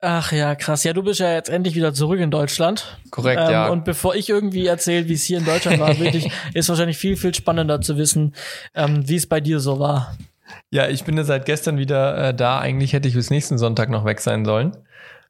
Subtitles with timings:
[0.00, 0.84] Ach ja, krass.
[0.84, 2.98] Ja, du bist ja jetzt endlich wieder zurück in Deutschland.
[3.10, 3.68] Korrekt, ähm, ja.
[3.68, 7.16] Und bevor ich irgendwie erzähle, wie es hier in Deutschland war, wirklich, ist wahrscheinlich viel,
[7.16, 8.34] viel spannender zu wissen,
[8.74, 10.16] ähm, wie es bei dir so war.
[10.70, 12.58] Ja, ich bin ja seit gestern wieder äh, da.
[12.58, 14.76] Eigentlich hätte ich bis nächsten Sonntag noch weg sein sollen.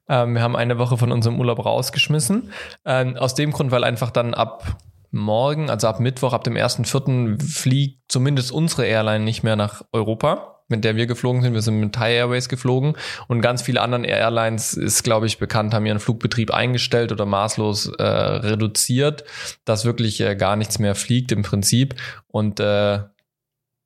[0.07, 2.51] Ähm, wir haben eine Woche von unserem Urlaub rausgeschmissen.
[2.85, 4.77] Ähm, aus dem Grund, weil einfach dann ab
[5.11, 7.41] morgen, also ab Mittwoch, ab dem 1.4.
[7.41, 11.53] fliegt zumindest unsere Airline nicht mehr nach Europa mit der wir geflogen sind.
[11.53, 12.95] Wir sind mit Thai Airways geflogen
[13.27, 17.93] und ganz viele anderen Airlines ist, glaube ich, bekannt, haben ihren Flugbetrieb eingestellt oder maßlos
[17.97, 19.25] äh, reduziert,
[19.65, 21.95] dass wirklich äh, gar nichts mehr fliegt im Prinzip.
[22.27, 22.99] Und äh,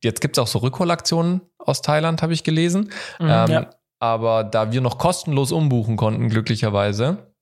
[0.04, 2.92] jetzt gibt's auch so Rückholaktionen aus Thailand, habe ich gelesen.
[3.20, 3.70] Mhm, ähm, ja.
[4.00, 7.34] Aber da wir noch kostenlos umbuchen konnten, glücklicherweise,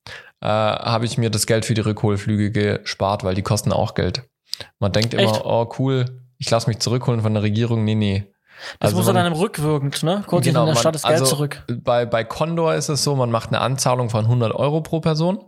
[0.42, 4.24] äh, habe ich mir das Geld für die Rückholflüge gespart, weil die kosten auch Geld.
[4.80, 5.24] Man denkt Echt?
[5.24, 6.06] immer, oh cool,
[6.38, 7.84] ich lasse mich zurückholen von der Regierung.
[7.84, 8.32] Nee, nee.
[8.80, 10.24] Das muss dann man- einem rückwirkend, ne?
[10.28, 11.64] Kurz in der Stadt das Geld also zurück.
[11.84, 15.44] Bei, bei Condor ist es so, man macht eine Anzahlung von 100 Euro pro Person.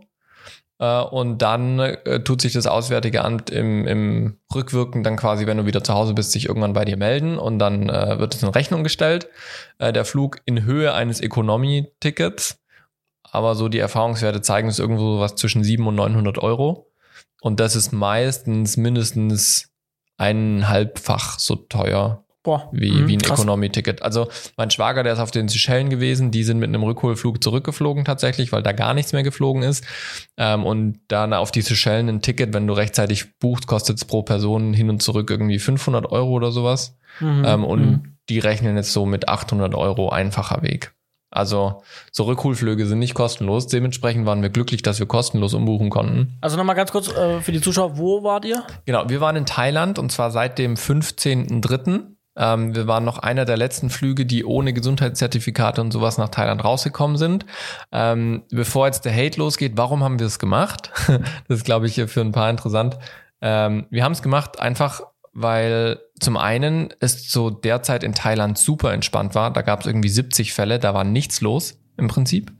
[0.78, 5.56] Äh, und dann äh, tut sich das Auswärtige Amt im, im Rückwirken dann quasi, wenn
[5.56, 8.42] du wieder zu Hause bist, sich irgendwann bei dir melden und dann äh, wird es
[8.42, 9.28] in Rechnung gestellt.
[9.78, 12.60] Äh, der Flug in Höhe eines Economy-Tickets.
[13.22, 16.90] Aber so die Erfahrungswerte zeigen es irgendwo was zwischen 700 und 900 Euro.
[17.40, 19.70] Und das ist meistens mindestens
[20.16, 23.20] eineinhalbfach so teuer Boah, wie, mhm, wie ein.
[23.20, 24.02] Economy-Ticket.
[24.02, 28.04] Also mein Schwager, der ist auf den Seychellen gewesen, die sind mit einem Rückholflug zurückgeflogen
[28.04, 29.82] tatsächlich, weil da gar nichts mehr geflogen ist.
[30.36, 34.22] Ähm, und dann auf die Seychellen ein Ticket, wenn du rechtzeitig buchst, kostet es pro
[34.22, 36.98] Person hin und zurück irgendwie 500 Euro oder sowas.
[37.18, 38.16] Mhm, Ähm, und mhm.
[38.28, 40.92] die rechnen jetzt so mit 800 Euro einfacher Weg.
[41.30, 43.66] Also so Rückholflüge sind nicht kostenlos.
[43.66, 46.36] Dementsprechend waren wir glücklich, dass wir kostenlos umbuchen konnten.
[46.40, 48.62] Also nochmal ganz kurz äh, für die Zuschauer, wo wart ihr?
[48.84, 52.13] Genau, wir waren in Thailand und zwar seit dem 15.03.
[52.36, 56.64] Ähm, wir waren noch einer der letzten Flüge, die ohne Gesundheitszertifikate und sowas nach Thailand
[56.64, 57.46] rausgekommen sind.
[57.92, 60.90] Ähm, bevor jetzt der Hate losgeht, warum haben wir es gemacht?
[61.48, 62.98] das ist, glaube ich, für ein paar interessant.
[63.40, 68.92] Ähm, wir haben es gemacht einfach, weil zum einen es so derzeit in Thailand super
[68.92, 69.52] entspannt war.
[69.52, 72.52] Da gab es irgendwie 70 Fälle, da war nichts los im Prinzip.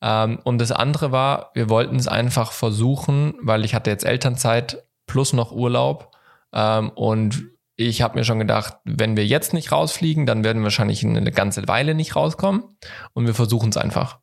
[0.00, 4.84] Ähm, und das andere war, wir wollten es einfach versuchen, weil ich hatte jetzt Elternzeit
[5.06, 6.12] plus noch Urlaub.
[6.52, 7.44] Ähm, und
[7.80, 11.30] ich habe mir schon gedacht, wenn wir jetzt nicht rausfliegen, dann werden wir wahrscheinlich eine
[11.30, 12.64] ganze Weile nicht rauskommen.
[13.12, 14.18] Und wir versuchen es einfach,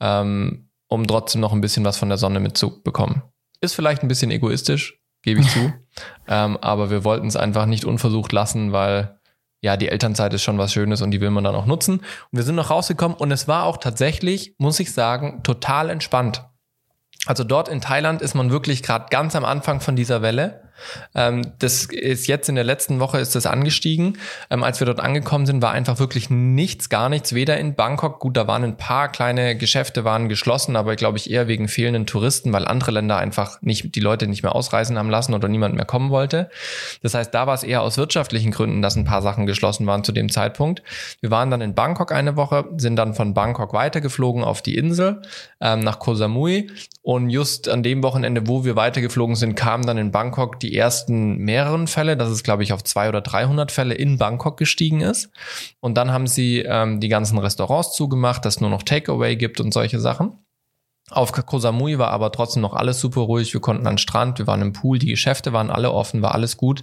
[0.00, 3.22] ähm, um trotzdem noch ein bisschen was von der Sonne mitzubekommen.
[3.60, 5.72] Ist vielleicht ein bisschen egoistisch, gebe ich zu.
[6.28, 9.18] ähm, aber wir wollten es einfach nicht unversucht lassen, weil
[9.60, 11.98] ja, die Elternzeit ist schon was Schönes und die will man dann auch nutzen.
[11.98, 16.44] Und wir sind noch rausgekommen und es war auch tatsächlich, muss ich sagen, total entspannt.
[17.26, 20.63] Also dort in Thailand ist man wirklich gerade ganz am Anfang von dieser Welle.
[21.14, 24.18] Ähm, das ist jetzt in der letzten Woche ist das angestiegen.
[24.50, 27.34] Ähm, als wir dort angekommen sind, war einfach wirklich nichts, gar nichts.
[27.34, 31.30] Weder in Bangkok, gut, da waren ein paar kleine Geschäfte waren geschlossen, aber glaube ich
[31.30, 35.10] eher wegen fehlenden Touristen, weil andere Länder einfach nicht die Leute nicht mehr ausreisen haben
[35.10, 36.50] lassen oder niemand mehr kommen wollte.
[37.02, 40.04] Das heißt, da war es eher aus wirtschaftlichen Gründen, dass ein paar Sachen geschlossen waren
[40.04, 40.82] zu dem Zeitpunkt.
[41.20, 45.22] Wir waren dann in Bangkok eine Woche, sind dann von Bangkok weitergeflogen auf die Insel
[45.60, 46.70] ähm, nach Koh Samui
[47.02, 51.36] und just an dem Wochenende, wo wir weitergeflogen sind, kamen dann in Bangkok die ersten
[51.36, 55.30] mehreren Fälle, dass es glaube ich auf zwei oder 300 Fälle in Bangkok gestiegen ist.
[55.80, 59.72] Und dann haben sie ähm, die ganzen Restaurants zugemacht, dass nur noch Takeaway gibt und
[59.72, 60.38] solche Sachen.
[61.10, 63.52] Auf Koh Samui war aber trotzdem noch alles super ruhig.
[63.52, 66.34] Wir konnten an den Strand, wir waren im Pool, die Geschäfte waren alle offen, war
[66.34, 66.82] alles gut.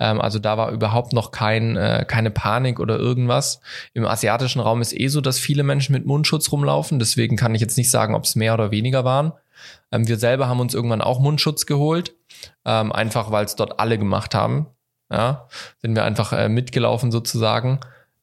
[0.00, 3.60] Ähm, also da war überhaupt noch kein, äh, keine Panik oder irgendwas.
[3.94, 6.98] Im asiatischen Raum ist eh so, dass viele Menschen mit Mundschutz rumlaufen.
[6.98, 9.32] Deswegen kann ich jetzt nicht sagen, ob es mehr oder weniger waren.
[9.92, 12.14] Ähm, wir selber haben uns irgendwann auch Mundschutz geholt,
[12.64, 14.66] ähm, einfach weil es dort alle gemacht haben.
[15.12, 15.48] Ja,
[15.78, 17.80] sind wir einfach äh, mitgelaufen sozusagen.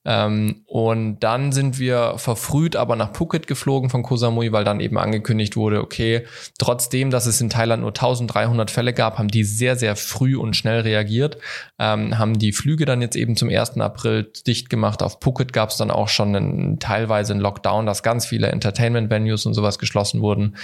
[0.10, 4.80] Ähm, und dann sind wir verfrüht aber nach Phuket geflogen von Koh Samui, weil dann
[4.80, 6.26] eben angekündigt wurde, okay,
[6.58, 10.56] trotzdem, dass es in Thailand nur 1300 Fälle gab, haben die sehr, sehr früh und
[10.56, 11.38] schnell reagiert,
[11.78, 13.82] ähm, haben die Flüge dann jetzt eben zum 1.
[13.82, 15.04] April dicht gemacht.
[15.04, 19.46] Auf Phuket gab es dann auch schon einen, teilweise einen Lockdown, dass ganz viele Entertainment-Venues
[19.46, 20.56] und sowas geschlossen wurden.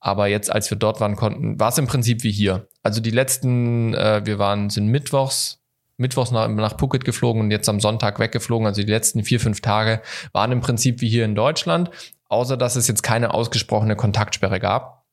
[0.00, 2.66] Aber jetzt, als wir dort waren konnten, war es im Prinzip wie hier.
[2.82, 5.60] Also die letzten, äh, wir waren, sind mittwochs,
[5.96, 8.66] mittwochs nach, nach Phuket geflogen und jetzt am Sonntag weggeflogen.
[8.66, 10.02] Also die letzten vier, fünf Tage
[10.32, 11.90] waren im Prinzip wie hier in Deutschland,
[12.28, 15.04] außer dass es jetzt keine ausgesprochene Kontaktsperre gab.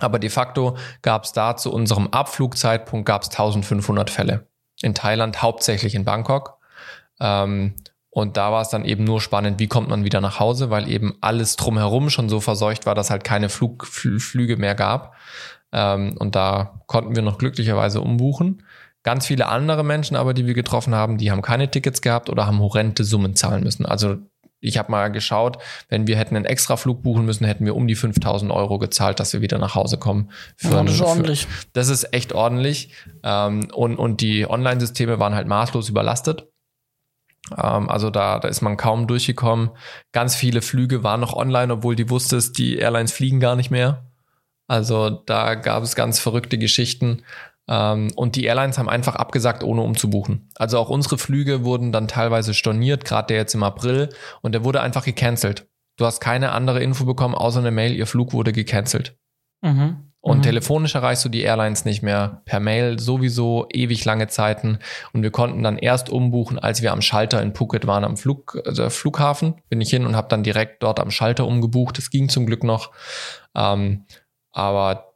[0.00, 4.46] Aber de facto gab es da zu unserem Abflugzeitpunkt gab es 1500 Fälle.
[4.80, 6.58] In Thailand, hauptsächlich in Bangkok.
[7.20, 7.74] Ähm,
[8.10, 10.88] und da war es dann eben nur spannend, wie kommt man wieder nach Hause, weil
[10.88, 15.14] eben alles drumherum schon so verseucht war, dass halt keine Flug, Fl Flüge mehr gab.
[15.72, 18.62] Ähm, und da konnten wir noch glücklicherweise umbuchen.
[19.08, 22.46] Ganz viele andere Menschen aber, die wir getroffen haben, die haben keine Tickets gehabt oder
[22.46, 23.86] haben horrende Summen zahlen müssen.
[23.86, 24.18] Also
[24.60, 25.56] ich habe mal geschaut,
[25.88, 29.32] wenn wir hätten einen Extraflug buchen müssen, hätten wir um die 5000 Euro gezahlt, dass
[29.32, 30.30] wir wieder nach Hause kommen.
[30.56, 31.46] Für ja, das ist ordentlich.
[31.46, 32.92] Für, das ist echt ordentlich.
[33.22, 36.46] Ähm, und, und die Online-Systeme waren halt maßlos überlastet.
[37.56, 39.70] Ähm, also da, da ist man kaum durchgekommen.
[40.12, 44.04] Ganz viele Flüge waren noch online, obwohl die wusstest, die Airlines fliegen gar nicht mehr.
[44.68, 47.22] Also da gab es ganz verrückte Geschichten.
[47.68, 50.50] Ähm, und die Airlines haben einfach abgesagt, ohne umzubuchen.
[50.56, 54.08] Also auch unsere Flüge wurden dann teilweise storniert, gerade der jetzt im April,
[54.42, 55.68] und der wurde einfach gecancelt.
[55.96, 59.18] Du hast keine andere Info bekommen, außer eine Mail, ihr Flug wurde gecancelt.
[59.62, 60.08] Mhm.
[60.20, 60.42] Und mhm.
[60.42, 64.78] telefonisch erreichst du die Airlines nicht mehr, per Mail sowieso ewig lange Zeiten.
[65.12, 68.60] Und wir konnten dann erst umbuchen, als wir am Schalter in Phuket waren, am Flug,
[68.66, 69.54] also Flughafen.
[69.68, 71.98] Bin ich hin und habe dann direkt dort am Schalter umgebucht.
[71.98, 72.90] Das ging zum Glück noch.
[73.54, 74.06] Ähm,
[74.50, 75.07] aber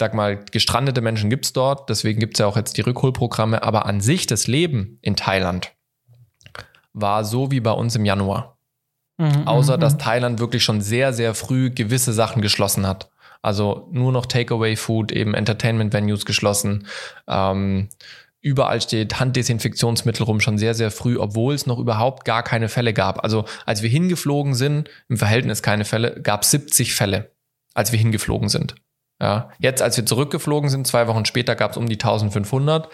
[0.00, 4.00] sag mal, gestrandete Menschen gibt's dort, deswegen gibt's ja auch jetzt die Rückholprogramme, aber an
[4.00, 5.72] sich das Leben in Thailand
[6.92, 8.58] war so wie bei uns im Januar.
[9.18, 9.98] Mhm, Außer dass mhm.
[9.98, 13.10] Thailand wirklich schon sehr, sehr früh gewisse Sachen geschlossen hat.
[13.42, 16.86] Also nur noch Takeaway-Food, eben Entertainment-Venues geschlossen.
[17.28, 17.90] Ähm,
[18.40, 22.92] überall steht Handdesinfektionsmittel rum, schon sehr, sehr früh, obwohl es noch überhaupt gar keine Fälle
[22.94, 23.22] gab.
[23.22, 27.30] Also als wir hingeflogen sind, im Verhältnis keine Fälle, gab 70 Fälle,
[27.74, 28.74] als wir hingeflogen sind.
[29.20, 32.88] Ja, jetzt, als wir zurückgeflogen sind, zwei Wochen später gab es um die 1500.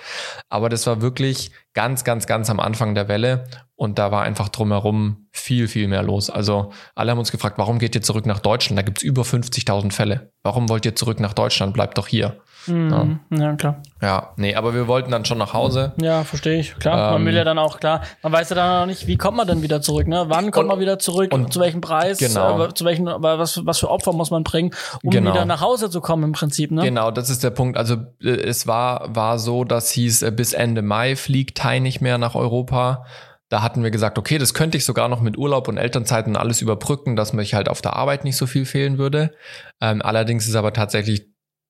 [0.49, 3.45] Aber das war wirklich ganz, ganz, ganz am Anfang der Welle.
[3.77, 6.31] Und da war einfach drumherum viel, viel mehr los.
[6.31, 8.79] Also alle haben uns gefragt, warum geht ihr zurück nach Deutschland?
[8.79, 10.33] Da gibt's über 50.000 Fälle.
[10.43, 11.75] Warum wollt ihr zurück nach Deutschland?
[11.75, 12.41] Bleibt doch hier.
[12.67, 13.21] Mhm.
[13.31, 13.39] Ja.
[13.39, 13.57] ja.
[13.57, 13.83] klar.
[14.03, 15.93] Ja, nee, aber wir wollten dann schon nach Hause.
[16.01, 16.77] Ja, verstehe ich.
[16.79, 19.17] Klar, ähm, man will ja dann auch, klar, man weiß ja dann auch nicht, wie
[19.17, 20.27] kommt man denn wieder zurück, ne?
[20.29, 21.33] Wann kommt und, man wieder zurück?
[21.33, 22.19] Und zu welchem Preis?
[22.19, 22.65] Genau.
[22.65, 24.73] Äh, zu welchen, was, was für Opfer muss man bringen,
[25.03, 25.33] um genau.
[25.33, 26.83] wieder nach Hause zu kommen im Prinzip, ne?
[26.83, 27.77] Genau, das ist der Punkt.
[27.77, 32.01] Also äh, es war, war so, dass hieß, äh, bis Ende Mai fliegt Thai nicht
[32.01, 33.05] mehr nach Europa.
[33.49, 36.63] Da hatten wir gesagt, okay, das könnte ich sogar noch mit Urlaub und Elternzeiten alles
[36.63, 39.35] überbrücken, dass mich halt auf der Arbeit nicht so viel fehlen würde.
[39.81, 41.27] Ähm, allerdings ist aber tatsächlich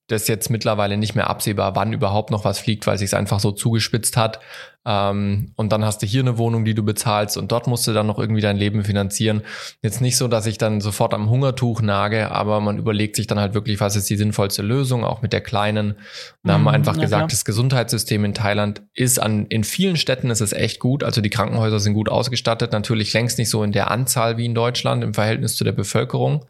[0.09, 3.41] das jetzt mittlerweile nicht mehr absehbar, wann überhaupt noch was fliegt, weil sich es einfach
[3.41, 4.39] so zugespitzt hat.
[4.89, 7.93] Ähm, und dann hast du hier eine Wohnung, die du bezahlst und dort musst du
[7.93, 9.43] dann noch irgendwie dein Leben finanzieren.
[9.83, 13.41] Jetzt nicht so, dass ich dann sofort am Hungertuch nage, aber man überlegt sich dann
[13.41, 15.97] halt wirklich, was ist die sinnvollste Lösung, auch mit der kleinen.
[16.45, 17.29] Da haben wir mhm, einfach ja, gesagt, klar.
[17.29, 21.03] das Gesundheitssystem in Thailand ist an, in vielen Städten ist es echt gut.
[21.03, 22.71] Also die Krankenhäuser sind gut ausgestattet.
[22.71, 26.47] Natürlich längst nicht so in der Anzahl wie in Deutschland im Verhältnis zu der Bevölkerung.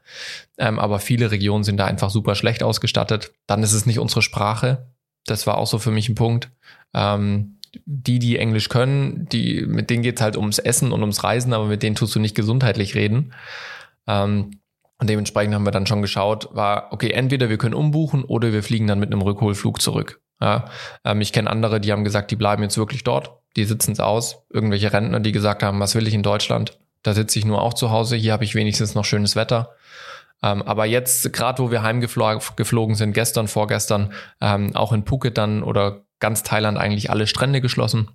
[0.58, 3.32] Ähm, aber viele Regionen sind da einfach super schlecht ausgestattet.
[3.46, 4.88] Dann ist es nicht unsere Sprache.
[5.24, 6.50] Das war auch so für mich ein Punkt.
[6.92, 11.52] Ähm, die, die Englisch können, die, mit denen geht's halt ums Essen und ums Reisen,
[11.52, 13.32] aber mit denen tust du nicht gesundheitlich reden.
[14.06, 14.60] Ähm,
[14.98, 18.62] und dementsprechend haben wir dann schon geschaut, war, okay, entweder wir können umbuchen oder wir
[18.62, 20.20] fliegen dann mit einem Rückholflug zurück.
[20.40, 20.66] Ja,
[21.04, 24.00] ähm, ich kenne andere, die haben gesagt, die bleiben jetzt wirklich dort, die sitzen es
[24.00, 24.44] aus.
[24.50, 26.78] Irgendwelche Rentner, die gesagt haben, was will ich in Deutschland?
[27.02, 29.74] Da sitze ich nur auch zu Hause, hier habe ich wenigstens noch schönes Wetter.
[30.42, 35.62] Ähm, aber jetzt, gerade wo wir heimgeflogen sind, gestern, vorgestern, ähm, auch in Phuket dann
[35.62, 38.10] oder ganz Thailand eigentlich alle Strände geschlossen.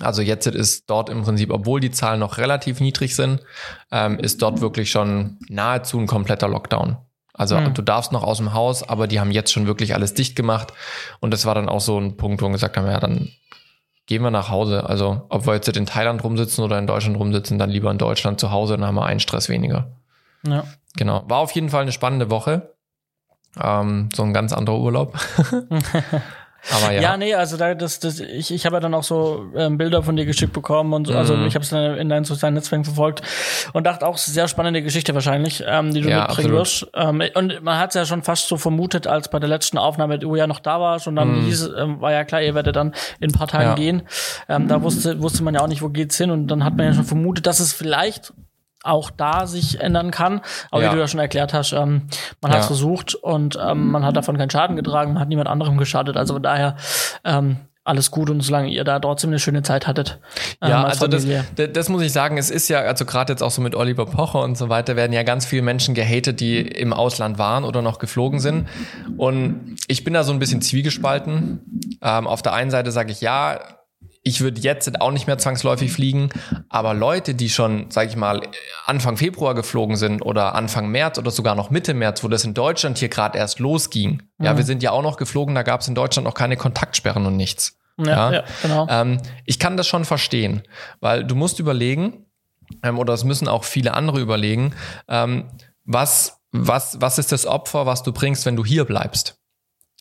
[0.00, 3.40] Also jetzt ist dort im Prinzip, obwohl die Zahlen noch relativ niedrig sind,
[3.92, 6.96] ähm, ist dort wirklich schon nahezu ein kompletter Lockdown.
[7.32, 7.74] Also mhm.
[7.74, 10.72] du darfst noch aus dem Haus, aber die haben jetzt schon wirklich alles dicht gemacht.
[11.20, 13.30] Und das war dann auch so ein Punkt, wo wir gesagt haben, ja, dann
[14.06, 14.88] gehen wir nach Hause.
[14.88, 18.40] Also ob wir jetzt in Thailand rumsitzen oder in Deutschland rumsitzen, dann lieber in Deutschland
[18.40, 19.92] zu Hause, dann haben wir einen Stress weniger.
[20.46, 20.64] Ja.
[20.96, 21.24] Genau.
[21.28, 22.74] War auf jeden Fall eine spannende Woche.
[23.60, 25.18] Ähm, so ein ganz anderer Urlaub.
[26.72, 27.00] Aber ja.
[27.02, 30.02] Ja, nee, also da, das, das, ich, ich habe ja dann auch so ähm, Bilder
[30.02, 31.46] von dir geschickt bekommen und so, also mhm.
[31.46, 33.22] ich habe es dann in deinen sozialen Netzwerken verfolgt
[33.72, 36.86] und dachte auch, sehr spannende Geschichte wahrscheinlich, ähm, die du ja, mitbringen wirst.
[36.94, 40.18] Ähm, und man hat es ja schon fast so vermutet, als bei der letzten Aufnahme
[40.18, 41.44] du ja noch da warst und dann mhm.
[41.44, 43.74] hieß, ähm, war ja klar, ihr werdet dann in ein paar Tagen ja.
[43.74, 44.02] gehen.
[44.48, 46.86] Ähm, da wusste, wusste man ja auch nicht, wo geht's hin und dann hat man
[46.86, 48.32] ja schon vermutet, dass es vielleicht
[48.84, 50.40] auch da sich ändern kann.
[50.70, 50.90] Aber ja.
[50.90, 52.08] wie du ja schon erklärt hast, ähm,
[52.40, 55.48] man hat es versucht und ähm, man hat davon keinen Schaden getragen, man hat niemand
[55.48, 56.16] anderem geschadet.
[56.16, 56.76] Also von daher
[57.24, 60.18] ähm, alles gut und solange ihr da trotzdem eine schöne Zeit hattet.
[60.62, 63.50] Ähm, ja, also das, das muss ich sagen, es ist ja, also gerade jetzt auch
[63.50, 66.94] so mit Oliver Pocher und so weiter, werden ja ganz viele Menschen gehatet, die im
[66.94, 68.68] Ausland waren oder noch geflogen sind.
[69.18, 71.60] Und ich bin da so ein bisschen zwiegespalten.
[72.00, 73.60] Ähm, auf der einen Seite sage ich, ja,
[74.26, 76.30] ich würde jetzt auch nicht mehr zwangsläufig fliegen,
[76.70, 78.40] aber Leute, die schon, sage ich mal,
[78.86, 82.54] Anfang Februar geflogen sind oder Anfang März oder sogar noch Mitte März, wo das in
[82.54, 84.22] Deutschland hier gerade erst losging.
[84.38, 84.44] Mhm.
[84.44, 87.26] Ja, wir sind ja auch noch geflogen, da gab es in Deutschland noch keine Kontaktsperren
[87.26, 87.78] und nichts.
[87.98, 88.32] Ja, ja.
[88.32, 88.86] ja genau.
[88.88, 90.62] Ähm, ich kann das schon verstehen,
[91.00, 92.24] weil du musst überlegen,
[92.82, 94.72] ähm, oder es müssen auch viele andere überlegen,
[95.06, 95.50] ähm,
[95.84, 99.38] was, was, was ist das Opfer, was du bringst, wenn du hier bleibst?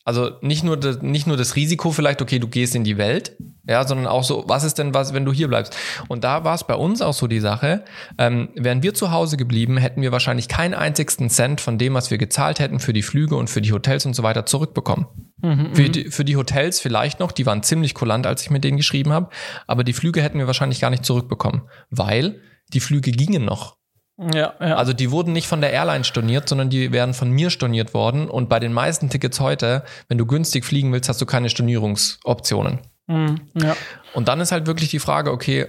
[0.05, 3.37] Also nicht nur, das, nicht nur das Risiko vielleicht, okay, du gehst in die Welt,
[3.65, 5.77] ja, sondern auch so, was ist denn was, wenn du hier bleibst?
[6.09, 7.85] Und da war es bei uns auch so die Sache,
[8.17, 12.11] ähm, wären wir zu Hause geblieben, hätten wir wahrscheinlich keinen einzigsten Cent von dem, was
[12.11, 15.07] wir gezahlt hätten für die Flüge und für die Hotels und so weiter zurückbekommen.
[15.41, 18.65] Mhm, für, die, für die Hotels vielleicht noch, die waren ziemlich kulant, als ich mit
[18.65, 19.29] denen geschrieben habe,
[19.67, 22.41] aber die Flüge hätten wir wahrscheinlich gar nicht zurückbekommen, weil
[22.73, 23.77] die Flüge gingen noch.
[24.17, 24.75] Ja, ja.
[24.75, 28.29] Also die wurden nicht von der Airline storniert, sondern die werden von mir storniert worden.
[28.29, 32.79] Und bei den meisten Tickets heute, wenn du günstig fliegen willst, hast du keine Stornierungsoptionen.
[33.07, 33.75] Mhm, ja.
[34.13, 35.67] Und dann ist halt wirklich die Frage, okay,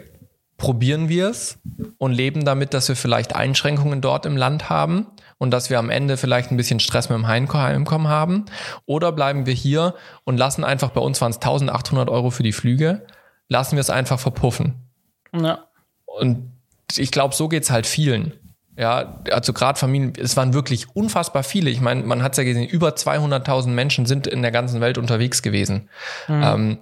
[0.57, 1.59] probieren wir es
[1.99, 5.09] und leben damit, dass wir vielleicht Einschränkungen dort im Land haben
[5.39, 8.45] und dass wir am Ende vielleicht ein bisschen Stress mit dem Heimkommen haben?
[8.87, 12.53] Oder bleiben wir hier und lassen einfach, bei uns waren es 1800 Euro für die
[12.53, 13.07] Flüge,
[13.49, 14.91] lassen wir es einfach verpuffen.
[15.33, 15.67] Ja.
[16.07, 16.54] Und
[16.97, 18.33] ich glaube, so geht's halt vielen.
[18.77, 21.71] Ja, also gerade Familien, es waren wirklich unfassbar viele.
[21.71, 25.43] Ich meine, man hat's ja gesehen, über 200.000 Menschen sind in der ganzen Welt unterwegs
[25.43, 25.89] gewesen.
[26.27, 26.43] Mhm.
[26.43, 26.79] Ähm,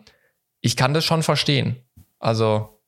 [0.61, 1.77] ich kann das schon verstehen.
[2.19, 2.81] Also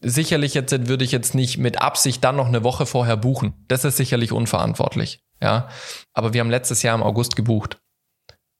[0.00, 3.54] sicherlich jetzt würde ich jetzt nicht mit Absicht dann noch eine Woche vorher buchen.
[3.68, 5.22] Das ist sicherlich unverantwortlich.
[5.42, 5.68] Ja,
[6.12, 7.78] aber wir haben letztes Jahr im August gebucht.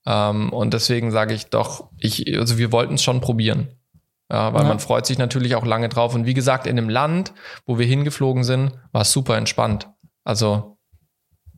[0.06, 3.79] Ähm, und deswegen sage ich doch, ich, also wir wollten es schon probieren.
[4.30, 4.68] Ja, weil ja.
[4.68, 6.14] man freut sich natürlich auch lange drauf.
[6.14, 7.32] Und wie gesagt, in dem Land,
[7.66, 9.88] wo wir hingeflogen sind, war es super entspannt.
[10.24, 10.78] Also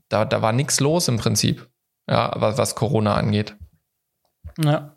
[0.08, 1.68] da, da war nichts los im Prinzip,
[2.08, 3.56] ja, was, was Corona angeht.
[4.62, 4.94] Ja.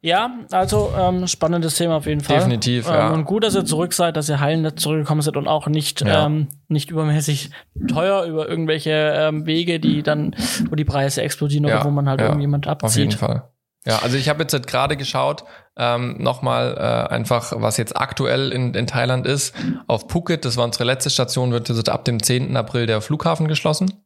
[0.00, 2.36] Ja, also ähm, spannendes Thema auf jeden Fall.
[2.36, 3.10] Definitiv, ähm, ja.
[3.10, 6.26] Und gut, dass ihr zurück seid, dass ihr heilend zurückgekommen seid und auch nicht, ja.
[6.26, 7.50] ähm, nicht übermäßig
[7.88, 10.36] teuer über irgendwelche ähm, Wege, die dann,
[10.70, 11.76] wo die Preise explodieren ja.
[11.76, 12.26] oder wo man halt ja.
[12.26, 12.90] irgendjemand abzieht.
[12.90, 13.48] Auf jeden Fall.
[13.86, 15.44] Ja, also ich habe jetzt gerade geschaut,
[15.76, 19.54] ähm, nochmal äh, einfach, was jetzt aktuell in, in Thailand ist.
[19.86, 22.56] Auf Phuket, das war unsere letzte Station, wird jetzt ab dem 10.
[22.56, 24.04] April der Flughafen geschlossen.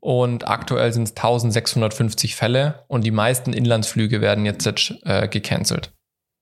[0.00, 4.66] Und aktuell sind es 1650 Fälle und die meisten Inlandsflüge werden jetzt
[5.02, 5.92] äh, gecancelt.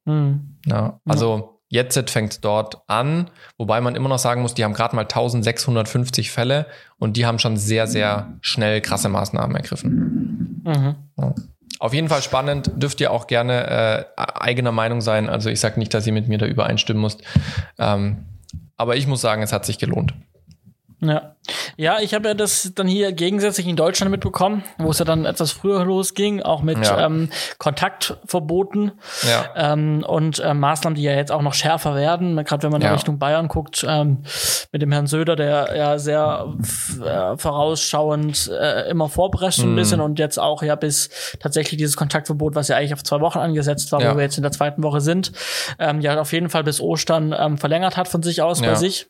[0.04, 0.58] Mhm.
[0.66, 4.94] Ja, also jetzt fängt dort an, wobei man immer noch sagen muss, die haben gerade
[4.94, 6.66] mal 1650 Fälle
[6.98, 10.62] und die haben schon sehr, sehr schnell krasse Maßnahmen ergriffen.
[10.64, 10.94] Mhm.
[11.16, 11.34] Ja.
[11.80, 15.28] Auf jeden Fall spannend, dürft ihr auch gerne äh, eigener Meinung sein.
[15.28, 17.22] Also ich sage nicht, dass ihr mit mir da übereinstimmen müsst.
[17.78, 18.26] Ähm,
[18.76, 20.14] aber ich muss sagen, es hat sich gelohnt.
[21.08, 21.34] Ja.
[21.76, 25.26] Ja, ich habe ja das dann hier gegensätzlich in Deutschland mitbekommen, wo es ja dann
[25.26, 27.04] etwas früher losging, auch mit ja.
[27.04, 28.92] ähm, Kontaktverboten
[29.28, 29.44] ja.
[29.54, 32.42] ähm, und äh, Maßnahmen, die ja jetzt auch noch schärfer werden.
[32.44, 32.88] Gerade wenn man ja.
[32.88, 34.22] in Richtung Bayern guckt, ähm,
[34.72, 36.54] mit dem Herrn Söder, der ja sehr
[37.04, 39.72] äh, vorausschauend äh, immer vorprescht mhm.
[39.72, 43.20] ein bisschen und jetzt auch ja bis tatsächlich dieses Kontaktverbot, was ja eigentlich auf zwei
[43.20, 45.32] Wochen angesetzt war, wo wir jetzt in der zweiten Woche sind,
[45.78, 49.08] ähm, ja auf jeden Fall bis Ostern ähm, verlängert hat von sich aus bei sich.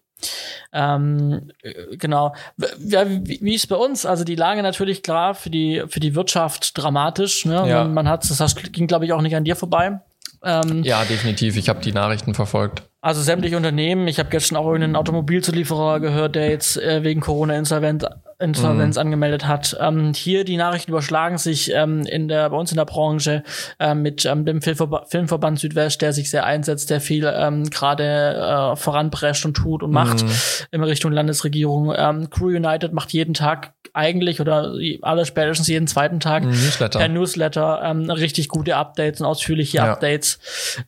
[0.72, 1.50] Ähm,
[1.92, 2.34] genau.
[2.56, 4.06] Wie, wie ist bei uns?
[4.06, 7.44] Also die Lage natürlich klar für die für die Wirtschaft dramatisch.
[7.44, 7.68] Ne?
[7.68, 7.84] Ja.
[7.84, 10.00] Man, man hat das ging glaube ich auch nicht an dir vorbei.
[10.42, 11.56] Ähm, ja, definitiv.
[11.56, 12.82] Ich habe die Nachrichten verfolgt.
[13.04, 14.08] Also sämtliche Unternehmen.
[14.08, 18.06] Ich habe gestern auch einen Automobilzulieferer gehört, der jetzt äh, wegen Corona insolvent
[18.38, 19.00] Insolvenz mhm.
[19.02, 19.76] angemeldet hat.
[19.78, 23.42] Ähm, hier die Nachrichten überschlagen sich ähm, in der bei uns in der Branche
[23.78, 28.73] ähm, mit ähm, dem Filmverba Filmverband Südwest, der sich sehr einsetzt, der viel ähm, gerade
[28.73, 30.30] äh, voranprescht und tut und macht mhm.
[30.70, 31.92] in Richtung Landesregierung.
[31.94, 36.99] Ähm, Crew United macht jeden Tag eigentlich oder alle spätestens jeden zweiten Tag Newsletter.
[37.00, 39.92] per Newsletter ähm, richtig gute Updates und ausführliche ja.
[39.92, 40.38] Updates.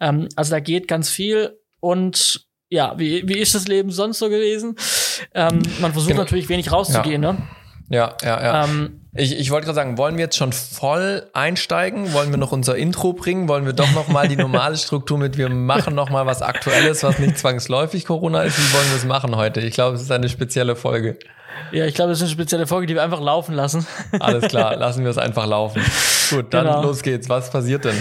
[0.00, 4.28] Ähm, also da geht ganz viel und ja, wie, wie ist das Leben sonst so
[4.28, 4.76] gewesen?
[5.35, 6.23] Ähm, man versucht genau.
[6.23, 7.33] natürlich wenig rauszugehen, ja.
[7.33, 7.42] ne?
[7.88, 8.64] Ja, ja, ja.
[8.64, 12.12] Ähm, ich, ich wollte gerade sagen, wollen wir jetzt schon voll einsteigen?
[12.12, 13.49] Wollen wir noch unser Intro bringen?
[13.49, 17.04] Wollen wir doch noch mal die normale Struktur mit, wir machen noch mal was Aktuelles,
[17.04, 18.59] was nicht zwangsläufig Corona ist?
[18.59, 19.61] Wie wollen wir es machen heute?
[19.61, 21.18] Ich glaube, es ist eine spezielle Folge.
[21.72, 23.86] Ja, ich glaube, das ist eine spezielle Folge, die wir einfach laufen lassen.
[24.20, 25.82] Alles klar, lassen wir es einfach laufen.
[26.30, 26.82] Gut, dann genau.
[26.82, 27.28] los geht's.
[27.28, 27.96] Was passiert denn?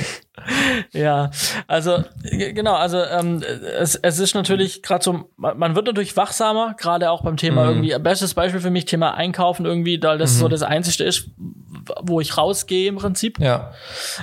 [0.91, 1.31] Ja,
[1.67, 3.41] also genau, also ähm,
[3.79, 7.69] es, es ist natürlich gerade so, man wird natürlich wachsamer, gerade auch beim Thema mhm.
[7.69, 8.03] irgendwie.
[8.03, 10.39] Bestes Beispiel für mich Thema Einkaufen irgendwie, da das mhm.
[10.39, 11.29] so das Einzige ist,
[12.01, 13.39] wo ich rausgehe im Prinzip.
[13.39, 13.71] Ja.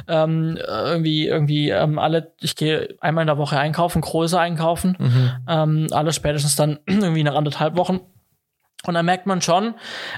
[0.09, 5.31] Ähm, irgendwie irgendwie ähm, alle, ich gehe einmal in der Woche einkaufen, größer einkaufen, mhm.
[5.49, 8.01] ähm, alles spätestens dann irgendwie nach anderthalb Wochen.
[8.85, 9.75] Und dann merkt man schon,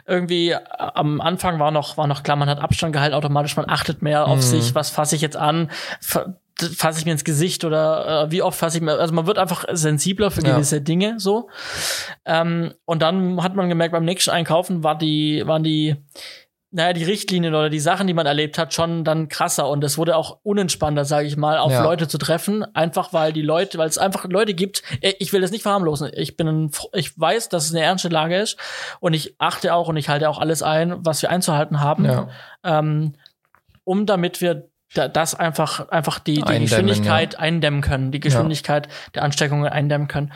[0.06, 3.68] irgendwie äh, am Anfang war noch, war noch klar, man hat Abstand gehalten, automatisch, man
[3.68, 4.42] achtet mehr auf mhm.
[4.42, 8.59] sich, was fasse ich jetzt an, fasse ich mir ins Gesicht oder äh, wie oft
[8.59, 10.83] fasse ich mir, also man wird einfach sensibler für gewisse ja.
[10.83, 11.49] Dinge so.
[12.25, 15.97] Ähm, und dann hat man gemerkt, beim nächsten Einkaufen war die, waren die,
[16.75, 19.97] naja, die Richtlinien oder die Sachen, die man erlebt hat, schon dann krasser und es
[19.97, 21.85] wurde auch unentspannter, sage ich mal, auf ja.
[21.85, 24.83] Leute zu treffen, einfach weil die Leute, weil es einfach Leute gibt.
[25.00, 26.11] Ich will das nicht verharmlosen.
[26.14, 28.57] Ich bin, ein, ich weiß, dass es eine ernste Lage ist
[28.99, 32.07] und ich achte auch und ich halte auch alles ein, was wir einzuhalten haben.
[32.07, 32.28] Ja.
[32.64, 33.14] Ähm,
[33.85, 37.38] um damit wir das einfach, einfach die, die Geschwindigkeit ja.
[37.40, 38.92] eindämmen können, die Geschwindigkeit ja.
[39.14, 40.32] der Ansteckungen eindämmen können.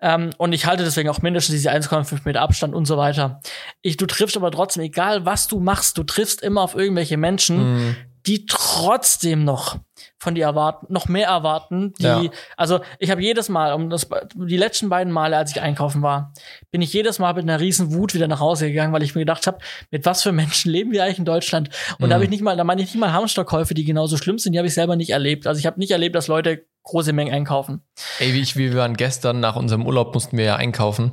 [0.00, 3.40] Ähm, und ich halte deswegen auch mindestens diese 1,5 Meter Abstand und so weiter.
[3.82, 7.74] Ich, du triffst aber trotzdem, egal was du machst, du triffst immer auf irgendwelche Menschen,
[7.74, 7.96] mhm
[8.28, 9.78] die trotzdem noch
[10.18, 11.92] von dir erwarten, noch mehr erwarten.
[11.98, 12.22] Die, ja.
[12.56, 16.32] also ich habe jedes Mal, um das, die letzten beiden Male, als ich einkaufen war,
[16.70, 19.20] bin ich jedes Mal mit einer riesen Wut wieder nach Hause gegangen, weil ich mir
[19.20, 19.58] gedacht habe,
[19.90, 21.70] mit was für Menschen leben wir eigentlich in Deutschland?
[21.98, 22.08] Und mhm.
[22.10, 24.52] da habe ich nicht mal, da meine ich nicht mal Hamsterkäufe, die genauso schlimm sind,
[24.52, 25.46] die habe ich selber nicht erlebt.
[25.46, 27.82] Also ich habe nicht erlebt, dass Leute große Mengen einkaufen.
[28.18, 31.12] Ey, wie ich, wir waren gestern nach unserem Urlaub mussten wir ja einkaufen.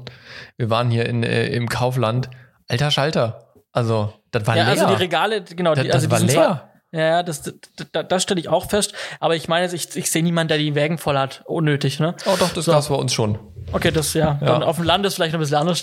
[0.57, 2.29] Wir waren hier in, äh, im Kaufland.
[2.67, 3.53] Alter Schalter.
[3.71, 4.71] Also, das war ja, leer.
[4.71, 6.33] Also die Regale, genau, das, die, also das war leer.
[6.33, 8.93] Zwar, ja, das, das, das stelle ich auch fest.
[9.19, 11.43] Aber ich meine, ich, ich sehe niemanden, der die Wägen voll hat.
[11.45, 12.15] Unnötig, ne?
[12.25, 12.71] Oh doch, das so.
[12.71, 13.37] gab's bei uns schon.
[13.73, 14.37] Okay, das ja.
[14.39, 14.47] ja.
[14.47, 15.81] Dann auf dem Land ist vielleicht noch ein bisschen anders.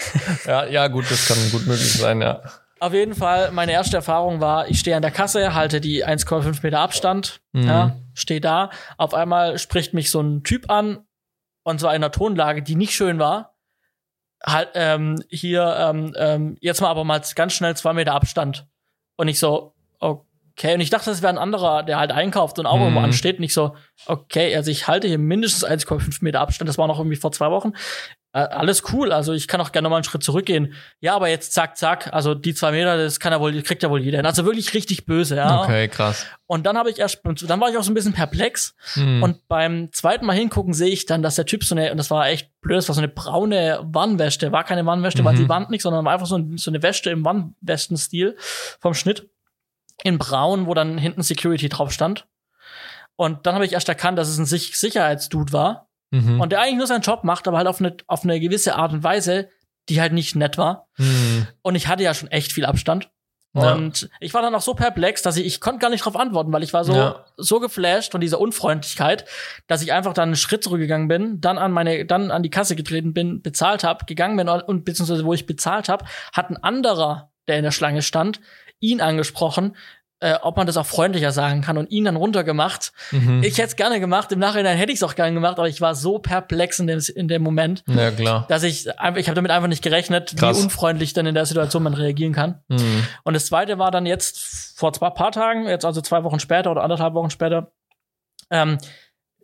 [0.46, 2.40] ja, ja, gut, das kann gut möglich sein, ja.
[2.80, 6.60] Auf jeden Fall, meine erste Erfahrung war, ich stehe an der Kasse, halte die 1,5
[6.62, 7.66] Meter Abstand, mhm.
[7.66, 8.70] ja, stehe da.
[8.96, 11.04] Auf einmal spricht mich so ein Typ an,
[11.62, 13.54] und zwar in einer Tonlage, die nicht schön war.
[14.44, 18.66] Halt, ähm, hier, ähm, ähm, jetzt mal aber mal ganz schnell zwei Meter Abstand.
[19.16, 20.24] Und ich so, okay
[20.56, 20.74] okay.
[20.74, 22.82] Und ich dachte, das wäre ein anderer, der halt einkauft und auch mhm.
[22.82, 23.38] irgendwo ansteht.
[23.38, 26.68] Und ich so, okay, also ich halte hier mindestens 1,5 Meter Abstand.
[26.68, 27.72] Das war noch irgendwie vor zwei Wochen.
[28.34, 29.12] Äh, alles cool.
[29.12, 30.74] Also ich kann auch gerne mal einen Schritt zurückgehen.
[30.98, 32.12] Ja, aber jetzt zack, zack.
[32.12, 34.24] Also die zwei Meter, das kann ja wohl, kriegt ja wohl jeder.
[34.24, 35.62] Also wirklich richtig böse, ja.
[35.62, 36.26] Okay, krass.
[36.46, 38.74] Und dann habe ich erst, dann war ich auch so ein bisschen perplex.
[38.96, 39.22] Mhm.
[39.22, 42.10] Und beim zweiten Mal hingucken sehe ich dann, dass der Typ so eine, und das
[42.10, 44.50] war echt blöd, das war so eine braune Wannwäsche.
[44.50, 45.26] War keine Wannwäsche, mhm.
[45.26, 48.36] war die Wand nicht, sondern war einfach so, so eine Wäsche im Wannwäschenstil
[48.80, 49.30] vom Schnitt
[50.02, 52.26] in braun, wo dann hinten Security drauf stand.
[53.16, 55.88] Und dann habe ich erst erkannt, dass es ein Sicherheitsdude war.
[56.10, 56.40] Mhm.
[56.40, 58.92] Und der eigentlich nur seinen Job macht, aber halt auf eine, auf eine gewisse Art
[58.92, 59.48] und Weise,
[59.88, 60.88] die halt nicht nett war.
[60.96, 61.46] Mhm.
[61.62, 63.10] Und ich hatte ja schon echt viel Abstand.
[63.54, 64.08] Und ja.
[64.18, 66.64] ich war dann auch so perplex, dass ich, ich konnte gar nicht drauf antworten, weil
[66.64, 67.24] ich war so, ja.
[67.36, 69.26] so geflasht von dieser Unfreundlichkeit,
[69.68, 72.74] dass ich einfach dann einen Schritt zurückgegangen bin, dann an meine, dann an die Kasse
[72.74, 77.30] getreten bin, bezahlt habe, gegangen bin und beziehungsweise wo ich bezahlt habe, hat ein anderer,
[77.46, 78.40] der in der Schlange stand,
[78.80, 79.76] ihn angesprochen,
[80.20, 82.92] äh, ob man das auch freundlicher sagen kann und ihn dann runtergemacht.
[83.10, 83.42] Mhm.
[83.42, 85.80] Ich hätte es gerne gemacht, im Nachhinein hätte ich es auch gerne gemacht, aber ich
[85.80, 88.46] war so perplex in dem, in dem Moment, ja, klar.
[88.48, 90.58] dass ich einfach, ich habe damit einfach nicht gerechnet, Krass.
[90.58, 92.60] wie unfreundlich dann in der Situation man reagieren kann.
[92.68, 93.06] Mhm.
[93.24, 94.38] Und das zweite war dann jetzt
[94.76, 97.72] vor zwei paar Tagen, jetzt also zwei Wochen später oder anderthalb Wochen später,
[98.50, 98.78] ähm,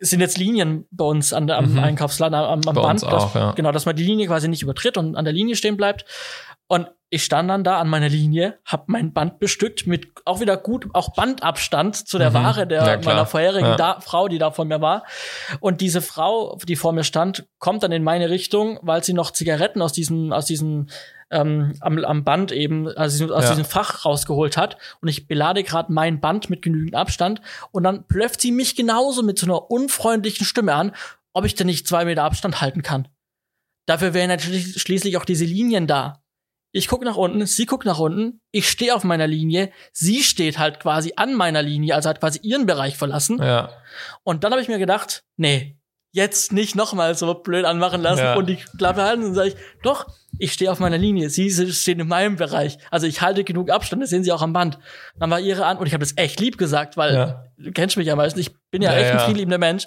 [0.01, 1.79] sind jetzt Linien bei uns an am mhm.
[1.79, 3.05] Einkaufsladen, am, am Band.
[3.05, 3.53] Auch, dass, ja.
[3.53, 6.05] Genau, dass man die Linie quasi nicht übertritt und an der Linie stehen bleibt.
[6.67, 10.57] Und ich stand dann da an meiner Linie, hab mein Band bestückt mit auch wieder
[10.57, 12.35] gut, auch Bandabstand zu der mhm.
[12.35, 13.77] Ware der ja, meiner vorherigen ja.
[13.77, 15.05] da, Frau, die da vor mir war.
[15.59, 19.33] Und diese Frau, die vor mir stand, kommt dann in meine Richtung, weil sie noch
[19.33, 20.87] Zigaretten aus diesem, aus diesem
[21.31, 23.51] ähm, am, am Band eben, also aus ja.
[23.51, 24.77] diesem Fach rausgeholt hat.
[25.01, 27.41] Und ich belade gerade mein Band mit genügend Abstand.
[27.73, 30.93] Und dann plöfft sie mich genauso mit so einer unfreundlichen Stimme an,
[31.33, 33.09] ob ich denn nicht zwei Meter Abstand halten kann.
[33.87, 36.23] Dafür wären natürlich schließlich auch diese Linien da
[36.73, 40.59] ich gucke nach unten, sie guckt nach unten, ich stehe auf meiner Linie, sie steht
[40.59, 43.39] halt quasi an meiner Linie, also hat quasi ihren Bereich verlassen.
[43.39, 43.71] Ja.
[44.23, 45.80] Und dann habe ich mir gedacht, nee,
[46.13, 48.35] jetzt nicht nochmal so blöd anmachen lassen ja.
[48.35, 50.07] und die Klappe halten und sage ich, doch,
[50.39, 52.79] ich stehe auf meiner Linie, sie stehen in meinem Bereich.
[52.91, 54.79] Also ich halte genug Abstand, das sehen sie auch am Band.
[55.19, 57.45] Dann war ihre an und ich habe das echt lieb gesagt, weil ja.
[57.59, 59.87] du kennst mich ja meistens, ich bin ja, ja echt ein viel liebender Mensch.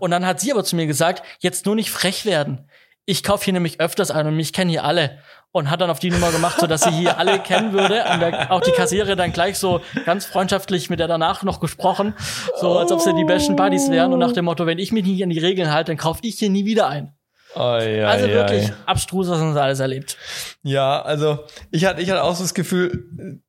[0.00, 2.68] Und dann hat sie aber zu mir gesagt, jetzt nur nicht frech werden.
[3.04, 5.18] Ich kaufe hier nämlich öfters ein und mich kennen hier alle
[5.52, 8.04] und hat dann auf die Nummer gemacht, so dass sie hier alle kennen würde.
[8.12, 12.14] Und der, auch die Kassiererin dann gleich so ganz freundschaftlich mit der danach noch gesprochen,
[12.60, 15.04] so als ob sie die besten Buddies wären und nach dem Motto, wenn ich mich
[15.04, 17.14] nicht an die Regeln halte, dann kaufe ich hier nie wieder ein.
[17.54, 18.74] Oh, ja, also ja, wirklich ja.
[18.86, 20.16] abstrus, was uns alles erlebt.
[20.62, 23.42] Ja, also ich hatte, ich hatte auch so das Gefühl,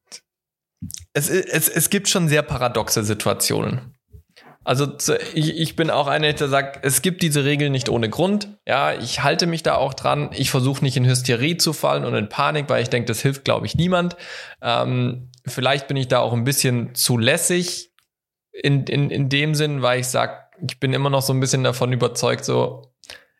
[1.14, 3.96] es, es, es gibt schon sehr paradoxe Situationen.
[4.64, 4.88] Also
[5.34, 8.48] ich, ich bin auch einer, der sagt, es gibt diese Regeln nicht ohne Grund.
[8.66, 10.30] Ja, ich halte mich da auch dran.
[10.34, 13.44] Ich versuche nicht in Hysterie zu fallen und in Panik, weil ich denke, das hilft,
[13.44, 14.16] glaube ich, niemand.
[14.62, 17.92] Ähm, vielleicht bin ich da auch ein bisschen zu lässig
[18.52, 21.64] in, in, in dem Sinn, weil ich sage, ich bin immer noch so ein bisschen
[21.64, 22.94] davon überzeugt, so,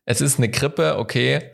[0.06, 1.52] es ist eine Grippe, okay.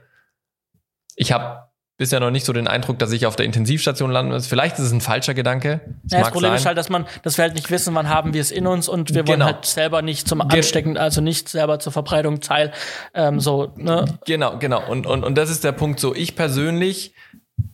[1.16, 1.69] Ich habe
[2.00, 4.48] bisher noch nicht so den Eindruck, dass ich auf der Intensivstation landen muss.
[4.48, 5.82] Vielleicht ist es ein falscher Gedanke.
[6.04, 6.58] Das, ja, das Problem sein.
[6.58, 8.88] ist halt, dass man, dass wir halt nicht wissen, wann haben wir es in uns
[8.88, 9.32] und wir genau.
[9.32, 12.72] wollen halt selber nicht zum Anstecken, also nicht selber zur Verbreitung teil,
[13.14, 14.06] ähm, so, ne?
[14.26, 14.82] Genau, genau.
[14.90, 16.16] Und, und, und das ist der Punkt so.
[16.16, 17.14] Ich persönlich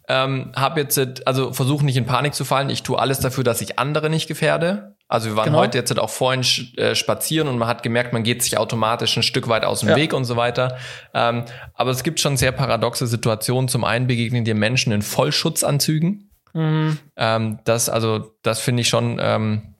[0.07, 2.71] ähm, habe jetzt, also versuche nicht in Panik zu fallen.
[2.71, 4.94] Ich tue alles dafür, dass ich andere nicht gefährde.
[5.07, 5.59] Also wir waren genau.
[5.59, 6.43] heute jetzt auch vorhin
[6.77, 9.89] äh, spazieren und man hat gemerkt, man geht sich automatisch ein Stück weit aus dem
[9.89, 9.95] ja.
[9.95, 10.77] Weg und so weiter.
[11.13, 13.67] Ähm, aber es gibt schon sehr paradoxe Situationen.
[13.67, 16.31] Zum einen begegnen dir Menschen in Vollschutzanzügen.
[16.53, 16.97] Mhm.
[17.17, 19.75] Ähm, das, also, das finde ich schon, ähm,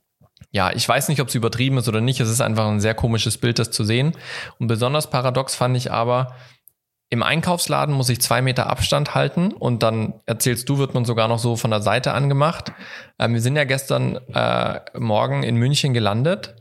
[0.51, 2.19] ja, ich weiß nicht, ob es übertrieben ist oder nicht.
[2.19, 4.11] Es ist einfach ein sehr komisches Bild, das zu sehen.
[4.59, 6.35] Und besonders paradox fand ich aber,
[7.09, 11.27] im Einkaufsladen muss ich zwei Meter Abstand halten und dann erzählst du, wird man sogar
[11.27, 12.71] noch so von der Seite angemacht.
[13.19, 16.55] Ähm, wir sind ja gestern äh, Morgen in München gelandet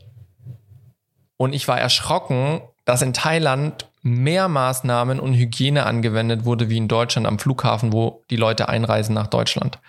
[1.37, 6.87] und ich war erschrocken, dass in Thailand mehr Maßnahmen und Hygiene angewendet wurde wie in
[6.87, 9.79] Deutschland am Flughafen, wo die Leute einreisen nach Deutschland.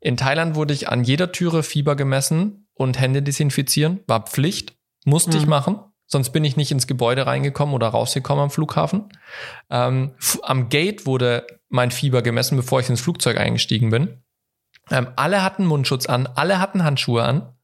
[0.00, 5.36] In Thailand wurde ich an jeder Türe Fieber gemessen und Hände desinfizieren, war Pflicht, musste
[5.36, 5.42] mhm.
[5.42, 5.80] ich machen.
[6.12, 9.08] Sonst bin ich nicht ins Gebäude reingekommen oder rausgekommen am Flughafen.
[9.70, 14.20] Ähm, am Gate wurde mein Fieber gemessen, bevor ich ins Flugzeug eingestiegen bin.
[14.90, 17.54] Ähm, alle hatten Mundschutz an, alle hatten Handschuhe an.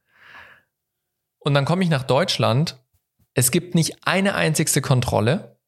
[1.41, 2.79] Und dann komme ich nach Deutschland.
[3.35, 5.59] Es gibt nicht eine einzigste Kontrolle.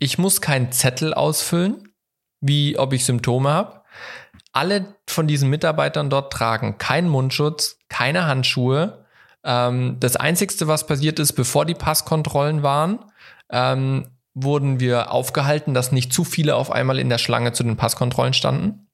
[0.00, 1.94] Ich muss keinen Zettel ausfüllen,
[2.40, 3.82] wie ob ich Symptome habe.
[4.52, 9.01] Alle von diesen Mitarbeitern dort tragen keinen Mundschutz, keine Handschuhe,
[9.44, 12.98] ähm, das Einzigste, was passiert ist, bevor die Passkontrollen waren,
[13.50, 17.76] ähm, wurden wir aufgehalten, dass nicht zu viele auf einmal in der Schlange zu den
[17.76, 18.88] Passkontrollen standen.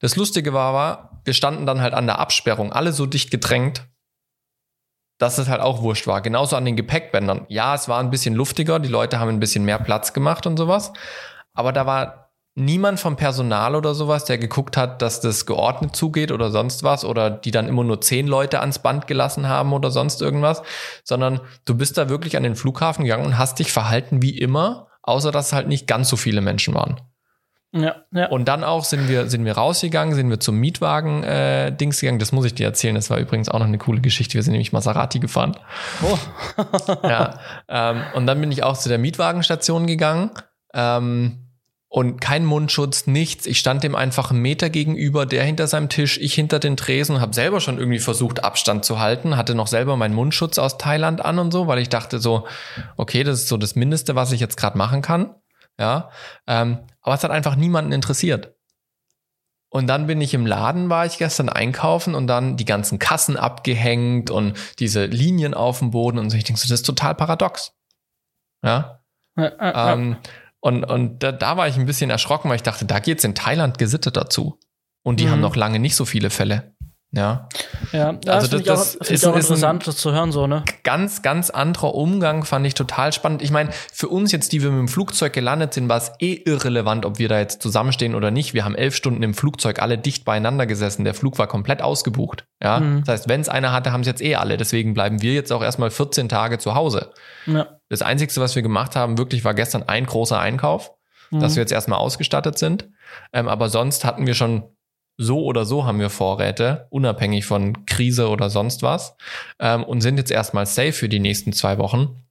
[0.00, 3.86] Das Lustige war, war, wir standen dann halt an der Absperrung, alle so dicht gedrängt,
[5.18, 6.20] dass es halt auch wurscht war.
[6.20, 7.46] Genauso an den Gepäckbändern.
[7.48, 10.56] Ja, es war ein bisschen luftiger, die Leute haben ein bisschen mehr Platz gemacht und
[10.56, 10.92] sowas.
[11.54, 12.21] Aber da war
[12.54, 17.04] niemand vom Personal oder sowas, der geguckt hat, dass das geordnet zugeht oder sonst was
[17.04, 20.62] oder die dann immer nur zehn Leute ans Band gelassen haben oder sonst irgendwas,
[21.02, 24.88] sondern du bist da wirklich an den Flughafen gegangen und hast dich verhalten wie immer,
[25.02, 27.00] außer dass es halt nicht ganz so viele Menschen waren.
[27.74, 28.28] Ja, ja.
[28.28, 32.18] Und dann auch sind wir, sind wir rausgegangen, sind wir zum Mietwagen-Dings äh, gegangen.
[32.18, 32.94] Das muss ich dir erzählen.
[32.94, 34.34] Das war übrigens auch noch eine coole Geschichte.
[34.34, 35.56] Wir sind nämlich Maserati gefahren.
[36.02, 36.18] Oh.
[37.02, 37.38] ja.
[37.68, 40.32] Ähm, und dann bin ich auch zu der Mietwagenstation gegangen.
[40.74, 41.41] Ähm,
[41.94, 43.44] und kein Mundschutz, nichts.
[43.44, 47.16] Ich stand dem einfach einen Meter gegenüber, der hinter seinem Tisch, ich hinter den Tresen
[47.16, 50.78] und habe selber schon irgendwie versucht, Abstand zu halten, hatte noch selber meinen Mundschutz aus
[50.78, 52.46] Thailand an und so, weil ich dachte so,
[52.96, 55.34] okay, das ist so das Mindeste, was ich jetzt gerade machen kann.
[55.78, 56.08] Ja,
[56.46, 58.54] ähm, aber es hat einfach niemanden interessiert.
[59.68, 63.36] Und dann bin ich im Laden, war ich gestern einkaufen und dann die ganzen Kassen
[63.36, 66.38] abgehängt und diese Linien auf dem Boden und so.
[66.38, 67.74] Ich denke so, das ist total paradox.
[68.64, 69.02] Ja.
[69.36, 70.16] ja, ja ähm,
[70.62, 73.34] und, und da, da war ich ein bisschen erschrocken, weil ich dachte, da geht's in
[73.34, 74.60] Thailand gesittet dazu.
[75.02, 75.30] Und die mhm.
[75.30, 76.76] haben noch lange nicht so viele Fälle.
[77.14, 77.46] Ja.
[77.92, 80.64] Ja, das also das, das, das ist, auch interessant, das zu hören, so, ne?
[80.82, 83.42] Ganz, ganz anderer Umgang fand ich total spannend.
[83.42, 86.32] Ich meine, für uns jetzt, die wir mit dem Flugzeug gelandet sind, war es eh
[86.32, 88.54] irrelevant, ob wir da jetzt zusammenstehen oder nicht.
[88.54, 91.04] Wir haben elf Stunden im Flugzeug alle dicht beieinander gesessen.
[91.04, 92.46] Der Flug war komplett ausgebucht.
[92.62, 92.80] Ja.
[92.80, 93.04] Mhm.
[93.04, 94.56] Das heißt, wenn es einer hatte, haben es jetzt eh alle.
[94.56, 97.12] Deswegen bleiben wir jetzt auch erstmal 14 Tage zu Hause.
[97.44, 97.78] Ja.
[97.90, 100.92] Das Einzige, was wir gemacht haben, wirklich war gestern ein großer Einkauf,
[101.30, 101.40] mhm.
[101.40, 102.88] dass wir jetzt erstmal ausgestattet sind.
[103.34, 104.62] Ähm, aber sonst hatten wir schon
[105.16, 109.16] so oder so haben wir Vorräte, unabhängig von Krise oder sonst was,
[109.58, 112.22] ähm, und sind jetzt erstmal safe für die nächsten zwei Wochen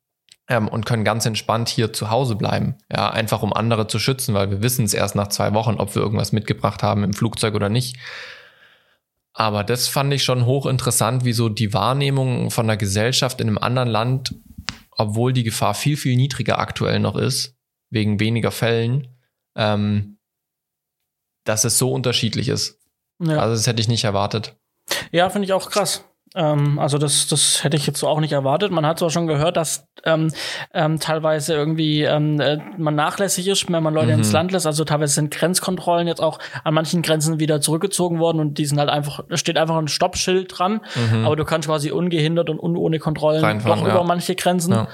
[0.47, 2.75] ähm, und können ganz entspannt hier zu Hause bleiben.
[2.91, 5.95] Ja, einfach um andere zu schützen, weil wir wissen es erst nach zwei Wochen, ob
[5.95, 7.97] wir irgendwas mitgebracht haben im Flugzeug oder nicht.
[9.33, 13.57] Aber das fand ich schon hochinteressant, wie so die Wahrnehmung von der Gesellschaft in einem
[13.57, 14.35] anderen Land,
[14.91, 17.55] obwohl die Gefahr viel, viel niedriger aktuell noch ist,
[17.89, 19.07] wegen weniger Fällen,
[19.55, 20.17] ähm,
[21.43, 22.79] dass es so unterschiedlich ist.
[23.19, 23.39] Ja.
[23.39, 24.55] Also das hätte ich nicht erwartet.
[25.11, 26.03] Ja, finde ich auch krass.
[26.33, 28.71] Ähm, also das, das hätte ich jetzt so auch nicht erwartet.
[28.71, 30.31] Man hat zwar schon gehört, dass ähm,
[30.73, 34.19] ähm, teilweise irgendwie ähm, äh, man nachlässig ist, wenn man Leute mhm.
[34.19, 34.65] ins Land lässt.
[34.65, 38.79] Also teilweise sind Grenzkontrollen jetzt auch an manchen Grenzen wieder zurückgezogen worden und die sind
[38.79, 41.25] halt einfach, da steht einfach ein Stoppschild dran, mhm.
[41.25, 43.93] aber du kannst quasi ungehindert und un ohne Kontrollen Reinfahren, doch ja.
[43.93, 44.73] über manche Grenzen.
[44.73, 44.87] Ja.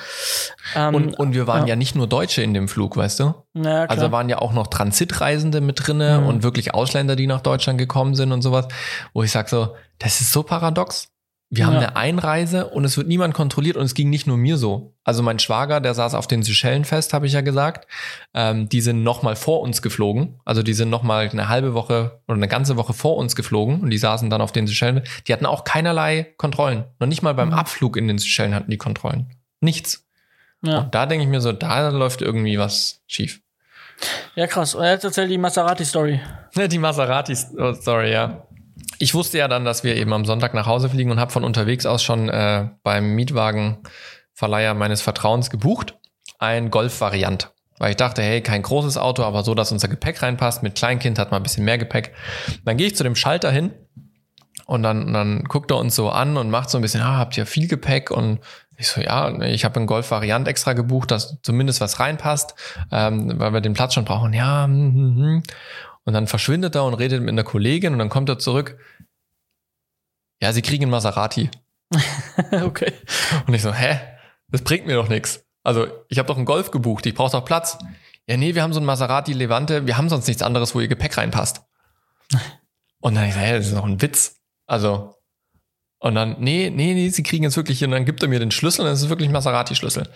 [0.76, 1.70] Ähm, und, und wir waren ja.
[1.70, 1.76] ja.
[1.76, 3.36] nicht nur Deutsche in dem Flug, weißt du?
[3.54, 3.86] Ja.
[3.86, 6.28] Also waren ja auch noch Transitreisende mit drinne mhm.
[6.28, 8.68] und wirklich Ausländer, die nach Deutschland gekommen sind und sowas,
[9.14, 11.10] wo ich sag so, das ist so paradox.
[11.50, 11.68] Wir ja.
[11.68, 14.94] haben eine Einreise und es wird niemand kontrolliert und es ging nicht nur mir so.
[15.06, 17.88] Also mein Schwager, der saß auf den Seychellen fest, habe ich ja gesagt.
[18.34, 20.42] Ähm, die sind noch mal vor uns geflogen.
[20.44, 23.80] Also die sind noch mal eine halbe Woche oder eine ganze Woche vor uns geflogen
[23.80, 25.04] und die saßen dann auf den Seychellen.
[25.28, 26.84] Die hatten auch keinerlei Kontrollen.
[27.00, 27.56] Noch nicht mal beim mhm.
[27.56, 29.32] Abflug in den Seychellen hatten die Kontrollen.
[29.62, 30.06] Nichts.
[30.64, 30.80] Ja.
[30.80, 33.42] Und da denke ich mir so, da läuft irgendwie was schief.
[34.36, 34.76] Ja, krass.
[34.76, 36.20] Und jetzt erzähl die Maserati-Story.
[36.56, 38.47] Die Maserati-Story, ja.
[39.00, 41.44] Ich wusste ja dann, dass wir eben am Sonntag nach Hause fliegen und habe von
[41.44, 45.96] unterwegs aus schon äh, beim Mietwagenverleiher meines Vertrauens gebucht.
[46.40, 47.52] Ein Golf-Variant.
[47.80, 50.64] Weil ich dachte, hey, kein großes Auto, aber so, dass unser Gepäck reinpasst.
[50.64, 52.14] Mit Kleinkind hat man ein bisschen mehr Gepäck.
[52.66, 53.72] Dann gehe ich zu dem Schalter hin
[54.66, 57.38] und dann, dann guckt er uns so an und macht so ein bisschen, ah, habt
[57.38, 58.10] ihr viel Gepäck?
[58.10, 58.40] Und
[58.78, 62.54] ich so, ja, ich habe einen Golf-Variant extra gebucht, dass zumindest was reinpasst,
[62.92, 64.34] ähm, weil wir den Platz schon brauchen.
[64.34, 65.44] Ja, hm, hm, hm.
[66.08, 68.80] Und dann verschwindet er und redet mit einer Kollegin und dann kommt er zurück.
[70.42, 71.50] Ja, sie kriegen einen Maserati.
[72.64, 72.94] okay.
[73.46, 74.00] Und ich so, hä?
[74.48, 75.44] Das bringt mir doch nichts.
[75.64, 77.78] Also, ich habe doch einen Golf gebucht, ich brauche doch Platz.
[78.26, 80.88] Ja, nee, wir haben so einen Maserati Levante, wir haben sonst nichts anderes, wo ihr
[80.88, 81.64] Gepäck reinpasst.
[83.02, 84.40] Und dann ich so, hä, das ist doch ein Witz.
[84.66, 85.14] Also,
[86.00, 88.52] und dann, nee, nee, nee, sie kriegen jetzt wirklich, und dann gibt er mir den
[88.52, 90.08] Schlüssel und es ist wirklich ein Maserati-Schlüssel.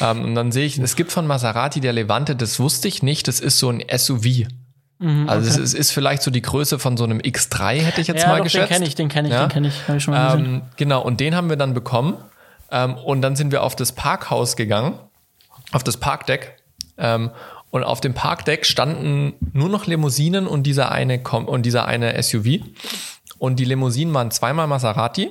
[0.00, 3.26] Ähm, und dann sehe ich, es gibt von Maserati der Levante, das wusste ich nicht,
[3.26, 4.46] das ist so ein SUV.
[4.98, 5.62] Mhm, also okay.
[5.62, 8.38] es ist, vielleicht so die Größe von so einem X3, hätte ich jetzt ja, mal
[8.38, 8.70] doch, geschätzt.
[8.70, 9.46] Den kenne ich, den kenne ich, ja?
[9.46, 10.54] den kenne ich, habe ich schon mal gesehen.
[10.54, 12.16] Ähm, genau, und den haben wir dann bekommen.
[12.70, 14.98] Ähm, und dann sind wir auf das Parkhaus gegangen,
[15.72, 16.56] auf das Parkdeck.
[16.96, 17.30] Ähm,
[17.70, 22.60] und auf dem Parkdeck standen nur noch Limousinen und dieser eine, und dieser eine SUV.
[23.38, 25.30] Und die Limousinen waren zweimal Maserati,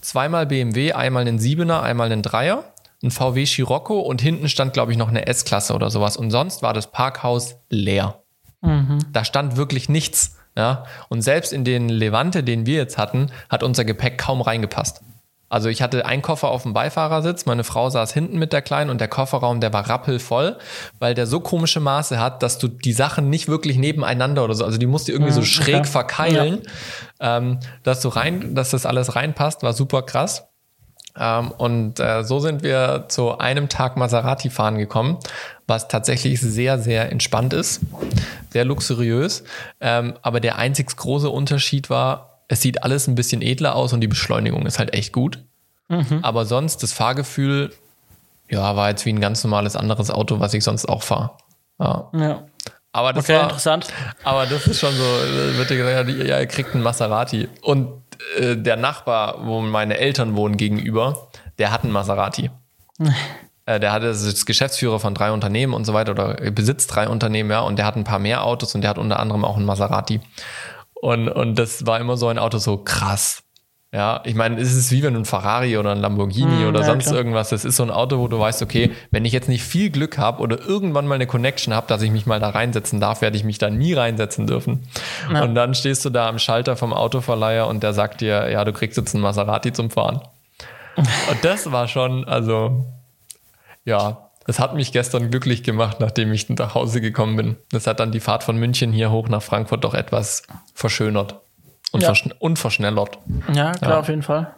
[0.00, 2.64] zweimal BMW, einmal einen Siebener, einmal einen Dreier,
[3.02, 6.16] ein VW Scirocco und hinten stand, glaube ich, noch eine S-Klasse oder sowas.
[6.16, 8.20] Und sonst war das Parkhaus leer.
[8.60, 8.98] Mhm.
[9.12, 10.36] Da stand wirklich nichts.
[10.56, 10.84] Ja?
[11.08, 15.02] Und selbst in den Levante, den wir jetzt hatten, hat unser Gepäck kaum reingepasst.
[15.50, 18.88] Also ich hatte einen Koffer auf dem Beifahrersitz, meine Frau saß hinten mit der Kleinen
[18.88, 20.56] und der Kofferraum, der war rappelvoll,
[21.00, 24.64] weil der so komische Maße hat, dass du die Sachen nicht wirklich nebeneinander oder so,
[24.64, 25.88] also die musst du irgendwie so schräg okay.
[25.88, 26.62] verkeilen,
[27.20, 27.38] ja.
[27.38, 30.49] ähm, dass du rein, dass das alles reinpasst, war super krass.
[31.18, 35.18] Ähm, und äh, so sind wir zu einem Tag Maserati fahren gekommen,
[35.66, 37.80] was tatsächlich sehr, sehr entspannt ist,
[38.50, 39.44] sehr luxuriös.
[39.80, 44.00] Ähm, aber der einzig große Unterschied war, es sieht alles ein bisschen edler aus und
[44.00, 45.38] die Beschleunigung ist halt echt gut.
[45.88, 46.20] Mhm.
[46.22, 47.72] Aber sonst das Fahrgefühl,
[48.48, 51.30] ja, war jetzt wie ein ganz normales anderes Auto, was ich sonst auch fahre.
[51.78, 52.08] Ja.
[52.12, 52.44] ja.
[52.92, 53.86] Aber das okay, war, interessant.
[54.24, 55.04] Aber das ist schon so,
[55.56, 57.48] wird dir gesagt, ja, ihr kriegt einen Maserati.
[57.62, 57.99] Und
[58.38, 61.28] äh, der Nachbar, wo meine Eltern wohnen gegenüber,
[61.58, 62.50] der hat einen Maserati.
[63.66, 67.50] äh, der hatte das Geschäftsführer von drei Unternehmen und so weiter oder besitzt drei Unternehmen,
[67.50, 69.66] ja, und der hat ein paar mehr Autos und der hat unter anderem auch einen
[69.66, 70.20] Maserati.
[70.94, 73.42] Und, und das war immer so ein Auto so krass.
[73.92, 76.80] Ja, ich meine, es ist wie wenn du ein Ferrari oder ein Lamborghini mm, oder
[76.80, 77.16] ja, sonst klar.
[77.16, 79.90] irgendwas, das ist so ein Auto, wo du weißt, okay, wenn ich jetzt nicht viel
[79.90, 83.20] Glück habe oder irgendwann mal eine Connection habe, dass ich mich mal da reinsetzen darf,
[83.20, 84.86] werde ich mich da nie reinsetzen dürfen.
[85.32, 85.42] Ja.
[85.42, 88.72] Und dann stehst du da am Schalter vom Autoverleiher und der sagt dir, ja, du
[88.72, 90.20] kriegst jetzt einen Maserati zum Fahren.
[90.96, 92.84] und das war schon, also,
[93.84, 97.56] ja, das hat mich gestern glücklich gemacht, nachdem ich nach Hause gekommen bin.
[97.72, 101.40] Das hat dann die Fahrt von München hier hoch nach Frankfurt doch etwas verschönert
[101.92, 102.08] und, ja.
[102.08, 103.18] verschn und verschnellert.
[103.52, 104.00] Ja, klar, ja.
[104.00, 104.54] auf jeden Fall.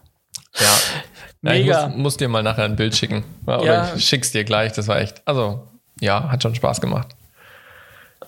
[0.58, 0.66] Ja.
[1.40, 1.56] Mega.
[1.56, 3.24] ich muss, muss, dir mal nachher ein Bild schicken.
[3.46, 3.94] Oder ja.
[3.96, 4.72] ich schick's dir gleich.
[4.72, 5.66] Das war echt, also,
[6.00, 7.08] ja, hat schon Spaß gemacht.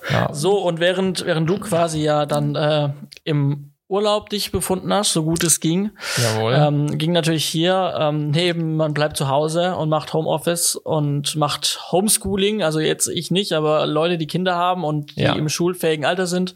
[0.09, 0.33] Ja.
[0.33, 2.89] So, und während, während du quasi ja dann äh,
[3.23, 5.91] im Urlaub dich befunden hast, so gut es ging.
[6.17, 6.53] Jawohl.
[6.53, 11.91] Ähm, ging natürlich hier ähm, neben, man bleibt zu Hause und macht Homeoffice und macht
[11.91, 15.33] Homeschooling, also jetzt ich nicht, aber Leute, die Kinder haben und die ja.
[15.33, 16.55] im schulfähigen Alter sind,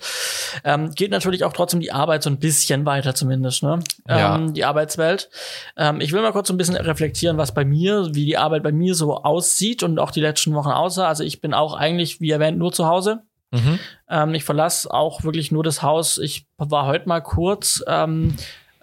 [0.63, 3.79] ähm, geht natürlich auch trotzdem die Arbeit so ein bisschen weiter zumindest, ne?
[4.07, 4.35] Ja.
[4.35, 5.29] Ähm, die Arbeitswelt.
[5.77, 8.63] Ähm, ich will mal kurz so ein bisschen reflektieren, was bei mir, wie die Arbeit
[8.63, 11.07] bei mir so aussieht und auch die letzten Wochen aussah.
[11.07, 13.21] Also ich bin auch eigentlich, wie erwähnt, nur zu Hause.
[13.51, 13.79] Mhm.
[14.09, 16.17] Ähm, ich verlasse auch wirklich nur das Haus.
[16.17, 17.83] Ich war heute mal kurz.
[17.87, 18.35] Ähm,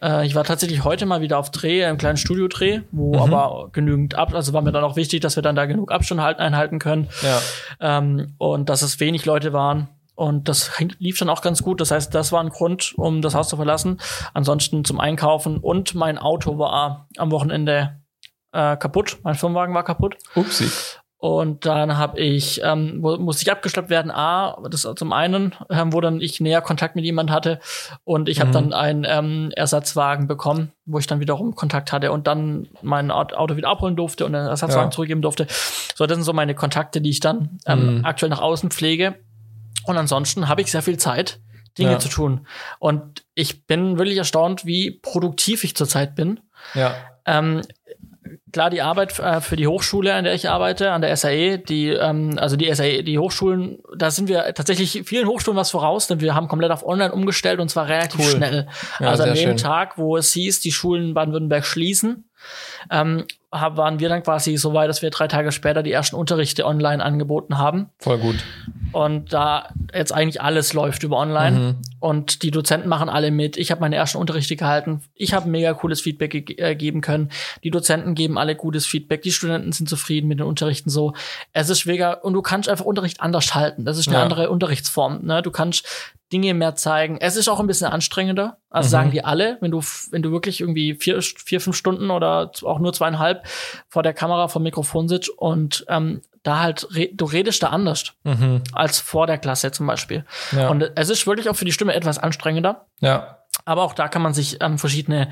[0.02, 3.34] äh, ich war tatsächlich heute mal wieder auf Dreh, einem kleinen Studiodreh, wo mhm.
[3.34, 6.20] aber genügend ab, also war mir dann auch wichtig, dass wir dann da genug Abstand
[6.20, 7.08] halten, einhalten können.
[7.22, 7.40] Ja.
[7.98, 9.88] Ähm, und dass es wenig Leute waren.
[10.14, 11.80] Und das lief dann auch ganz gut.
[11.80, 14.00] Das heißt, das war ein Grund, um das Haus zu verlassen.
[14.32, 15.58] Ansonsten zum Einkaufen.
[15.58, 18.00] Und mein Auto war am Wochenende
[18.52, 19.18] äh, kaputt.
[19.22, 20.16] Mein Firmenwagen war kaputt.
[20.34, 20.70] Upsi.
[21.18, 26.02] Und dann habe ich, ähm, musste ich abgeschleppt werden, A, das zum einen, ähm, wo
[26.02, 27.58] dann ich näher Kontakt mit jemand hatte
[28.04, 28.52] und ich habe mhm.
[28.52, 33.56] dann einen ähm, Ersatzwagen bekommen, wo ich dann wiederum Kontakt hatte und dann mein Auto
[33.56, 34.90] wieder abholen durfte und den Ersatzwagen ja.
[34.90, 35.46] zurückgeben durfte.
[35.94, 38.04] So, das sind so meine Kontakte, die ich dann ähm, mhm.
[38.04, 39.14] aktuell nach außen pflege.
[39.86, 41.40] Und ansonsten habe ich sehr viel Zeit,
[41.78, 41.98] Dinge ja.
[41.98, 42.46] zu tun.
[42.78, 46.40] Und ich bin wirklich erstaunt, wie produktiv ich zurzeit bin.
[46.74, 46.94] Ja.
[47.24, 47.62] Ähm,
[48.52, 51.88] klar die Arbeit äh, für die Hochschule, an der ich arbeite, an der SAE, die,
[51.88, 56.20] ähm, also die SAE, die Hochschulen, da sind wir tatsächlich vielen Hochschulen was voraus, denn
[56.20, 58.36] wir haben komplett auf Online umgestellt und zwar relativ cool.
[58.36, 58.68] schnell.
[59.00, 59.56] Ja, also an dem schön.
[59.56, 62.24] Tag, wo es hieß, die Schulen Baden-Württemberg schließen,
[62.90, 66.66] ähm, waren wir dann quasi so weit, dass wir drei Tage später die ersten Unterrichte
[66.66, 67.90] online angeboten haben.
[67.98, 68.36] Voll gut.
[68.92, 71.76] Und da jetzt eigentlich alles läuft über online mhm.
[72.00, 73.56] und die Dozenten machen alle mit.
[73.56, 75.02] Ich habe meine ersten Unterrichte gehalten.
[75.14, 77.30] Ich habe mega cooles Feedback ge äh, geben können.
[77.62, 79.22] Die Dozenten geben alle gutes Feedback.
[79.22, 81.14] Die Studenten sind zufrieden mit den Unterrichten so.
[81.52, 83.84] Es ist mega und du kannst einfach Unterricht anders halten.
[83.84, 84.22] Das ist eine ja.
[84.22, 85.24] andere Unterrichtsform.
[85.24, 85.42] Ne?
[85.42, 85.86] Du kannst
[86.32, 87.18] Dinge mehr zeigen.
[87.20, 88.58] Es ist auch ein bisschen anstrengender.
[88.68, 88.90] Also mhm.
[88.90, 92.75] sagen die alle, wenn du, wenn du wirklich irgendwie vier, vier, fünf Stunden oder auch
[92.78, 93.46] nur zweieinhalb
[93.88, 97.68] vor der Kamera, vor dem Mikrofon sitzt und ähm, da halt, re du redest da
[97.68, 98.62] anders mhm.
[98.72, 100.24] als vor der Klasse zum Beispiel.
[100.52, 100.68] Ja.
[100.68, 102.86] Und es ist wirklich auch für die Stimme etwas anstrengender.
[103.00, 103.38] Ja.
[103.64, 105.30] Aber auch da kann man sich ähm, verschiedene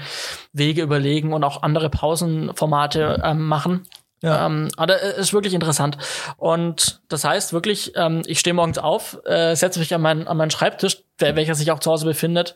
[0.52, 3.87] Wege überlegen und auch andere Pausenformate ähm, machen.
[4.22, 4.46] Ja.
[4.46, 5.98] Ähm, aber es ist wirklich interessant.
[6.38, 10.37] Und das heißt wirklich, ähm, ich stehe morgens auf, äh, setze mich an meinen, an
[10.37, 12.55] meinen Schreibtisch, welcher sich auch zu Hause befindet.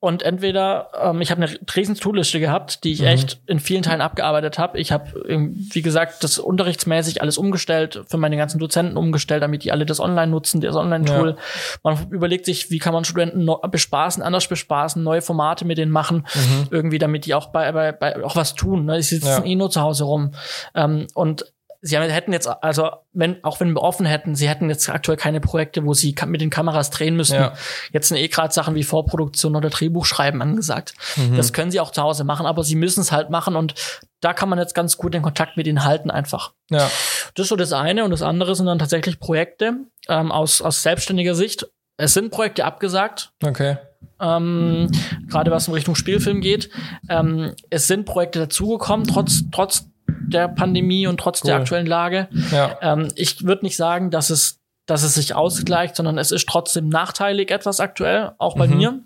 [0.00, 3.06] Und entweder, ähm, ich habe eine riesen Toolliste gehabt, die ich mhm.
[3.06, 4.78] echt in vielen Teilen abgearbeitet habe.
[4.78, 9.72] Ich habe, wie gesagt, das unterrichtsmäßig alles umgestellt, für meine ganzen Dozenten umgestellt, damit die
[9.72, 11.30] alle das online nutzen, das Online-Tool.
[11.30, 11.36] Ja.
[11.84, 16.26] Man überlegt sich, wie kann man Studenten bespaßen, anders bespaßen, neue Formate mit denen machen,
[16.34, 16.68] mhm.
[16.70, 18.86] irgendwie, damit die auch bei, bei, bei auch was tun.
[18.86, 18.96] Ne?
[18.96, 19.44] Die sitzen ja.
[19.44, 20.32] eh nur zu Hause rum.
[20.74, 21.44] Ähm, und
[21.82, 25.40] sie hätten jetzt, also wenn, auch wenn wir offen hätten, sie hätten jetzt aktuell keine
[25.40, 27.36] Projekte, wo sie mit den Kameras drehen müssen.
[27.36, 27.54] Ja.
[27.92, 30.94] Jetzt sind eh gerade Sachen wie Vorproduktion oder Drehbuchschreiben angesagt.
[31.16, 31.36] Mhm.
[31.36, 33.74] Das können sie auch zu Hause machen, aber sie müssen es halt machen und
[34.20, 36.52] da kann man jetzt ganz gut den Kontakt mit ihnen halten einfach.
[36.70, 36.90] Ja.
[37.34, 40.82] Das ist so das eine und das andere sind dann tatsächlich Projekte ähm, aus, aus
[40.82, 41.66] selbstständiger Sicht.
[41.96, 43.32] Es sind Projekte abgesagt.
[43.42, 43.78] Okay.
[44.20, 44.90] Ähm,
[45.28, 46.70] Gerade was in Richtung Spielfilm geht.
[47.08, 49.89] Ähm, es sind Projekte dazugekommen, trotz, trotz
[50.20, 51.48] der Pandemie und trotz cool.
[51.48, 52.28] der aktuellen Lage.
[52.50, 52.78] Ja.
[52.80, 56.88] Ähm, ich würde nicht sagen, dass es, dass es sich ausgleicht, sondern es ist trotzdem
[56.88, 58.76] nachteilig etwas aktuell, auch bei mhm.
[58.76, 59.04] mir.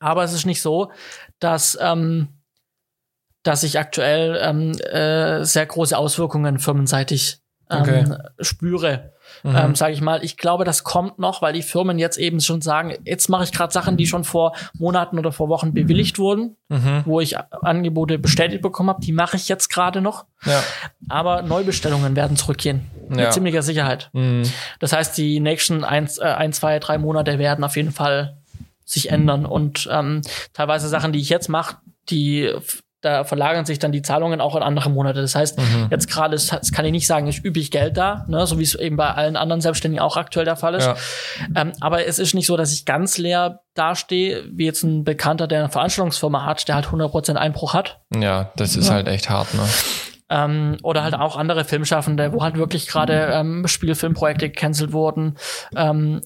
[0.00, 0.92] Aber es ist nicht so,
[1.40, 2.28] dass, ähm,
[3.42, 8.16] dass ich aktuell ähm, äh, sehr große Auswirkungen firmenseitig ähm, okay.
[8.40, 9.12] spüre
[9.42, 9.56] mhm.
[9.56, 10.22] ähm, sage ich mal.
[10.24, 13.52] Ich glaube, das kommt noch, weil die Firmen jetzt eben schon sagen, jetzt mache ich
[13.52, 17.02] gerade Sachen, die schon vor Monaten oder vor Wochen bewilligt wurden, mhm.
[17.04, 19.00] wo ich Angebote bestätigt bekommen habe.
[19.00, 20.24] Die mache ich jetzt gerade noch.
[20.44, 20.62] Ja.
[21.08, 22.90] Aber Neubestellungen werden zurückgehen.
[23.08, 23.30] Mit ja.
[23.30, 24.10] ziemlicher Sicherheit.
[24.12, 24.42] Mhm.
[24.80, 28.36] Das heißt, die nächsten eins, äh, ein, zwei, drei Monate werden auf jeden Fall
[28.84, 29.46] sich ändern.
[29.46, 31.76] Und ähm, teilweise Sachen, die ich jetzt mache,
[32.10, 32.52] die
[33.00, 35.20] da verlagern sich dann die Zahlungen auch in andere Monate.
[35.20, 35.88] Das heißt, mhm.
[35.90, 36.36] jetzt gerade
[36.74, 39.36] kann ich nicht sagen, ist üblich Geld da, ne, so wie es eben bei allen
[39.36, 40.86] anderen Selbstständigen auch aktuell der Fall ist.
[40.86, 40.96] Ja.
[41.54, 45.46] Ähm, aber es ist nicht so, dass ich ganz leer dastehe, wie jetzt ein Bekannter,
[45.46, 48.00] der eine Veranstaltungsfirma hat, der halt 100% Einbruch hat.
[48.14, 48.94] Ja, das ist ja.
[48.94, 49.62] halt echt hart, ne?
[50.30, 55.38] Ähm, oder halt auch andere Filmschaffende, wo halt wirklich gerade ähm, Spielfilmprojekte gecancelt wurden.
[55.74, 56.20] Ähm,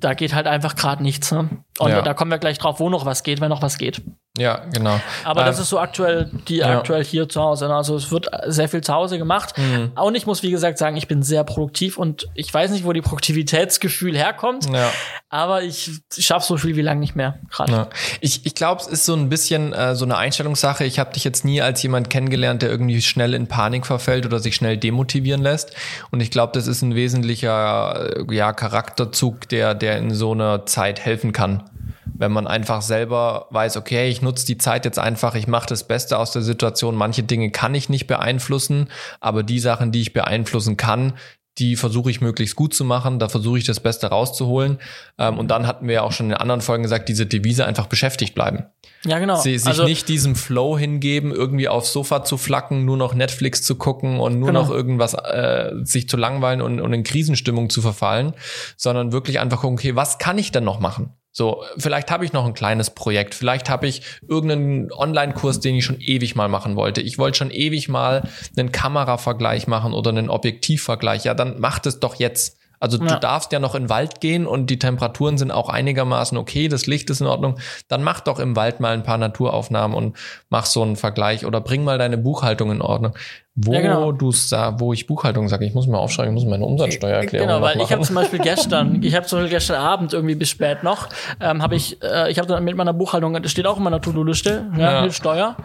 [0.00, 1.30] da geht halt einfach gerade nichts.
[1.32, 1.50] Ne?
[1.78, 2.02] Und ja.
[2.02, 4.02] da kommen wir gleich drauf, wo noch was geht, wenn noch was geht.
[4.38, 5.00] Ja, genau.
[5.24, 6.78] Aber ähm, das ist so aktuell, die ja.
[6.78, 7.66] aktuell hier zu Hause.
[7.66, 7.74] Ne?
[7.74, 9.58] Also es wird sehr viel zu Hause gemacht.
[9.58, 9.90] Mhm.
[10.00, 12.92] Und ich muss, wie gesagt, sagen, ich bin sehr produktiv und ich weiß nicht, wo
[12.92, 14.70] die Produktivitätsgefühl herkommt.
[14.72, 14.92] Ja.
[15.30, 17.72] Aber ich schaffe so viel wie lange nicht mehr gerade.
[17.72, 17.88] Ja.
[18.20, 20.84] Ich, ich glaube, es ist so ein bisschen äh, so eine Einstellungssache.
[20.84, 24.38] Ich habe dich jetzt nie als jemand kennengelernt, der irgendwie schnell in Panik verfällt oder
[24.38, 25.72] sich schnell demotivieren lässt.
[26.12, 30.66] Und ich glaube, das ist ein wesentlicher äh, ja, Charakterzug, der, der in so einer
[30.66, 31.64] Zeit helfen kann
[32.20, 35.86] wenn man einfach selber weiß, okay, ich nutze die Zeit jetzt einfach, ich mache das
[35.86, 36.94] Beste aus der Situation.
[36.94, 38.88] Manche Dinge kann ich nicht beeinflussen,
[39.20, 41.14] aber die Sachen, die ich beeinflussen kann,
[41.58, 44.78] die versuche ich möglichst gut zu machen, da versuche ich das Beste rauszuholen.
[45.18, 47.86] Ähm, und dann hatten wir ja auch schon in anderen Folgen gesagt, diese Devise einfach
[47.86, 48.64] beschäftigt bleiben.
[49.04, 49.36] Ja, genau.
[49.36, 53.62] Sie, sich also, nicht diesem Flow hingeben, irgendwie aufs Sofa zu flacken, nur noch Netflix
[53.62, 54.62] zu gucken und nur genau.
[54.62, 58.34] noch irgendwas äh, sich zu langweilen und, und in Krisenstimmung zu verfallen,
[58.76, 61.14] sondern wirklich einfach gucken, okay, was kann ich denn noch machen?
[61.32, 65.84] So, vielleicht habe ich noch ein kleines Projekt, vielleicht habe ich irgendeinen Online-Kurs, den ich
[65.84, 67.00] schon ewig mal machen wollte.
[67.00, 71.24] Ich wollte schon ewig mal einen Kameravergleich machen oder einen Objektivvergleich.
[71.24, 72.58] Ja, dann macht es doch jetzt.
[72.80, 73.04] Also ja.
[73.04, 76.66] du darfst ja noch in den Wald gehen und die Temperaturen sind auch einigermaßen okay,
[76.66, 77.58] das Licht ist in Ordnung.
[77.88, 80.16] Dann mach doch im Wald mal ein paar Naturaufnahmen und
[80.48, 83.14] mach so einen Vergleich oder bring mal deine Buchhaltung in Ordnung
[83.56, 84.12] wo ja, genau.
[84.12, 87.74] du wo ich Buchhaltung sage, ich muss mir aufschreiben, ich muss meine Umsatzsteuererklärung Genau, weil
[87.74, 87.84] machen.
[87.84, 91.08] ich habe zum Beispiel gestern, ich habe zum Beispiel gestern Abend irgendwie bis spät noch,
[91.40, 94.00] ähm, habe ich, äh, ich habe dann mit meiner Buchhaltung, das steht auch in meiner
[94.00, 95.02] To-Do-Liste, ja, ja.
[95.02, 95.56] mit Steuer,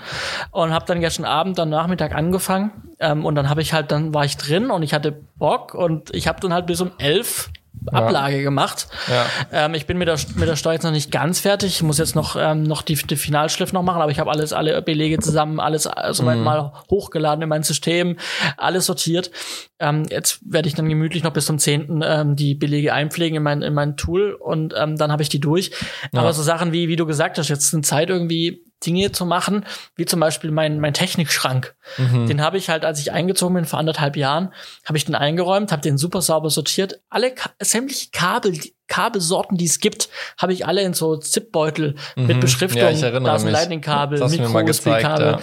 [0.52, 4.14] und habe dann gestern Abend, dann Nachmittag angefangen ähm, und dann habe ich halt, dann
[4.14, 7.52] war ich drin und ich hatte Bock und ich habe dann halt bis um elf
[7.92, 8.44] Ablage ja.
[8.44, 8.88] gemacht.
[9.08, 9.26] Ja.
[9.52, 11.76] Ähm, ich bin mit der, mit der Steuer jetzt noch nicht ganz fertig.
[11.76, 14.54] Ich muss jetzt noch, ähm, noch die, die Finalschrift noch machen, aber ich habe alles,
[14.54, 16.44] alle Belege zusammen, alles äh, soweit mhm.
[16.44, 18.18] mal hochgeladen in mein System,
[18.58, 19.32] alles sortiert.
[19.80, 22.04] Ähm, jetzt werde ich dann gemütlich noch bis zum 10.
[22.04, 25.40] Ähm, die Belege einpflegen in mein, in mein Tool und ähm, dann habe ich die
[25.40, 25.72] durch.
[26.12, 26.22] Ja.
[26.22, 29.66] Aber so Sachen wie, wie du gesagt hast, jetzt eine Zeit irgendwie Dinge zu machen,
[29.96, 31.76] wie zum Beispiel mein, mein Technikschrank.
[31.98, 32.28] Mhm.
[32.28, 34.54] Den habe ich halt, als ich eingezogen bin vor anderthalb Jahren,
[34.86, 37.02] habe ich den eingeräumt, habe den super sauber sortiert.
[37.10, 42.28] Alle sämtliche Kabel, Kabelsorten, die es gibt, habe ich alle in so Zipbeutel mhm.
[42.28, 42.82] mit Beschriftung.
[42.82, 45.32] Ja, ich erinnere da sind Lightning-Kabel, Mikro-USB-Kabel.
[45.32, 45.40] Ja.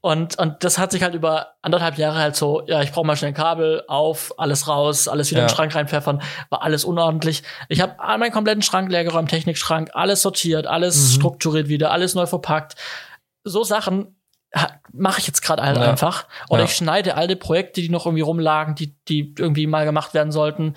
[0.00, 3.16] Und, und das hat sich halt über anderthalb Jahre halt so, ja, ich brauche mal
[3.16, 5.46] schnell ein Kabel, auf, alles raus, alles wieder ja.
[5.46, 7.42] in den Schrank reinpfeffern, war alles unordentlich.
[7.68, 11.20] Ich habe meinen kompletten Schrank leergeräumt, Technikschrank, alles sortiert, alles mhm.
[11.20, 12.74] strukturiert wieder, alles neu verpackt.
[13.44, 14.13] So Sachen
[14.92, 15.82] mache ich jetzt gerade halt ja.
[15.82, 16.26] einfach.
[16.48, 16.64] Oder ja.
[16.66, 20.74] ich schneide alte Projekte, die noch irgendwie rumlagen, die, die irgendwie mal gemacht werden sollten.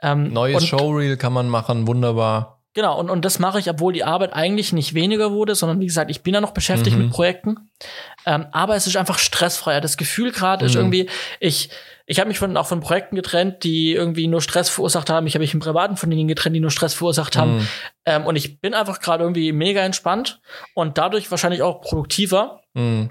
[0.00, 2.60] Ähm, Neues Showreel kann man machen, wunderbar.
[2.72, 5.86] Genau, und, und das mache ich, obwohl die Arbeit eigentlich nicht weniger wurde, sondern wie
[5.86, 7.04] gesagt, ich bin ja noch beschäftigt mhm.
[7.04, 7.70] mit Projekten.
[8.24, 9.80] Ähm, aber es ist einfach stressfreier.
[9.80, 10.68] Das Gefühl gerade mhm.
[10.68, 11.10] ist irgendwie,
[11.40, 11.70] ich,
[12.06, 15.26] ich habe mich von, auch von Projekten getrennt, die irgendwie nur Stress verursacht haben.
[15.26, 17.56] Ich habe mich im Privaten von denen getrennt, die nur Stress verursacht haben.
[17.56, 17.68] Mhm.
[18.06, 20.40] Ähm, und ich bin einfach gerade irgendwie mega entspannt
[20.74, 22.59] und dadurch wahrscheinlich auch produktiver.
[22.74, 23.10] Mhm.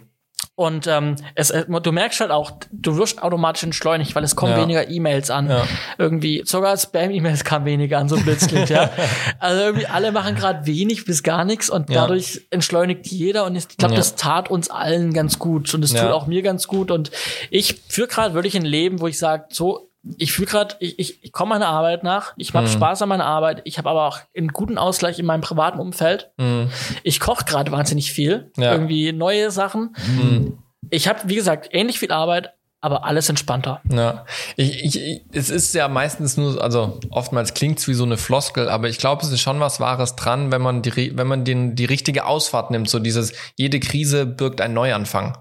[0.59, 4.51] Und ähm, es, äh, du merkst halt auch, du wirst automatisch entschleunigt, weil es kommen
[4.51, 4.61] ja.
[4.61, 5.49] weniger E-Mails an.
[5.49, 5.65] Ja.
[5.97, 8.89] Irgendwie, sogar Spam-E-Mails kamen weniger an, so plötzlich, ja.
[9.39, 12.41] Also irgendwie alle machen gerade wenig bis gar nichts und dadurch ja.
[12.49, 13.45] entschleunigt jeder.
[13.45, 16.67] Und ich glaube, das tat uns allen ganz gut und es tut auch mir ganz
[16.67, 16.91] gut.
[16.91, 17.09] Und
[17.49, 21.23] ich führe gerade wirklich ein Leben, wo ich sage, so ich fühle gerade, ich, ich,
[21.23, 22.71] ich komme meiner Arbeit nach, ich habe mhm.
[22.71, 26.31] Spaß an meiner Arbeit, ich habe aber auch einen guten Ausgleich in meinem privaten Umfeld.
[26.37, 26.69] Mhm.
[27.03, 28.71] Ich koche gerade wahnsinnig viel, ja.
[28.71, 29.95] irgendwie neue Sachen.
[30.07, 30.59] Mhm.
[30.89, 33.81] Ich habe, wie gesagt, ähnlich viel Arbeit, aber alles entspannter.
[33.91, 34.25] Ja,
[34.55, 38.87] ich, ich, es ist ja meistens nur, also oftmals klingt's wie so eine Floskel, aber
[38.87, 41.85] ich glaube, es ist schon was Wahres dran, wenn man die, wenn man den die
[41.85, 45.37] richtige Ausfahrt nimmt, so dieses jede Krise birgt einen Neuanfang.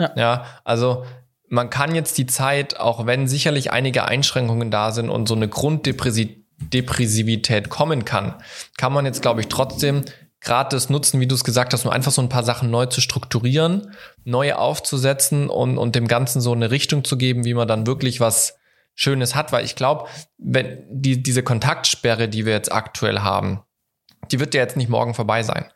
[0.00, 1.04] Ja, ja also
[1.50, 5.48] man kann jetzt die Zeit, auch wenn sicherlich einige Einschränkungen da sind und so eine
[5.48, 8.34] Grunddepressivität kommen kann,
[8.76, 10.04] kann man jetzt, glaube ich, trotzdem
[10.40, 13.00] das nutzen, wie du es gesagt hast, nur einfach so ein paar Sachen neu zu
[13.00, 13.92] strukturieren,
[14.24, 18.20] neu aufzusetzen und, und dem Ganzen so eine Richtung zu geben, wie man dann wirklich
[18.20, 18.58] was
[18.94, 23.60] Schönes hat, weil ich glaube, wenn die, diese Kontaktsperre, die wir jetzt aktuell haben,
[24.30, 25.66] die wird ja jetzt nicht morgen vorbei sein.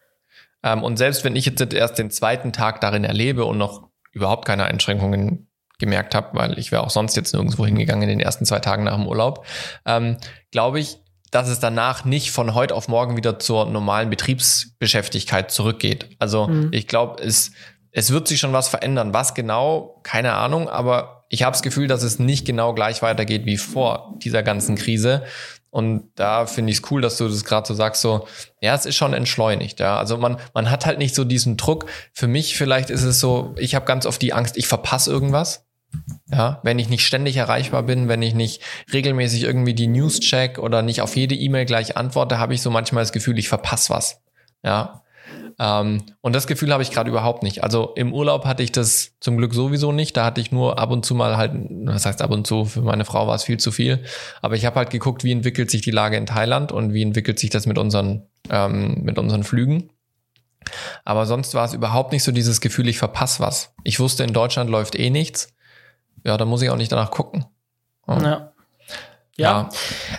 [0.63, 4.47] Ähm, und selbst wenn ich jetzt erst den zweiten Tag darin erlebe und noch überhaupt
[4.47, 5.49] keine Einschränkungen
[5.83, 8.85] gemerkt habe, weil ich wäre auch sonst jetzt nirgendwo hingegangen in den ersten zwei Tagen
[8.85, 9.45] nach dem Urlaub,
[9.85, 10.17] ähm,
[10.53, 10.99] glaube ich,
[11.33, 16.11] dass es danach nicht von heute auf morgen wieder zur normalen Betriebsbeschäftigkeit zurückgeht.
[16.19, 16.69] Also mhm.
[16.73, 17.53] ich glaube, es,
[17.91, 19.13] es wird sich schon was verändern.
[19.13, 23.47] Was genau, keine Ahnung, aber ich habe das Gefühl, dass es nicht genau gleich weitergeht
[23.47, 25.25] wie vor dieser ganzen Krise.
[25.71, 28.29] Und da finde ich es cool, dass du das gerade so sagst, so,
[28.61, 29.97] ja, es ist schon entschleunigt, ja.
[29.97, 31.87] Also man, man hat halt nicht so diesen Druck.
[32.13, 35.65] Für mich vielleicht ist es so, ich habe ganz oft die Angst, ich verpasse irgendwas.
[36.31, 38.63] Ja, wenn ich nicht ständig erreichbar bin, wenn ich nicht
[38.93, 42.71] regelmäßig irgendwie die News check oder nicht auf jede E-Mail gleich antworte, habe ich so
[42.71, 44.23] manchmal das Gefühl, ich verpasse was.
[44.65, 45.03] Ja.
[45.59, 47.63] Ähm, und das Gefühl habe ich gerade überhaupt nicht.
[47.63, 50.17] Also im Urlaub hatte ich das zum Glück sowieso nicht.
[50.17, 52.81] Da hatte ich nur ab und zu mal halt, was heißt ab und zu, für
[52.81, 54.03] meine Frau war es viel zu viel.
[54.41, 57.39] Aber ich habe halt geguckt, wie entwickelt sich die Lage in Thailand und wie entwickelt
[57.39, 59.91] sich das mit unseren, ähm, mit unseren Flügen.
[61.05, 63.75] Aber sonst war es überhaupt nicht so dieses Gefühl, ich verpasse was.
[63.85, 65.53] Ich wusste, in Deutschland läuft eh nichts
[66.25, 67.47] ja, da muss ich auch nicht danach gucken.
[68.09, 68.23] Ja.
[68.23, 68.53] ja.
[69.39, 69.71] Ja.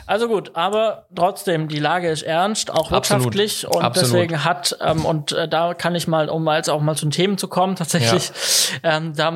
[0.08, 3.76] also gut, aber trotzdem, die Lage ist ernst, auch wirtschaftlich Absolut.
[3.76, 4.14] und Absolut.
[4.14, 7.12] deswegen hat, ähm, und äh, da kann ich mal, um jetzt auch mal zu den
[7.12, 8.32] Themen zu kommen, tatsächlich,
[8.84, 8.98] ja.
[8.98, 9.32] ähm, da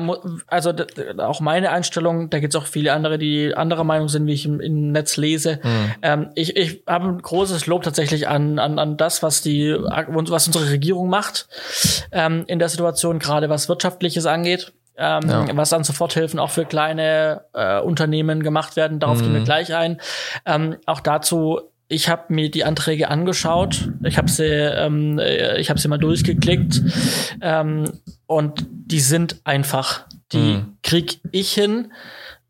[0.48, 0.72] also
[1.18, 4.46] auch meine Einstellung, da gibt es auch viele andere, die anderer Meinung sind, wie ich
[4.46, 5.60] im, im Netz lese.
[5.62, 5.94] Mhm.
[6.02, 10.46] Ähm, ich ich habe ein großes Lob tatsächlich an, an, an das, was die, was
[10.48, 11.48] unsere Regierung macht
[12.10, 15.46] ähm, in der Situation, gerade was Wirtschaftliches angeht ähm, ja.
[15.56, 18.98] was an Soforthilfen auch für kleine äh, Unternehmen gemacht werden.
[18.98, 19.22] Darauf mhm.
[19.22, 19.44] gehen wir mhm.
[19.44, 20.00] gleich ein.
[20.44, 25.70] Ähm, auch dazu ich habe mir die Anträge angeschaut, ich habe sie, ähm, äh, ich
[25.70, 26.82] habe sie mal durchgeklickt
[27.40, 30.06] ähm, und die sind einfach.
[30.32, 30.76] Die mhm.
[30.82, 31.92] krieg ich hin.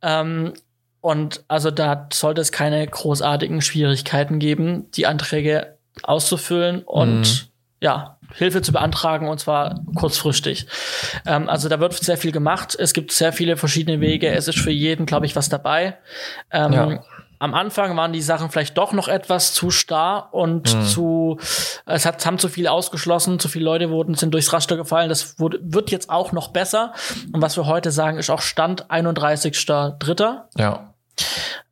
[0.03, 0.55] Ähm,
[1.01, 7.49] und also da sollte es keine großartigen Schwierigkeiten geben, die Anträge auszufüllen und mhm.
[7.81, 10.67] Ja, Hilfe zu beantragen und zwar kurzfristig.
[11.27, 12.77] Ähm, also da wird sehr viel gemacht.
[12.79, 14.29] Es gibt sehr viele verschiedene Wege.
[14.31, 15.97] Es ist für jeden, glaube ich, was dabei.
[16.51, 17.03] Ähm, ja.
[17.41, 20.85] Am Anfang waren die Sachen vielleicht doch noch etwas zu starr und mhm.
[20.85, 21.39] zu,
[21.87, 25.09] es hat, haben zu viele ausgeschlossen, zu viele Leute wurden, sind durchs Raster gefallen.
[25.09, 26.93] Das wurde, wird jetzt auch noch besser.
[27.33, 30.41] Und was wir heute sagen, ist auch Stand 31.3.
[30.57, 30.88] Ja.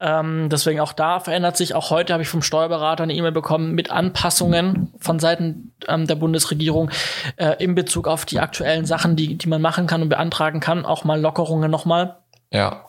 [0.01, 1.74] Ähm, deswegen auch da verändert sich.
[1.74, 6.16] Auch heute habe ich vom Steuerberater eine E-Mail bekommen mit Anpassungen von Seiten ähm, der
[6.16, 6.90] Bundesregierung
[7.36, 10.84] äh, in Bezug auf die aktuellen Sachen, die, die man machen kann und beantragen kann.
[10.84, 12.16] Auch mal Lockerungen nochmal.
[12.53, 12.86] Ja.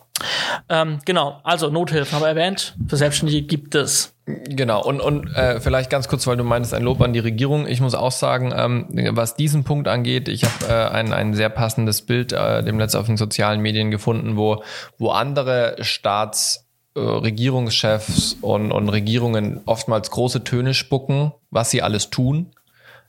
[0.68, 2.74] Ähm, genau, also Nothilfen haben wir erwähnt.
[2.88, 4.14] Für Selbstständige gibt es.
[4.26, 7.66] Genau, und, und äh, vielleicht ganz kurz, weil du meinst, ein Lob an die Regierung.
[7.66, 11.48] Ich muss auch sagen, ähm, was diesen Punkt angeht, ich habe äh, ein, ein sehr
[11.48, 14.62] passendes Bild äh, dem letzten auf den sozialen Medien gefunden, wo,
[14.98, 22.10] wo andere Staats äh, Regierungschefs und, und Regierungen oftmals große Töne spucken, was sie alles
[22.10, 22.50] tun,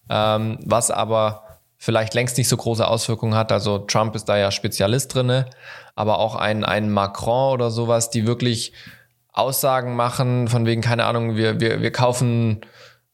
[0.09, 1.43] ähm, was aber
[1.79, 3.51] vielleicht längst nicht so große Auswirkungen hat.
[3.51, 5.49] Also Trump ist da ja Spezialist drinne,
[5.95, 8.73] aber auch ein, ein Macron oder sowas, die wirklich
[9.31, 12.61] Aussagen machen, von wegen, keine Ahnung, wir, wir, wir kaufen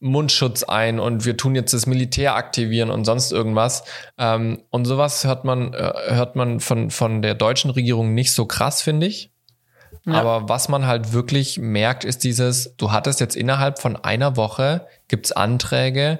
[0.00, 3.84] Mundschutz ein und wir tun jetzt das Militär aktivieren und sonst irgendwas.
[4.18, 8.46] Ähm, und sowas hört man, äh, hört man von, von der deutschen Regierung nicht so
[8.46, 9.30] krass, finde ich.
[10.04, 10.14] Ja.
[10.14, 14.86] Aber was man halt wirklich merkt, ist dieses, du hattest jetzt innerhalb von einer Woche,
[15.06, 16.18] gibt's Anträge,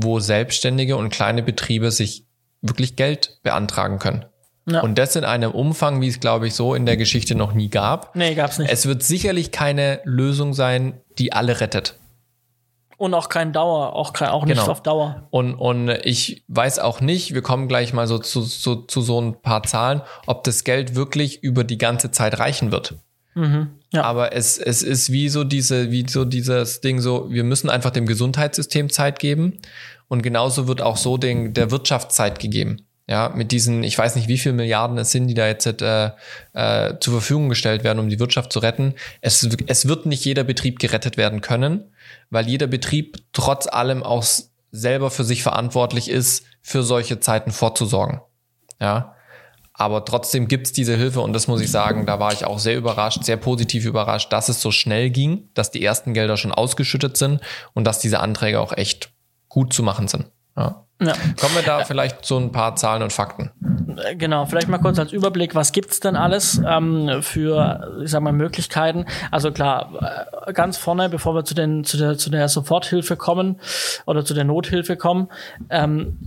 [0.00, 2.24] wo Selbstständige und kleine Betriebe sich
[2.62, 4.26] wirklich Geld beantragen können.
[4.66, 4.80] Ja.
[4.80, 7.68] Und das in einem Umfang, wie es, glaube ich, so in der Geschichte noch nie
[7.68, 8.14] gab.
[8.14, 8.70] Nee, gab's nicht.
[8.70, 11.98] Es wird sicherlich keine Lösung sein, die alle rettet.
[12.96, 14.70] Und auch kein Dauer, auch, kein, auch nicht genau.
[14.70, 15.26] auf Dauer.
[15.30, 19.20] Und, und ich weiß auch nicht, wir kommen gleich mal so zu, zu, zu so
[19.20, 22.96] ein paar Zahlen, ob das Geld wirklich über die ganze Zeit reichen wird.
[23.38, 24.02] Mhm, ja.
[24.02, 27.92] Aber es, es ist wie so diese, wie so dieses Ding so, wir müssen einfach
[27.92, 29.60] dem Gesundheitssystem Zeit geben.
[30.08, 32.82] Und genauso wird auch so den, der Wirtschaft Zeit gegeben.
[33.06, 36.10] Ja, mit diesen, ich weiß nicht, wie viel Milliarden es sind, die da jetzt äh,
[36.52, 38.94] äh, zur Verfügung gestellt werden, um die Wirtschaft zu retten.
[39.20, 41.92] Es, es wird nicht jeder Betrieb gerettet werden können,
[42.28, 44.24] weil jeder Betrieb trotz allem auch
[44.72, 48.20] selber für sich verantwortlich ist, für solche Zeiten vorzusorgen.
[48.80, 49.14] Ja.
[49.78, 52.76] Aber trotzdem gibt's diese Hilfe und das muss ich sagen, da war ich auch sehr
[52.76, 57.16] überrascht, sehr positiv überrascht, dass es so schnell ging, dass die ersten Gelder schon ausgeschüttet
[57.16, 57.40] sind
[57.74, 59.12] und dass diese Anträge auch echt
[59.48, 60.26] gut zu machen sind.
[60.56, 60.84] Ja.
[61.00, 61.12] Ja.
[61.40, 63.52] Kommen wir da vielleicht zu ein paar Zahlen und Fakten?
[64.16, 68.32] Genau, vielleicht mal kurz als Überblick, was gibt's denn alles ähm, für, ich sag mal,
[68.32, 69.06] Möglichkeiten?
[69.30, 73.60] Also klar, äh, ganz vorne, bevor wir zu, den, zu, der, zu der Soforthilfe kommen
[74.06, 75.28] oder zu der Nothilfe kommen,
[75.70, 76.18] ähm,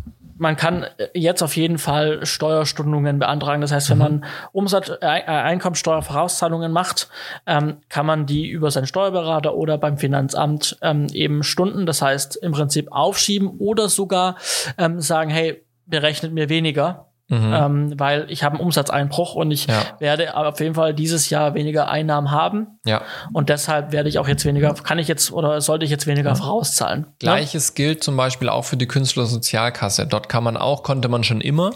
[0.41, 3.61] man kann jetzt auf jeden Fall Steuerstundungen beantragen.
[3.61, 4.03] Das heißt, wenn mhm.
[4.03, 7.09] man Umsatz, äh, Einkommensteuervorauszahlungen macht,
[7.45, 11.85] ähm, kann man die über seinen Steuerberater oder beim Finanzamt ähm, eben stunden.
[11.85, 14.35] Das heißt, im Prinzip aufschieben oder sogar
[14.79, 17.11] ähm, sagen, hey, berechnet mir weniger.
[17.32, 17.53] Mhm.
[17.53, 19.84] Ähm, weil ich habe einen Umsatzeinbruch und ich ja.
[19.99, 22.67] werde auf jeden Fall dieses Jahr weniger Einnahmen haben.
[22.86, 23.03] Ja.
[23.32, 26.32] Und deshalb werde ich auch jetzt weniger, kann ich jetzt oder sollte ich jetzt weniger
[26.32, 26.36] ja.
[26.36, 27.01] vorauszahlen.
[27.03, 27.07] Ne?
[27.19, 27.75] Gleiches ja?
[27.75, 30.07] gilt zum Beispiel auch für die Künstlersozialkasse.
[30.07, 31.71] Dort kann man auch, konnte man schon immer,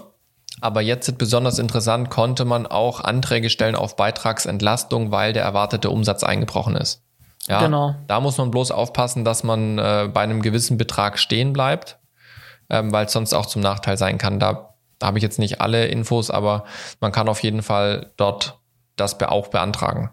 [0.59, 5.89] aber jetzt ist besonders interessant, konnte man auch Anträge stellen auf Beitragsentlastung, weil der erwartete
[5.89, 7.01] Umsatz eingebrochen ist.
[7.47, 7.95] Ja, genau.
[8.07, 11.97] Da muss man bloß aufpassen, dass man äh, bei einem gewissen Betrag stehen bleibt,
[12.69, 14.39] ähm, weil es sonst auch zum Nachteil sein kann.
[14.39, 16.65] Da da habe ich jetzt nicht alle Infos, aber
[16.99, 18.59] man kann auf jeden Fall dort
[18.95, 20.11] das auch beantragen.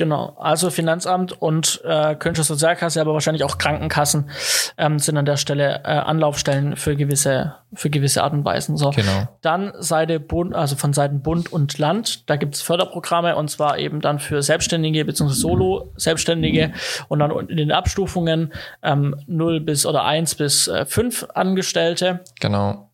[0.00, 4.30] Genau, also Finanzamt und äh, Kölnische Sozialkasse, aber wahrscheinlich auch Krankenkassen
[4.78, 8.78] ähm, sind an der Stelle äh, Anlaufstellen für gewisse für gewisse Art und Weisen.
[8.78, 8.92] So.
[8.92, 9.28] Genau.
[9.42, 13.76] Dann Seite Bund, also von Seiten Bund und Land, da gibt es Förderprogramme und zwar
[13.78, 15.34] eben dann für Selbstständige bzw.
[15.34, 16.72] Solo-Selbstständige
[17.08, 22.20] und dann in den Abstufungen ähm, 0 bis oder 1 bis äh, 5 Angestellte.
[22.40, 22.89] Genau.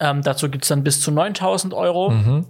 [0.00, 2.10] Ähm, dazu gibt's dann bis zu 9000 Euro.
[2.10, 2.46] Mhm.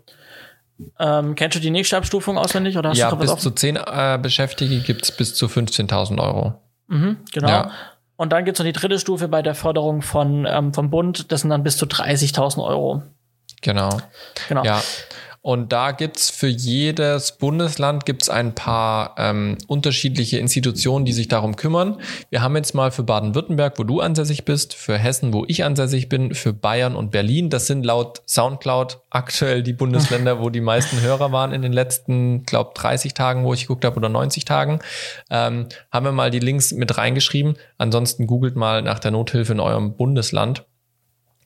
[0.99, 2.77] Ähm, kennst du die nächste Abstufung auswendig?
[2.77, 6.55] Oder hast ja, du bis zu 10 äh, Beschäftigte gibt's bis zu 15.000 Euro.
[6.89, 7.49] Mhm, genau.
[7.49, 7.71] Ja.
[8.17, 11.31] Und dann gibt's noch die dritte Stufe bei der Förderung von, ähm, vom Bund.
[11.33, 13.03] Das sind dann bis zu 30.000 Euro.
[13.63, 14.01] Genau.
[14.49, 14.65] Genau.
[14.65, 14.83] Ja.
[15.45, 21.57] Und da gibt's für jedes Bundesland gibt's ein paar ähm, unterschiedliche Institutionen, die sich darum
[21.57, 22.01] kümmern.
[22.31, 26.09] Wir haben jetzt mal für Baden-Württemberg, wo du ansässig bist, für Hessen, wo ich ansässig
[26.09, 27.51] bin, für Bayern und Berlin.
[27.51, 32.45] Das sind laut Soundcloud aktuell die Bundesländer, wo die meisten Hörer waren in den letzten,
[32.45, 34.79] glaub, 30 Tagen, wo ich geguckt habe, oder 90 Tagen.
[35.29, 37.59] Ähm, haben wir mal die Links mit reingeschrieben.
[37.77, 40.65] Ansonsten googelt mal nach der Nothilfe in eurem Bundesland.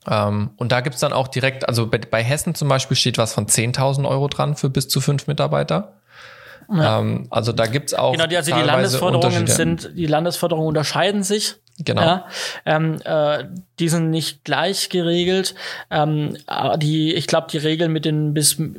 [0.09, 3.33] Ähm, und da gibt's dann auch direkt, also bei, bei Hessen zum Beispiel steht was
[3.33, 5.99] von 10.000 Euro dran für bis zu fünf Mitarbeiter.
[6.71, 6.99] Ja.
[6.99, 8.13] Ähm, also da gibt's auch.
[8.13, 11.55] Genau, die, also die Landesförderungen sind, die Landesförderungen unterscheiden sich.
[11.79, 12.01] Genau.
[12.01, 12.25] Ja,
[12.65, 13.45] ähm, äh,
[13.79, 15.55] die sind nicht gleich geregelt.
[15.89, 16.37] Ähm,
[16.77, 18.69] die, ich glaube, die Regeln mit den bis äh,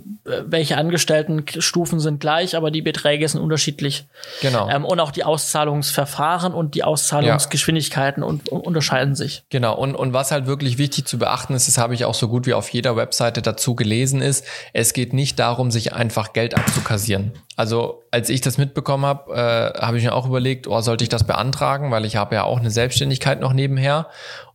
[0.45, 4.07] welche Angestelltenstufen sind gleich, aber die Beträge sind unterschiedlich.
[4.43, 4.69] Genau.
[4.69, 8.29] Ähm, und auch die Auszahlungsverfahren und die Auszahlungsgeschwindigkeiten ja.
[8.29, 9.45] und, und, unterscheiden sich.
[9.51, 9.77] Genau.
[9.77, 12.47] Und, und was halt wirklich wichtig zu beachten ist, das habe ich auch so gut
[12.47, 17.33] wie auf jeder Webseite dazu gelesen, ist, es geht nicht darum, sich einfach Geld abzukassieren.
[17.57, 21.11] Also als ich das mitbekommen habe, äh, habe ich mir auch überlegt, oh, sollte ich
[21.11, 24.09] das beantragen, weil ich habe ja auch eine Selbstständigkeit noch nebenher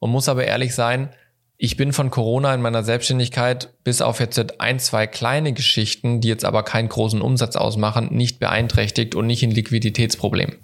[0.05, 1.09] und muss aber ehrlich sein,
[1.57, 6.27] ich bin von Corona in meiner Selbstständigkeit bis auf jetzt ein, zwei kleine Geschichten, die
[6.27, 10.57] jetzt aber keinen großen Umsatz ausmachen, nicht beeinträchtigt und nicht ein Liquiditätsproblem.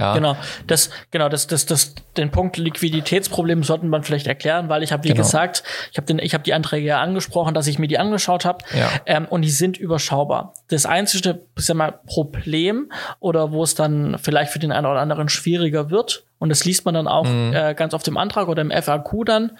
[0.00, 0.14] Ja.
[0.14, 0.36] Genau,
[0.66, 5.04] das, genau, das, das, das, den Punkt Liquiditätsproblem sollten man vielleicht erklären, weil ich habe,
[5.04, 5.22] wie genau.
[5.22, 8.44] gesagt, ich habe den, ich habe die Anträge ja angesprochen, dass ich mir die angeschaut
[8.44, 8.88] habe, ja.
[9.06, 10.54] ähm, und die sind überschaubar.
[10.68, 12.90] Das einzige, sag mal, Problem
[13.20, 16.86] oder wo es dann vielleicht für den einen oder anderen schwieriger wird, und das liest
[16.86, 17.52] man dann auch mhm.
[17.54, 19.58] äh, ganz auf dem Antrag oder im FAQ dann,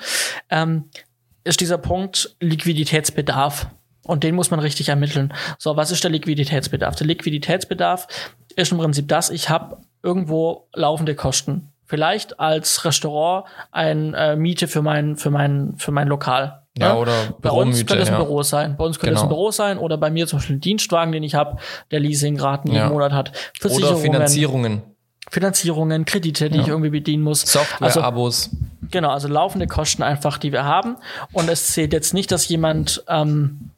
[0.49, 0.88] ähm,
[1.45, 3.66] ist dieser Punkt Liquiditätsbedarf.
[4.07, 5.32] Und den muss man richtig ermitteln.
[5.59, 6.97] So, was ist der Liquiditätsbedarf?
[6.97, 8.09] Der Liquiditätsbedarf
[8.57, 14.68] ist im Prinzip das, ich habe irgendwo laufende Kosten vielleicht als Restaurant ein äh, Miete
[14.68, 16.62] für mein, für mein, für mein Lokal.
[16.78, 18.22] Ja, oder Bei uns könnte es ein ja.
[18.22, 18.76] Büro sein.
[18.76, 19.20] Bei uns könnte genau.
[19.20, 21.59] es ein Büro sein oder bei mir zum Beispiel ein Dienstwagen, den ich habe,
[21.90, 22.88] der Leasingraten jeden ja.
[22.88, 23.32] Monat hat.
[23.64, 24.82] Oder Finanzierungen.
[25.28, 26.62] Finanzierungen, Kredite, die ja.
[26.62, 27.42] ich irgendwie bedienen muss.
[27.42, 28.51] Software-Abos.
[28.53, 28.57] Also,
[28.90, 30.96] genau, also laufende Kosten einfach, die wir haben.
[31.32, 33.72] Und es zählt jetzt nicht, dass jemand ähm,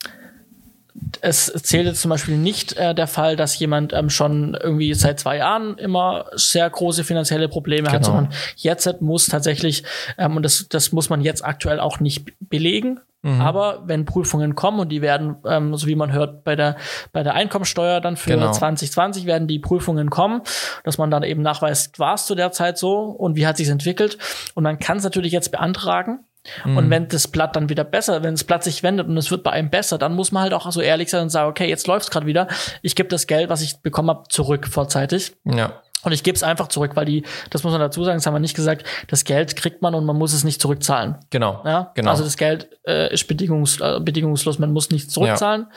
[1.20, 5.20] es zählt jetzt zum Beispiel nicht äh, der Fall, dass jemand ähm, schon irgendwie seit
[5.20, 7.94] zwei Jahren immer sehr große finanzielle Probleme genau.
[7.94, 9.84] hat, sondern jetzt muss tatsächlich,
[10.18, 13.40] ähm, und das, das muss man jetzt aktuell auch nicht belegen, Mhm.
[13.40, 16.76] Aber wenn Prüfungen kommen und die werden, ähm, so wie man hört, bei der,
[17.12, 18.50] bei der Einkommensteuer dann für genau.
[18.50, 20.42] 2020 werden die Prüfungen kommen,
[20.82, 23.68] dass man dann eben nachweist, war es zu der Zeit so und wie hat sich
[23.68, 24.18] entwickelt.
[24.54, 26.24] Und man kann es natürlich jetzt beantragen.
[26.64, 26.76] Mhm.
[26.76, 29.42] Und wenn das Blatt dann wieder besser, wenn das Blatt sich wendet und es wird
[29.42, 31.86] bei einem besser, dann muss man halt auch so ehrlich sein und sagen, okay, jetzt
[31.86, 32.48] läuft's gerade wieder.
[32.82, 35.36] Ich gebe das Geld, was ich bekommen habe, zurück vorzeitig.
[35.44, 35.82] Ja.
[36.04, 38.34] Und ich gebe es einfach zurück, weil die, das muss man dazu sagen, das haben
[38.34, 41.16] wir nicht gesagt, das Geld kriegt man und man muss es nicht zurückzahlen.
[41.30, 41.62] Genau.
[41.64, 41.92] Ja?
[41.94, 42.10] genau.
[42.10, 45.68] Also das Geld äh, ist bedingungs, äh, bedingungslos, man muss nicht zurückzahlen.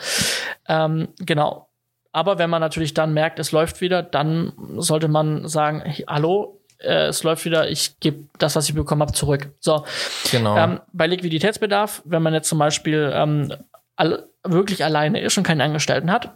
[0.68, 0.86] Ja.
[0.86, 1.68] Ähm, genau.
[2.10, 6.55] Aber wenn man natürlich dann merkt, es läuft wieder, dann sollte man sagen, hey, hallo,
[6.78, 9.50] äh, es läuft wieder, ich gebe das, was ich bekommen habe, zurück.
[9.60, 9.84] So.
[10.30, 10.56] Genau.
[10.56, 13.52] Ähm, bei Liquiditätsbedarf, wenn man jetzt zum Beispiel ähm,
[13.96, 16.34] all, wirklich alleine ist und keinen Angestellten hat,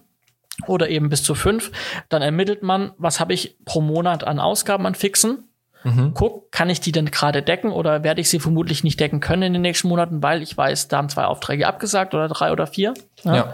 [0.66, 1.70] oder eben bis zu fünf,
[2.08, 5.49] dann ermittelt man, was habe ich pro Monat an Ausgaben an Fixen.
[5.84, 6.12] Mhm.
[6.14, 9.42] Guck, kann ich die denn gerade decken oder werde ich sie vermutlich nicht decken können
[9.42, 12.66] in den nächsten Monaten, weil ich weiß, da haben zwei Aufträge abgesagt oder drei oder
[12.66, 12.94] vier.
[13.24, 13.34] Ja.
[13.34, 13.52] ja.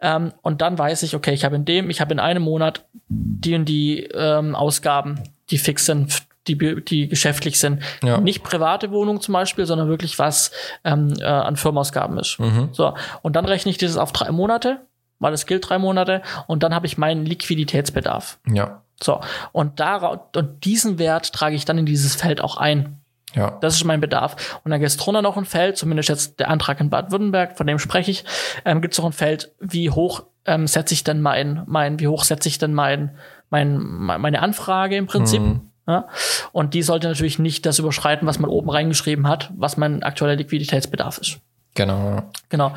[0.00, 2.84] Ähm, und dann weiß ich, okay, ich habe in dem, ich habe in einem Monat
[3.08, 7.82] die und die ähm, Ausgaben die fix sind, die, die geschäftlich sind.
[8.02, 8.18] Ja.
[8.18, 10.52] Nicht private Wohnung zum Beispiel, sondern wirklich was
[10.84, 12.38] ähm, äh, an Firmausgaben ist.
[12.38, 12.70] Mhm.
[12.72, 12.94] So.
[13.22, 14.80] Und dann rechne ich dieses auf drei Monate,
[15.20, 18.38] weil es gilt drei Monate, und dann habe ich meinen Liquiditätsbedarf.
[18.50, 18.82] Ja.
[19.02, 19.20] So.
[19.52, 19.96] Und da,
[20.34, 23.00] und diesen Wert trage ich dann in dieses Feld auch ein.
[23.34, 23.58] Ja.
[23.60, 24.60] Das ist mein Bedarf.
[24.64, 27.66] Und dann gibt es drunter noch ein Feld, zumindest jetzt der Antrag in Baden-Württemberg, von
[27.66, 28.24] dem spreche ich,
[28.64, 32.08] ähm, gibt es noch ein Feld, wie hoch ähm, setze ich denn mein, mein, wie
[32.08, 33.16] hoch setze ich denn mein,
[33.50, 35.40] mein, meine Anfrage im Prinzip.
[35.40, 35.70] Mhm.
[35.86, 36.08] Ja?
[36.52, 40.36] Und die sollte natürlich nicht das überschreiten, was man oben reingeschrieben hat, was mein aktueller
[40.36, 41.38] Liquiditätsbedarf ist.
[41.74, 42.22] Genau.
[42.48, 42.74] Genau.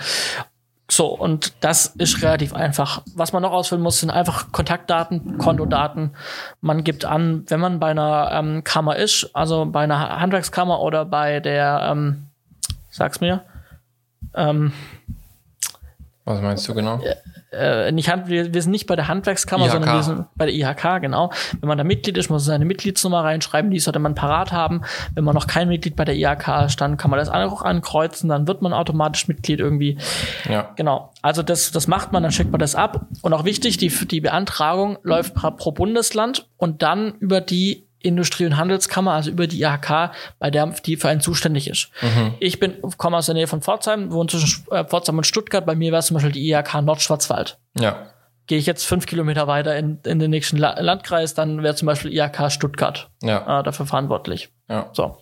[0.92, 3.02] So, und das ist relativ einfach.
[3.16, 6.12] Was man noch ausfüllen muss, sind einfach Kontaktdaten, Kontodaten.
[6.62, 11.06] Man gibt an, wenn man bei einer ähm, Kammer ist, also bei einer Handwerkskammer oder
[11.06, 12.28] bei der, ähm,
[12.90, 13.44] sag's mir,
[14.36, 14.74] ähm,
[16.26, 17.00] was meinst du genau?
[17.02, 19.72] Äh, äh, nicht Hand, wir, wir sind nicht bei der Handwerkskammer, IHK.
[19.74, 21.32] sondern wir sind bei der IHK, genau.
[21.60, 24.82] Wenn man da Mitglied ist, muss man seine Mitgliedsnummer reinschreiben, die sollte man parat haben.
[25.14, 28.30] Wenn man noch kein Mitglied bei der IHK ist, dann kann man das auch ankreuzen,
[28.30, 29.98] dann wird man automatisch Mitglied irgendwie.
[30.50, 30.72] Ja.
[30.76, 31.12] Genau.
[31.22, 33.06] Also das, das macht man, dann schickt man das ab.
[33.22, 38.58] Und auch wichtig, die, die Beantragung läuft pro Bundesland und dann über die Industrie- und
[38.58, 41.90] Handelskammer, also über die IHK, bei der die für einen zuständig ist.
[42.02, 42.36] Mhm.
[42.40, 45.66] Ich bin, komme aus der Nähe von Pforzheim, wohne zwischen äh, Pforzheim und Stuttgart.
[45.66, 47.58] Bei mir wäre es zum Beispiel die IHK Nordschwarzwald.
[47.80, 48.08] Ja.
[48.46, 51.86] Gehe ich jetzt fünf Kilometer weiter in, in den nächsten La Landkreis, dann wäre zum
[51.86, 53.60] Beispiel IHK Stuttgart ja.
[53.60, 54.50] äh, dafür verantwortlich.
[54.70, 54.90] Ja.
[54.92, 55.18] So.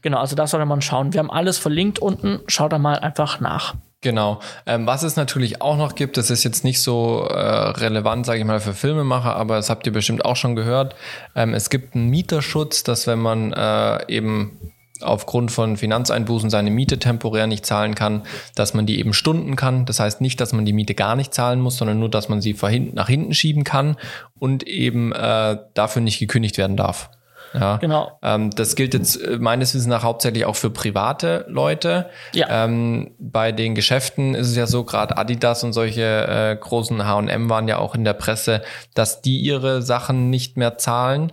[0.00, 1.12] Genau, also das sollte man schauen.
[1.12, 2.40] Wir haben alles verlinkt unten.
[2.46, 3.74] Schaut da mal einfach nach.
[4.02, 4.40] Genau.
[4.66, 8.40] Ähm, was es natürlich auch noch gibt, das ist jetzt nicht so äh, relevant, sage
[8.40, 10.94] ich mal, für Filmemacher, aber das habt ihr bestimmt auch schon gehört.
[11.34, 14.58] Ähm, es gibt einen Mieterschutz, dass wenn man äh, eben
[15.02, 18.22] aufgrund von Finanzeinbußen seine Miete temporär nicht zahlen kann,
[18.54, 19.84] dass man die eben stunden kann.
[19.86, 22.40] Das heißt nicht, dass man die Miete gar nicht zahlen muss, sondern nur, dass man
[22.40, 22.56] sie
[22.92, 23.96] nach hinten schieben kann
[24.38, 27.10] und eben äh, dafür nicht gekündigt werden darf.
[27.58, 28.18] Ja, genau.
[28.22, 32.10] Ähm, das gilt jetzt äh, meines Wissens nach hauptsächlich auch für private Leute.
[32.34, 32.64] Ja.
[32.64, 37.48] Ähm, bei den Geschäften ist es ja so, gerade Adidas und solche äh, großen H&M
[37.48, 38.62] waren ja auch in der Presse,
[38.94, 41.32] dass die ihre Sachen nicht mehr zahlen.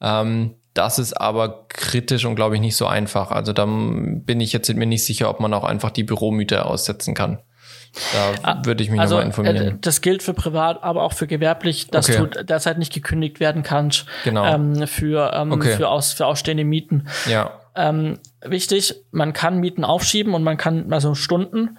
[0.00, 3.30] Ähm, das ist aber kritisch und glaube ich nicht so einfach.
[3.30, 7.14] Also da bin ich jetzt mir nicht sicher, ob man auch einfach die Büromiete aussetzen
[7.14, 7.38] kann.
[8.12, 9.56] Da ah, würde ich mich also, nochmal informieren.
[9.56, 12.26] Äh, das gilt für privat, aber auch für gewerblich, dass okay.
[12.30, 14.44] du derzeit nicht gekündigt werden kannst genau.
[14.44, 15.76] ähm, für, ähm, okay.
[15.76, 17.06] für, aus, für ausstehende Mieten.
[17.28, 17.52] Ja.
[17.76, 21.78] Ähm, wichtig, man kann Mieten aufschieben und man kann also Stunden.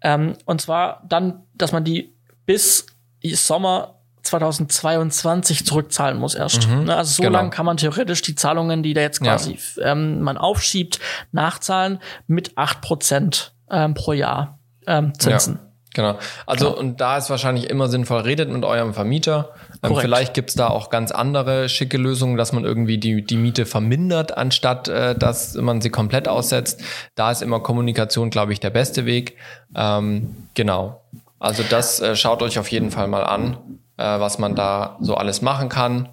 [0.00, 2.14] Ähm, und zwar dann, dass man die
[2.46, 2.86] bis
[3.24, 6.68] Sommer 2022 zurückzahlen muss erst.
[6.68, 7.38] Mhm, ne, also so genau.
[7.38, 9.92] lange kann man theoretisch die Zahlungen, die da jetzt quasi ja.
[9.92, 11.00] ähm, man aufschiebt,
[11.32, 11.98] nachzahlen
[12.28, 15.54] mit acht Prozent ähm, pro Jahr ähm, Zinsen.
[15.54, 15.72] Ja.
[15.94, 16.18] Genau.
[16.46, 16.78] Also genau.
[16.78, 19.50] und da ist wahrscheinlich immer sinnvoll, redet mit eurem Vermieter.
[19.82, 23.66] Ähm, vielleicht gibt's da auch ganz andere schicke Lösungen, dass man irgendwie die, die Miete
[23.66, 26.82] vermindert, anstatt äh, dass man sie komplett aussetzt.
[27.14, 29.36] Da ist immer Kommunikation, glaube ich, der beste Weg.
[29.74, 31.02] Ähm, genau.
[31.38, 33.58] Also das äh, schaut euch auf jeden Fall mal an,
[33.98, 36.08] äh, was man da so alles machen kann.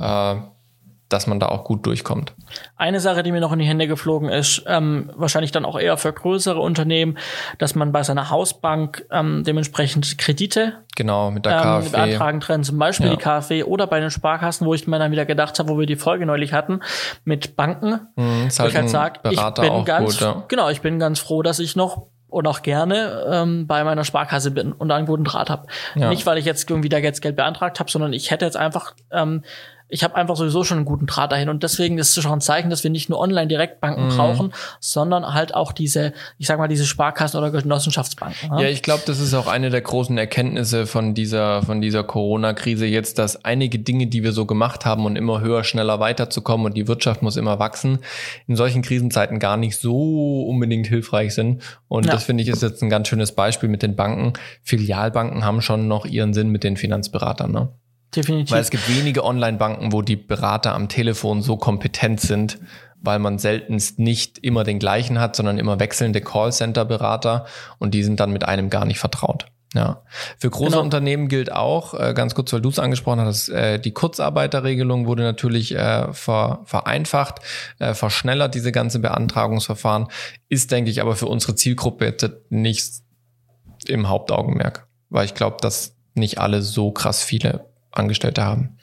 [0.00, 0.36] Äh,
[1.14, 2.34] dass man da auch gut durchkommt.
[2.76, 5.96] Eine Sache, die mir noch in die Hände geflogen ist, ähm, wahrscheinlich dann auch eher
[5.96, 7.18] für größere Unternehmen,
[7.58, 12.64] dass man bei seiner Hausbank ähm, dementsprechend Kredite genau mit der KfW ähm, beantragen kann,
[12.64, 13.12] zum Beispiel ja.
[13.12, 15.86] die KfW oder bei den Sparkassen, wo ich mir dann wieder gedacht habe, wo wir
[15.86, 16.80] die Folge neulich hatten
[17.24, 20.44] mit Banken, mhm, ist halt ich halt sage, ich bin ganz gut, ja.
[20.48, 24.50] genau, ich bin ganz froh, dass ich noch und auch gerne ähm, bei meiner Sparkasse
[24.50, 25.68] bin und da einen guten Draht habe.
[25.94, 26.08] Ja.
[26.08, 28.94] Nicht, weil ich jetzt irgendwie da jetzt Geld beantragt habe, sondern ich hätte jetzt einfach
[29.12, 29.44] ähm,
[29.94, 32.40] ich habe einfach sowieso schon einen guten Draht dahin und deswegen ist es schon ein
[32.40, 34.16] Zeichen, dass wir nicht nur Online-Direktbanken mhm.
[34.16, 38.50] brauchen, sondern halt auch diese, ich sag mal, diese Sparkassen oder Genossenschaftsbanken.
[38.50, 42.02] Ja, ja ich glaube, das ist auch eine der großen Erkenntnisse von dieser, von dieser
[42.02, 46.66] Corona-Krise jetzt, dass einige Dinge, die wir so gemacht haben und immer höher, schneller weiterzukommen
[46.66, 48.00] und die Wirtschaft muss immer wachsen,
[48.48, 51.62] in solchen Krisenzeiten gar nicht so unbedingt hilfreich sind.
[51.86, 52.12] Und ja.
[52.12, 54.32] das finde ich ist jetzt ein ganz schönes Beispiel mit den Banken.
[54.64, 57.68] Filialbanken haben schon noch ihren Sinn mit den Finanzberatern, ne?
[58.14, 58.52] Definitiv.
[58.52, 62.58] Weil es gibt wenige Online-Banken, wo die Berater am Telefon so kompetent sind,
[63.00, 67.46] weil man seltenst nicht immer den gleichen hat, sondern immer wechselnde Callcenter-Berater
[67.78, 69.46] und die sind dann mit einem gar nicht vertraut.
[69.74, 70.02] Ja.
[70.38, 70.82] Für große genau.
[70.82, 75.24] Unternehmen gilt auch, äh, ganz kurz, weil du es angesprochen hast, äh, die Kurzarbeiterregelung wurde
[75.24, 77.40] natürlich äh, ver, vereinfacht,
[77.80, 80.06] äh, verschnellert diese ganze Beantragungsverfahren,
[80.48, 83.02] ist, denke ich, aber für unsere Zielgruppe jetzt nicht
[83.88, 88.76] im Hauptaugenmerk, weil ich glaube, dass nicht alle so krass viele Angestellte haben.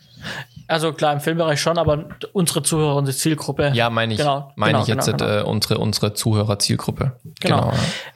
[0.68, 3.72] Also klar, im Filmbereich schon, aber unsere Zuhörer, unsere Zielgruppe.
[3.74, 7.12] Ja, meine ich, genau, meine genau, ich jetzt genau, äh, unsere, unsere Zuhörer-Zielgruppe.
[7.42, 7.58] Genau.
[7.58, 7.74] genau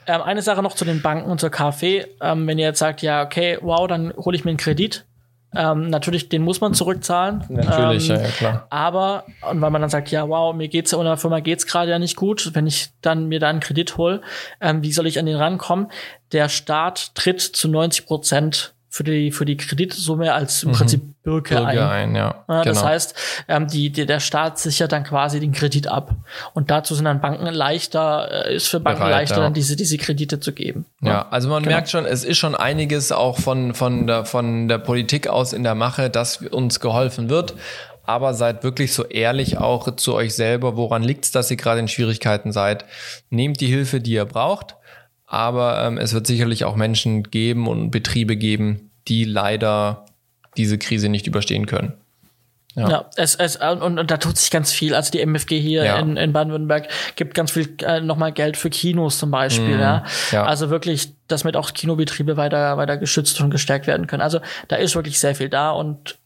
[0.08, 2.06] ähm, eine Sache noch zu den Banken und zur KfW.
[2.22, 5.06] Ähm, wenn ihr jetzt sagt, ja, okay, wow, dann hole ich mir einen Kredit.
[5.54, 7.44] Ähm, natürlich, den muss man zurückzahlen.
[7.50, 8.68] Natürlich, ähm, ja, ja, klar.
[8.70, 11.66] Aber, und weil man dann sagt, ja, wow, mir geht's ja, unter der Firma geht's
[11.66, 14.22] gerade ja nicht gut, wenn ich dann mir da einen Kredit hole,
[14.62, 15.88] ähm, wie soll ich an den rankommen?
[16.32, 20.76] Der Staat tritt zu 90 Prozent für die, für die Kreditsumme als im mhm.
[20.76, 22.12] Prinzip Bürger, Bürger ein.
[22.12, 22.46] ein ja.
[22.48, 22.90] ja das genau.
[22.90, 23.16] heißt,
[23.50, 26.16] ähm, die, die, der Staat sichert dann quasi den Kredit ab.
[26.54, 29.44] Und dazu sind dann Banken leichter, äh, ist für Banken Bereit, leichter, ja.
[29.44, 30.86] dann diese, diese Kredite zu geben.
[31.02, 31.76] Ja, ja also man genau.
[31.76, 35.64] merkt schon, es ist schon einiges auch von, von, der, von der Politik aus in
[35.64, 37.54] der Mache, dass uns geholfen wird.
[38.06, 41.82] Aber seid wirklich so ehrlich auch zu euch selber, woran liegt es, dass ihr gerade
[41.82, 42.86] in Schwierigkeiten seid.
[43.30, 44.76] Nehmt die Hilfe, die ihr braucht
[45.28, 50.06] aber ähm, es wird sicherlich auch Menschen geben und Betriebe geben, die leider
[50.58, 51.94] diese Krise nicht überstehen können.
[52.76, 54.94] Ja, ja es, es, und, und da tut sich ganz viel.
[54.94, 55.98] Also die MFG hier ja.
[55.98, 59.78] in, in Baden-Württemberg gibt ganz viel äh, nochmal Geld für Kinos zum Beispiel.
[59.78, 60.04] Mm, ja.
[60.32, 60.44] ja.
[60.44, 64.22] Also wirklich, damit auch Kinobetriebe weiter, weiter geschützt und gestärkt werden können.
[64.22, 66.18] Also da ist wirklich sehr viel da und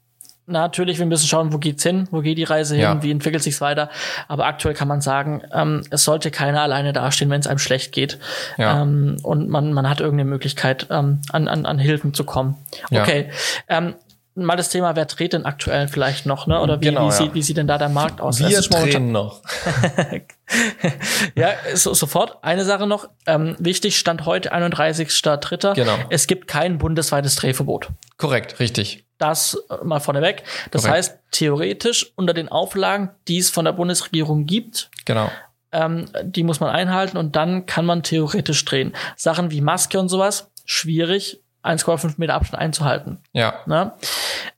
[0.49, 3.03] natürlich, wir müssen schauen, wo geht's hin, wo geht die Reise hin, ja.
[3.03, 3.89] wie entwickelt sich's weiter.
[4.27, 7.91] Aber aktuell kann man sagen, ähm, es sollte keiner alleine dastehen, wenn es einem schlecht
[7.91, 8.19] geht.
[8.57, 8.81] Ja.
[8.81, 12.55] Ähm, und man, man hat irgendeine Möglichkeit, ähm, an, an, an Hilfen zu kommen.
[12.91, 13.29] Okay.
[13.69, 13.77] Ja.
[13.77, 13.95] Ähm,
[14.35, 16.59] mal das Thema, wer dreht denn aktuell vielleicht noch, ne?
[16.61, 17.11] Oder wie, genau, wie, ja.
[17.11, 18.39] sieht, wie sieht denn da der Markt aus?
[18.39, 19.41] Wir drehen noch.
[21.35, 22.43] ja, so, sofort.
[22.43, 23.09] Eine Sache noch.
[23.25, 25.73] Ähm, wichtig, Stand heute, 31.3.
[25.75, 25.95] Genau.
[26.09, 27.89] Es gibt kein bundesweites Drehverbot.
[28.17, 29.05] Korrekt, richtig.
[29.19, 30.43] Das äh, mal vorneweg.
[30.71, 30.97] Das Korrekt.
[30.97, 35.29] heißt, theoretisch unter den Auflagen, die es von der Bundesregierung gibt, genau.
[35.71, 38.95] Ähm, die muss man einhalten und dann kann man theoretisch drehen.
[39.15, 43.19] Sachen wie Maske und sowas, schwierig, 1,5 Meter Abstand einzuhalten.
[43.33, 43.55] Ja.
[43.65, 43.91] Ne?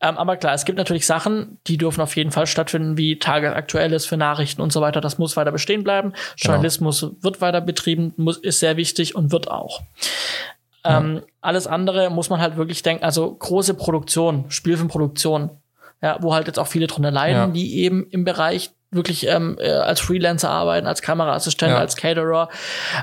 [0.02, 4.06] Ähm, aber klar, es gibt natürlich Sachen, die dürfen auf jeden Fall stattfinden, wie Tagesaktuelles
[4.06, 5.02] für Nachrichten und so weiter.
[5.02, 6.12] Das muss weiter bestehen bleiben.
[6.12, 6.54] Genau.
[6.54, 9.82] Journalismus wird weiter betrieben, muss, ist sehr wichtig und wird auch.
[10.84, 15.52] Ähm, alles andere muss man halt wirklich denken, also große Produktion, Spielfilmproduktion,
[16.02, 17.48] ja, wo halt jetzt auch viele drunter leiden, ja.
[17.48, 21.78] die eben im Bereich wirklich ähm, äh, als Freelancer arbeiten, als Kameraassistent, ja.
[21.78, 22.50] als Caterer,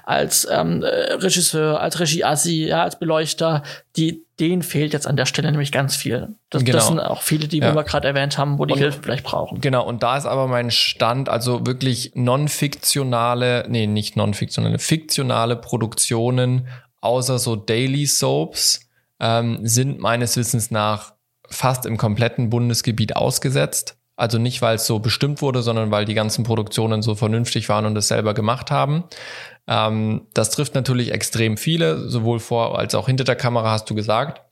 [0.05, 3.63] als ähm, äh, Regisseur, als Regieassi, ja, als Beleuchter,
[3.97, 6.29] die denen fehlt jetzt an der Stelle nämlich ganz viel.
[6.51, 6.77] Das, genau.
[6.77, 7.75] das sind auch viele, die ja.
[7.75, 9.61] wir gerade erwähnt haben, wo die und, Hilfe vielleicht brauchen.
[9.61, 16.69] Genau, und da ist aber mein Stand, also wirklich non-fiktionale, nee, nicht non-fiktionale, fiktionale Produktionen,
[17.01, 18.89] außer so Daily Soaps,
[19.21, 21.15] ähm, sind meines Wissens nach
[21.49, 23.97] fast im kompletten Bundesgebiet ausgesetzt.
[24.17, 27.87] Also nicht, weil es so bestimmt wurde, sondern weil die ganzen Produktionen so vernünftig waren
[27.87, 29.05] und es selber gemacht haben.
[29.69, 33.95] Ähm, das trifft natürlich extrem viele, sowohl vor als auch hinter der Kamera, hast du
[33.95, 34.43] gesagt.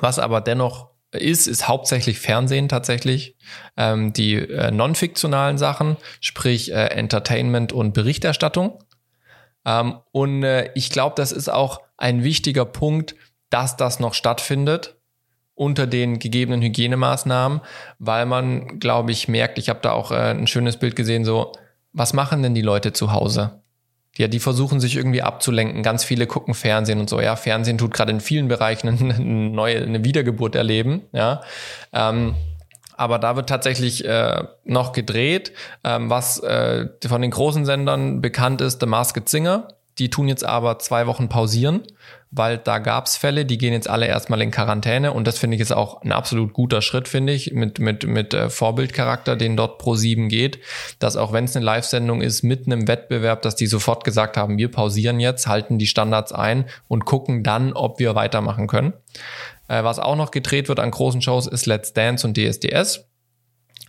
[0.00, 3.36] Was aber dennoch ist, ist hauptsächlich Fernsehen tatsächlich.
[3.76, 8.78] Ähm, die äh, non-fiktionalen Sachen, sprich äh, Entertainment und Berichterstattung.
[9.64, 13.14] Ähm, und äh, ich glaube, das ist auch ein wichtiger Punkt,
[13.50, 14.96] dass das noch stattfindet
[15.54, 17.60] unter den gegebenen Hygienemaßnahmen,
[17.98, 21.52] weil man, glaube ich, merkt, ich habe da auch äh, ein schönes Bild gesehen, so,
[21.92, 23.62] was machen denn die Leute zu Hause?
[24.16, 25.82] Ja, die versuchen sich irgendwie abzulenken.
[25.82, 27.20] Ganz viele gucken Fernsehen und so.
[27.20, 31.02] Ja, Fernsehen tut gerade in vielen Bereichen eine neue, eine Wiedergeburt erleben.
[31.12, 31.42] Ja,
[31.92, 32.34] ähm,
[32.96, 38.60] Aber da wird tatsächlich äh, noch gedreht, ähm, was äh, von den großen Sendern bekannt
[38.60, 39.68] ist, The Masked Singer.
[39.98, 41.82] Die tun jetzt aber zwei Wochen pausieren,
[42.32, 45.60] weil da gab's Fälle, die gehen jetzt alle erstmal in Quarantäne und das finde ich
[45.60, 49.78] ist auch ein absolut guter Schritt, finde ich, mit, mit, mit äh, Vorbildcharakter, den dort
[49.78, 50.58] pro sieben geht,
[50.98, 54.58] dass auch wenn es eine Live-Sendung ist, mitten im Wettbewerb, dass die sofort gesagt haben,
[54.58, 58.94] wir pausieren jetzt, halten die Standards ein und gucken dann, ob wir weitermachen können.
[59.68, 63.04] Äh, was auch noch gedreht wird an großen Shows ist Let's Dance und DSDS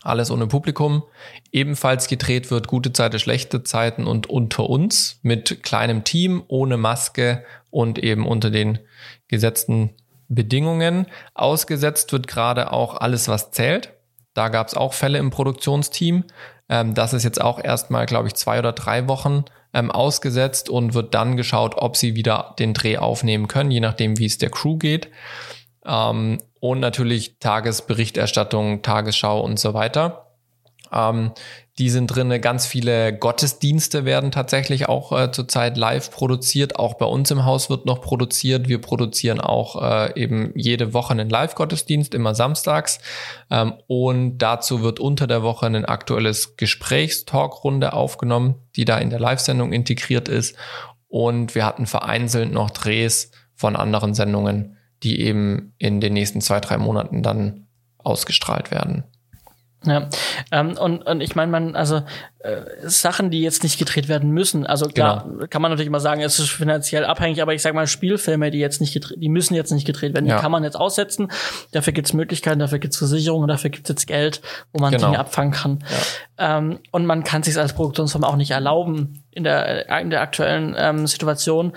[0.05, 1.03] alles ohne Publikum.
[1.51, 7.43] Ebenfalls gedreht wird Gute Zeiten, schlechte Zeiten und unter uns mit kleinem Team, ohne Maske
[7.71, 8.79] und eben unter den
[9.27, 9.95] gesetzten
[10.27, 11.07] Bedingungen.
[11.33, 13.93] Ausgesetzt wird gerade auch alles, was zählt.
[14.33, 16.25] Da gab es auch Fälle im Produktionsteam.
[16.69, 20.93] Ähm, das ist jetzt auch erstmal, glaube ich, zwei oder drei Wochen ähm, ausgesetzt und
[20.93, 24.49] wird dann geschaut, ob sie wieder den Dreh aufnehmen können, je nachdem, wie es der
[24.49, 25.09] Crew geht.
[25.85, 30.25] Ähm, und natürlich Tagesberichterstattung, Tagesschau und so weiter.
[30.91, 31.31] Ähm,
[31.77, 32.29] die sind drin.
[32.41, 36.77] Ganz viele Gottesdienste werden tatsächlich auch äh, zurzeit live produziert.
[36.77, 38.69] Auch bei uns im Haus wird noch produziert.
[38.69, 42.99] Wir produzieren auch äh, eben jede Woche einen Live-Gottesdienst, immer samstags.
[43.51, 49.19] Ähm, und dazu wird unter der Woche ein aktuelles Gesprächstalkrunde aufgenommen, die da in der
[49.19, 50.55] Live-Sendung integriert ist.
[51.09, 54.74] Und wir hatten vereinzelt noch Drehs von anderen Sendungen
[55.05, 57.67] die eben in den nächsten zwei, drei Monaten dann
[57.99, 59.03] ausgestrahlt werden.
[59.87, 60.09] Ja,
[60.51, 62.01] ähm, und, und ich meine, man, also
[62.39, 65.45] äh, Sachen, die jetzt nicht gedreht werden müssen, also klar, genau.
[65.47, 68.57] kann man natürlich immer sagen, es ist finanziell abhängig, aber ich sag mal, Spielfilme, die
[68.57, 70.37] jetzt nicht gedreht, die müssen jetzt nicht gedreht werden, ja.
[70.37, 71.31] die kann man jetzt aussetzen.
[71.71, 74.41] Dafür gibt's Möglichkeiten, dafür gibt's Versicherungen, dafür gibt's jetzt Geld,
[74.73, 75.07] wo man genau.
[75.07, 75.83] Dinge abfangen kann.
[76.39, 76.57] Ja.
[76.57, 80.75] Ähm, und man kann sich als Produktionsfirma auch nicht erlauben, in der, in der aktuellen
[80.77, 81.73] ähm, Situation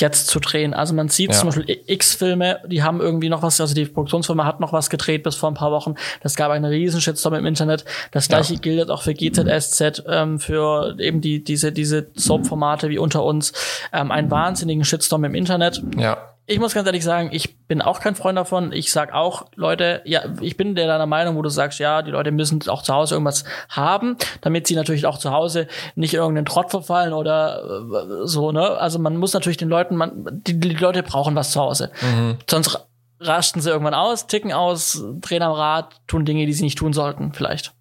[0.00, 0.74] jetzt zu drehen.
[0.74, 1.38] Also man sieht ja.
[1.38, 5.22] zum Beispiel X-Filme, die haben irgendwie noch was, also die Produktionsfirma hat noch was gedreht
[5.22, 5.94] bis vor ein paar Wochen.
[6.22, 7.84] Das gab einen riesen Shitstorm im Internet.
[8.10, 8.60] Das gleiche ja.
[8.60, 13.52] gilt auch für GZSZ, ähm, für eben die, diese, diese Soap-Formate wie unter uns.
[13.92, 15.82] Ähm, einen wahnsinnigen Shitstorm im Internet.
[15.96, 16.18] Ja
[16.48, 18.72] ich muss ganz ehrlich sagen, ich bin auch kein Freund davon.
[18.72, 22.10] Ich sag auch, Leute, ja, ich bin der deiner Meinung, wo du sagst, ja, die
[22.10, 26.46] Leute müssen auch zu Hause irgendwas haben, damit sie natürlich auch zu Hause nicht irgendeinen
[26.46, 28.66] Trott verfallen oder äh, so, ne?
[28.78, 31.90] Also man muss natürlich den Leuten, man, die, die Leute brauchen was zu Hause.
[32.00, 32.38] Mhm.
[32.48, 32.88] Sonst
[33.20, 36.94] rasten sie irgendwann aus, ticken aus, drehen am Rad, tun Dinge, die sie nicht tun
[36.94, 37.74] sollten, vielleicht.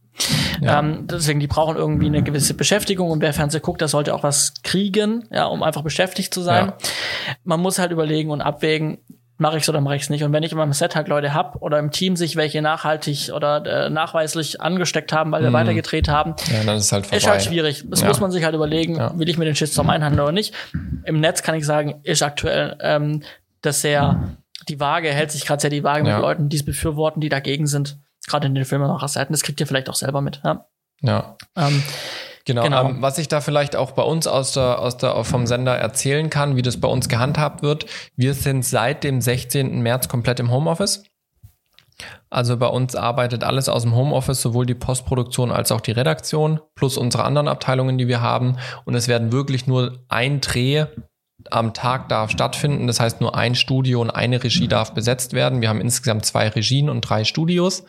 [0.62, 0.80] Ja.
[0.80, 4.24] Ähm, deswegen, die brauchen irgendwie eine gewisse Beschäftigung und wer Fernsehen guckt, der sollte auch
[4.24, 6.68] was kriegen, ja, um einfach beschäftigt zu sein.
[6.68, 6.78] Ja.
[7.44, 9.00] Man muss halt überlegen und abwägen,
[9.38, 10.24] mache ich's oder mache ich's nicht.
[10.24, 13.32] Und wenn ich in meinem Set halt Leute hab oder im Team sich welche nachhaltig
[13.34, 15.54] oder äh, nachweislich angesteckt haben, weil wir mm.
[15.54, 17.18] weitergedreht haben, ja, dann ist halt vorbei.
[17.18, 17.86] Ist halt schwierig.
[17.88, 18.08] Das ja.
[18.08, 19.18] muss man sich halt überlegen, ja.
[19.18, 20.54] will ich mir den Shitstorm einhandeln oder nicht.
[21.06, 23.24] Im Netz kann ich sagen, ist aktuell ähm,
[23.62, 24.38] das sehr
[24.70, 27.68] die Waage hält sich gerade sehr die Waage mit Leuten, die es befürworten, die dagegen
[27.68, 30.42] sind gerade in den Filmemacher-Seiten, das kriegt ihr vielleicht auch selber mit.
[30.44, 30.66] Ja.
[31.02, 31.38] ja.
[31.56, 31.84] Ähm,
[32.48, 32.64] Genau.
[32.64, 32.90] genau.
[32.90, 36.30] Ähm, was ich da vielleicht auch bei uns aus der, aus der, vom Sender erzählen
[36.30, 37.86] kann, wie das bei uns gehandhabt wird.
[38.16, 39.82] Wir sind seit dem 16.
[39.82, 41.04] März komplett im Homeoffice.
[42.30, 46.62] Also bei uns arbeitet alles aus dem Homeoffice, sowohl die Postproduktion als auch die Redaktion,
[46.76, 48.58] plus unsere anderen Abteilungen, die wir haben.
[48.86, 50.86] Und es werden wirklich nur ein Dreh
[51.52, 52.88] am Tag darf stattfinden.
[52.88, 55.62] Das heißt, nur ein Studio und eine Regie darf besetzt werden.
[55.62, 57.84] Wir haben insgesamt zwei Regien und drei Studios.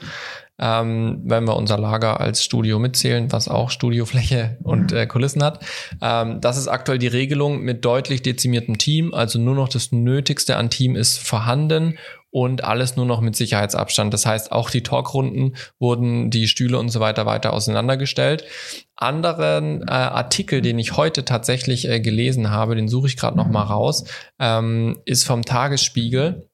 [0.60, 5.64] Ähm, wenn wir unser Lager als Studio mitzählen, was auch Studiofläche und äh, Kulissen hat.
[6.02, 9.14] Ähm, das ist aktuell die Regelung mit deutlich dezimiertem Team.
[9.14, 11.96] Also nur noch das Nötigste an Team ist vorhanden
[12.30, 14.12] und alles nur noch mit Sicherheitsabstand.
[14.12, 18.44] Das heißt, auch die Talkrunden wurden die Stühle und so weiter weiter auseinandergestellt.
[18.96, 23.48] Anderen äh, Artikel, den ich heute tatsächlich äh, gelesen habe, den suche ich gerade noch
[23.48, 24.04] mal raus,
[24.38, 26.47] ähm, ist vom Tagesspiegel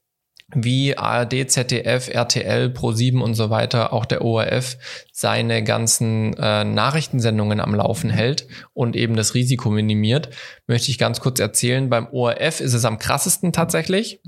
[0.53, 4.77] wie ARD, ZDF, RTL, Pro7 und so weiter, auch der ORF
[5.11, 10.29] seine ganzen äh, Nachrichtensendungen am Laufen hält und eben das Risiko minimiert,
[10.67, 11.89] möchte ich ganz kurz erzählen.
[11.89, 14.21] Beim ORF ist es am krassesten tatsächlich.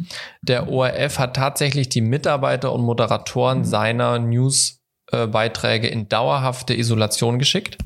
[0.42, 7.78] Der ORF hat tatsächlich die Mitarbeiter und Moderatoren seiner Newsbeiträge äh, in dauerhafte Isolation geschickt.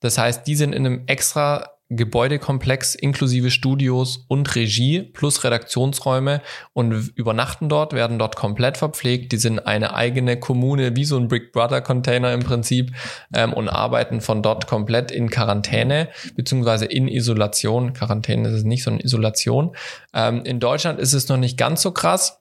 [0.00, 7.12] Das heißt, die sind in einem extra Gebäudekomplex inklusive Studios und Regie plus Redaktionsräume und
[7.16, 9.32] übernachten dort, werden dort komplett verpflegt.
[9.32, 12.92] Die sind eine eigene Kommune, wie so ein Brick Brother Container im Prinzip
[13.34, 17.92] ähm, und arbeiten von dort komplett in Quarantäne beziehungsweise in Isolation.
[17.92, 19.76] Quarantäne ist es nicht, sondern Isolation.
[20.14, 22.38] Ähm, in Deutschland ist es noch nicht ganz so krass.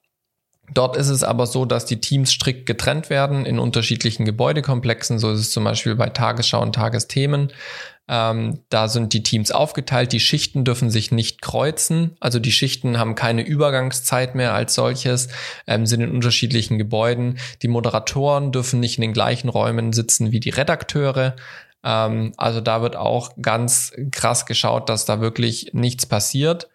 [0.73, 5.19] Dort ist es aber so, dass die Teams strikt getrennt werden in unterschiedlichen Gebäudekomplexen.
[5.19, 7.51] So ist es zum Beispiel bei Tagesschau und Tagesthemen.
[8.13, 12.99] Ähm, da sind die Teams aufgeteilt, die Schichten dürfen sich nicht kreuzen, also die Schichten
[12.99, 15.29] haben keine Übergangszeit mehr als solches,
[15.65, 17.39] ähm, sind in unterschiedlichen Gebäuden.
[17.61, 21.37] Die Moderatoren dürfen nicht in den gleichen Räumen sitzen wie die Redakteure.
[21.85, 26.67] Ähm, also da wird auch ganz krass geschaut, dass da wirklich nichts passiert.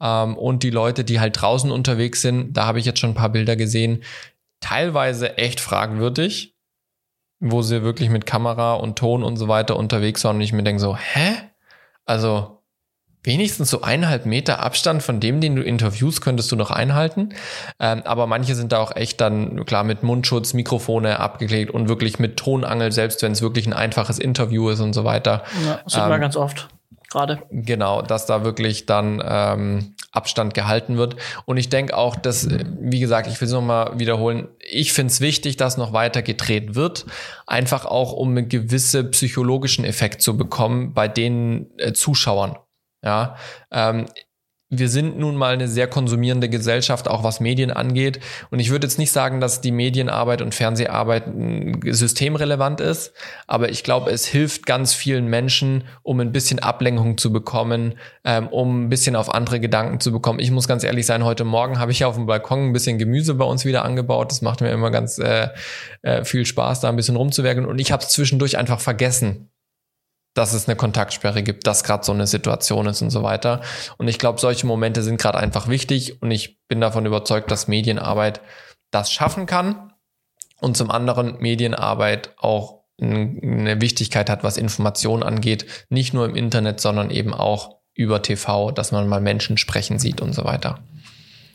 [0.00, 3.14] Ähm, und die Leute, die halt draußen unterwegs sind, da habe ich jetzt schon ein
[3.14, 4.04] paar Bilder gesehen,
[4.60, 6.55] teilweise echt fragwürdig
[7.40, 10.62] wo sie wirklich mit Kamera und Ton und so weiter unterwegs waren und ich mir
[10.62, 11.36] denke so, hä?
[12.04, 12.62] Also
[13.26, 17.30] wenigstens so eineinhalb Meter Abstand von dem, den du interviewst, könntest du noch einhalten.
[17.80, 22.20] Ähm, aber manche sind da auch echt dann klar mit Mundschutz, Mikrofone abgeklebt und wirklich
[22.20, 25.42] mit Tonangel, selbst wenn es wirklich ein einfaches Interview ist und so weiter.
[25.66, 26.68] Ja, das sieht ähm, man ganz oft
[27.10, 27.42] gerade.
[27.50, 31.16] Genau, dass da wirklich dann ähm, Abstand gehalten wird.
[31.44, 32.48] Und ich denke auch, dass,
[32.80, 36.74] wie gesagt, ich will es nochmal wiederholen, ich finde es wichtig, dass noch weiter gedreht
[36.74, 37.06] wird,
[37.46, 42.56] einfach auch um einen gewissen psychologischen Effekt zu bekommen bei den äh, Zuschauern.
[43.04, 43.36] Ja,
[43.70, 44.06] ähm,
[44.68, 48.18] wir sind nun mal eine sehr konsumierende Gesellschaft, auch was Medien angeht.
[48.50, 51.24] Und ich würde jetzt nicht sagen, dass die Medienarbeit und Fernseharbeit
[51.84, 53.12] systemrelevant ist,
[53.46, 57.94] aber ich glaube, es hilft ganz vielen Menschen, um ein bisschen Ablenkung zu bekommen,
[58.24, 60.40] ähm, um ein bisschen auf andere Gedanken zu bekommen.
[60.40, 63.34] Ich muss ganz ehrlich sein, heute Morgen habe ich auf dem Balkon ein bisschen Gemüse
[63.34, 64.32] bei uns wieder angebaut.
[64.32, 65.48] Das macht mir immer ganz äh,
[66.02, 67.66] äh, viel Spaß, da ein bisschen rumzuwerken.
[67.66, 69.48] Und ich habe es zwischendurch einfach vergessen
[70.36, 73.62] dass es eine Kontaktsperre gibt, dass gerade so eine Situation ist und so weiter.
[73.96, 77.68] Und ich glaube, solche Momente sind gerade einfach wichtig und ich bin davon überzeugt, dass
[77.68, 78.40] Medienarbeit
[78.90, 79.92] das schaffen kann
[80.60, 86.80] und zum anderen Medienarbeit auch eine Wichtigkeit hat, was Information angeht, nicht nur im Internet,
[86.80, 90.82] sondern eben auch über TV, dass man mal Menschen sprechen sieht und so weiter.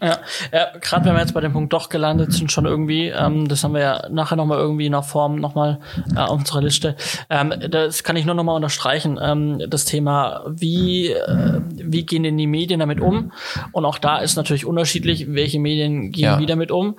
[0.02, 0.20] Ja,
[0.52, 3.64] ja gerade wenn wir jetzt bei dem Punkt doch gelandet sind, schon irgendwie, ähm, das
[3.64, 5.80] haben wir ja nachher nochmal irgendwie in der Form nochmal
[6.16, 6.96] äh, auf unserer Liste.
[7.30, 12.38] Ähm, das kann ich nur nochmal unterstreichen, ähm, das Thema, wie, äh, wie gehen denn
[12.38, 13.32] die Medien damit um?
[13.72, 16.40] Und auch da ist natürlich unterschiedlich, welche Medien gehen ja.
[16.40, 16.96] wie damit um.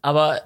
[0.00, 0.40] Aber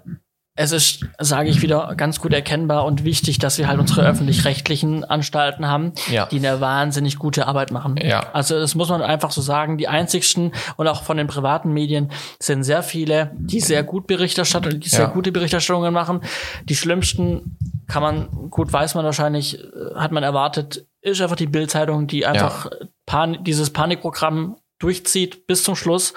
[0.57, 5.05] es ist, sage ich wieder, ganz gut erkennbar und wichtig, dass wir halt unsere öffentlich-rechtlichen
[5.05, 6.27] Anstalten haben, ja.
[6.27, 7.97] die eine wahnsinnig gute Arbeit machen.
[8.03, 8.33] Ja.
[8.33, 9.77] Also das muss man einfach so sagen.
[9.77, 14.81] Die einzigsten und auch von den privaten Medien sind sehr viele, die sehr gut Berichterstattung,
[14.81, 15.11] die sehr ja.
[15.11, 16.23] gute Berichterstattungen machen.
[16.65, 21.47] Die schlimmsten kann man, gut weiß man wahrscheinlich, äh, hat man erwartet, ist einfach die
[21.47, 22.71] Bildzeitung, die einfach.
[23.07, 26.13] Pan dieses Panikprogramm durchzieht bis zum Schluss,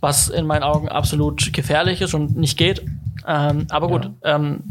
[0.00, 2.84] was in meinen Augen absolut gefährlich ist und nicht geht.
[3.26, 4.36] Ähm, aber gut, ja.
[4.36, 4.62] ähm,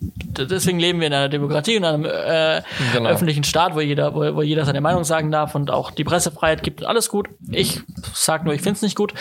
[0.00, 3.10] deswegen leben wir in einer Demokratie und einem äh, genau.
[3.10, 6.62] öffentlichen Staat, wo jeder, wo, wo jeder seine Meinung sagen darf und auch die Pressefreiheit
[6.62, 7.28] gibt und alles gut.
[7.50, 7.80] Ich
[8.14, 9.14] sag nur, ich finde es nicht gut.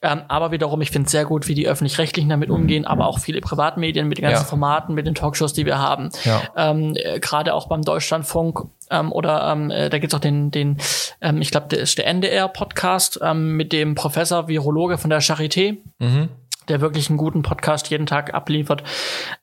[0.00, 3.18] Ähm, aber wiederum, ich finde es sehr gut, wie die öffentlich-rechtlichen damit umgehen, aber auch
[3.18, 4.48] viele Privatmedien mit den ganzen ja.
[4.48, 6.10] Formaten, mit den Talkshows, die wir haben.
[6.24, 6.42] Ja.
[6.56, 10.78] Ähm, äh, Gerade auch beim Deutschlandfunk ähm, oder ähm, äh, da gibt's auch den, den
[11.20, 15.78] ähm, ich glaube, der ist der NDR-Podcast ähm, mit dem Professor Virologe von der Charité.
[15.98, 16.28] Mhm
[16.68, 18.82] der wirklich einen guten Podcast jeden Tag abliefert.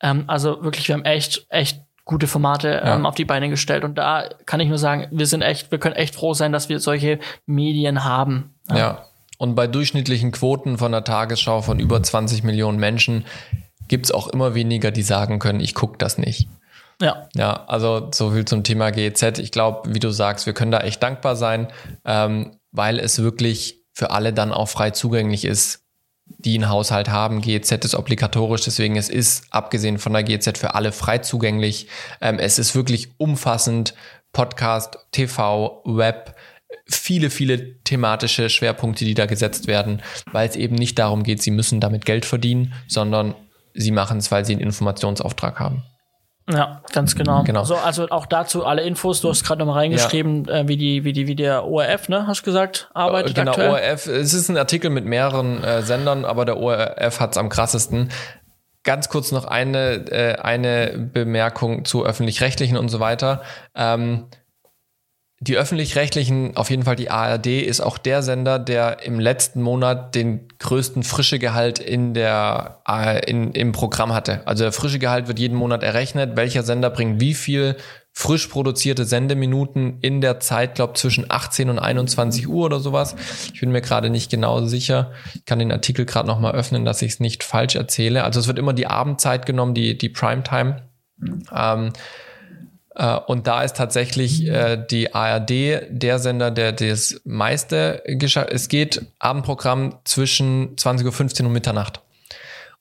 [0.02, 3.10] Ähm, also wirklich, wir haben echt, echt gute Formate ähm, ja.
[3.10, 3.84] auf die Beine gestellt.
[3.84, 6.68] Und da kann ich nur sagen, wir sind echt, wir können echt froh sein, dass
[6.68, 8.56] wir solche Medien haben.
[8.70, 8.78] Ja.
[8.78, 9.06] ja.
[9.38, 13.26] Und bei durchschnittlichen Quoten von der Tagesschau von über 20 Millionen Menschen
[13.88, 16.48] gibt's auch immer weniger, die sagen können, ich guck das nicht.
[17.02, 17.30] Ja.
[17.36, 19.40] Ja, also so viel zum Thema GEZ.
[19.40, 21.68] Ich glaube, wie du sagst, wir können da echt dankbar sein,
[22.06, 25.86] ähm, weil es wirklich für alle dann auch frei zugänglich ist
[26.38, 27.42] die einen Haushalt haben.
[27.42, 31.88] GEZ ist obligatorisch, deswegen es ist abgesehen von der GEZ für alle frei zugänglich.
[32.22, 33.94] Ähm, es ist wirklich umfassend.
[34.32, 36.36] Podcast, TV, Web,
[36.86, 40.02] viele, viele thematische Schwerpunkte, die da gesetzt werden,
[40.32, 43.34] weil es eben nicht darum geht, sie müssen damit Geld verdienen, sondern
[43.74, 45.84] sie machen es, weil sie einen Informationsauftrag haben.
[46.52, 47.44] Ja, ganz genau.
[47.44, 47.64] genau.
[47.64, 49.22] So, also auch dazu alle Infos.
[49.22, 50.60] Du hast gerade nochmal reingeschrieben, ja.
[50.60, 53.70] äh, wie die, wie die, wie der ORF, ne, hast du gesagt, arbeitet Genau, aktuell.
[53.70, 54.08] ORF.
[54.08, 58.10] Es ist ein Artikel mit mehreren äh, Sendern, aber der ORF hat es am krassesten.
[58.84, 63.44] Ganz kurz noch eine, äh, eine Bemerkung zu öffentlich-rechtlichen und so weiter.
[63.76, 64.26] Ähm,
[65.42, 70.14] die öffentlich-rechtlichen, auf jeden Fall die ARD, ist auch der Sender, der im letzten Monat
[70.14, 74.46] den größten Frischegehalt in der, äh, in, im Programm hatte.
[74.46, 76.36] Also der Frischegehalt wird jeden Monat errechnet.
[76.36, 77.78] Welcher Sender bringt wie viel
[78.12, 83.16] frisch produzierte Sendeminuten in der Zeit, glaube zwischen 18 und 21 Uhr oder sowas.
[83.54, 85.14] Ich bin mir gerade nicht genau sicher.
[85.36, 88.26] Ich kann den Artikel gerade nochmal öffnen, dass ich es nicht falsch erzähle.
[88.26, 90.90] Also es wird immer die Abendzeit genommen, die, die Primetime.
[91.56, 91.92] Ähm, äh,
[93.28, 95.50] und da ist tatsächlich äh, die ARD
[95.90, 102.02] der Sender, der das meiste geschafft Es geht Abendprogramm zwischen 20.15 Uhr und Mitternacht.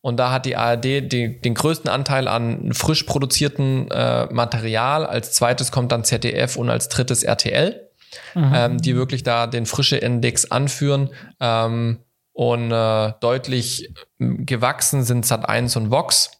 [0.00, 5.06] Und da hat die ARD die, den größten Anteil an frisch produzierten äh, Material.
[5.06, 7.88] Als zweites kommt dann ZDF und als drittes RTL,
[8.34, 8.52] mhm.
[8.54, 11.10] ähm, die wirklich da den frische Index anführen.
[11.40, 11.98] Ähm,
[12.32, 16.37] und äh, deutlich gewachsen sind Sat1 und Vox.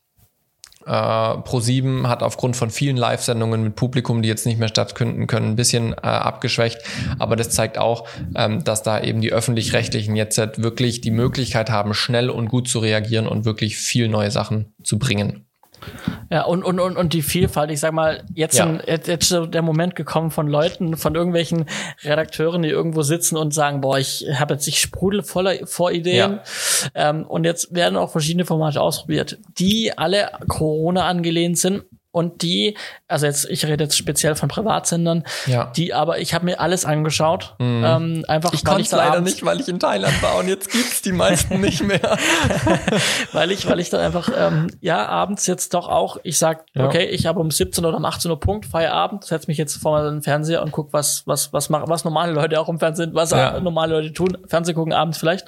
[0.88, 5.50] Äh, Pro7 hat aufgrund von vielen Live-Sendungen mit Publikum, die jetzt nicht mehr stattfinden können,
[5.50, 6.78] ein bisschen äh, abgeschwächt.
[7.18, 11.70] Aber das zeigt auch, ähm, dass da eben die öffentlich-rechtlichen jetzt halt wirklich die Möglichkeit
[11.70, 15.44] haben, schnell und gut zu reagieren und wirklich viel neue Sachen zu bringen.
[16.30, 17.70] Ja, und, und, und, und die Vielfalt.
[17.70, 18.66] Ich sag mal, jetzt, ja.
[18.66, 21.64] ein, jetzt, jetzt ist der Moment gekommen von Leuten, von irgendwelchen
[22.02, 26.14] Redakteuren, die irgendwo sitzen und sagen, boah, ich habe jetzt, ich sprudel voller Vorideen.
[26.14, 26.42] Ja.
[26.94, 32.76] Ähm, und jetzt werden auch verschiedene Formate ausprobiert, die alle Corona angelehnt sind und die,
[33.06, 35.72] also jetzt, ich rede jetzt speziell von Privatsendern, ja.
[35.76, 37.54] die aber, ich habe mir alles angeschaut.
[37.58, 37.84] Mhm.
[37.84, 41.02] Ähm, einfach, ich konnte es leider nicht, weil ich in Thailand war und jetzt gibt's
[41.02, 42.00] die meisten nicht mehr.
[43.32, 46.86] weil ich, weil ich dann einfach, ähm, ja, abends jetzt doch auch, ich sag, ja.
[46.86, 50.02] okay, ich habe um 17 oder um 18 Uhr Punkt, Feierabend, setz mich jetzt vor
[50.02, 53.30] den Fernseher und guck, was, was, was machen, was normale Leute auch im Fernsehen, was
[53.30, 53.60] ja.
[53.60, 55.46] normale Leute tun, Fernseh gucken abends vielleicht.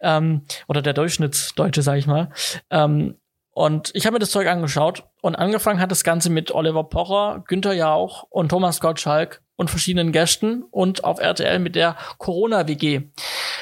[0.00, 2.30] Ähm, oder der Durchschnittsdeutsche, sag ich mal.
[2.70, 3.14] Ähm,
[3.54, 7.44] und ich habe mir das Zeug angeschaut und angefangen hat das Ganze mit Oliver Pocher,
[7.46, 13.02] Günther Jauch und Thomas Gottschalk und verschiedenen Gästen und auf RTL mit der Corona-WG.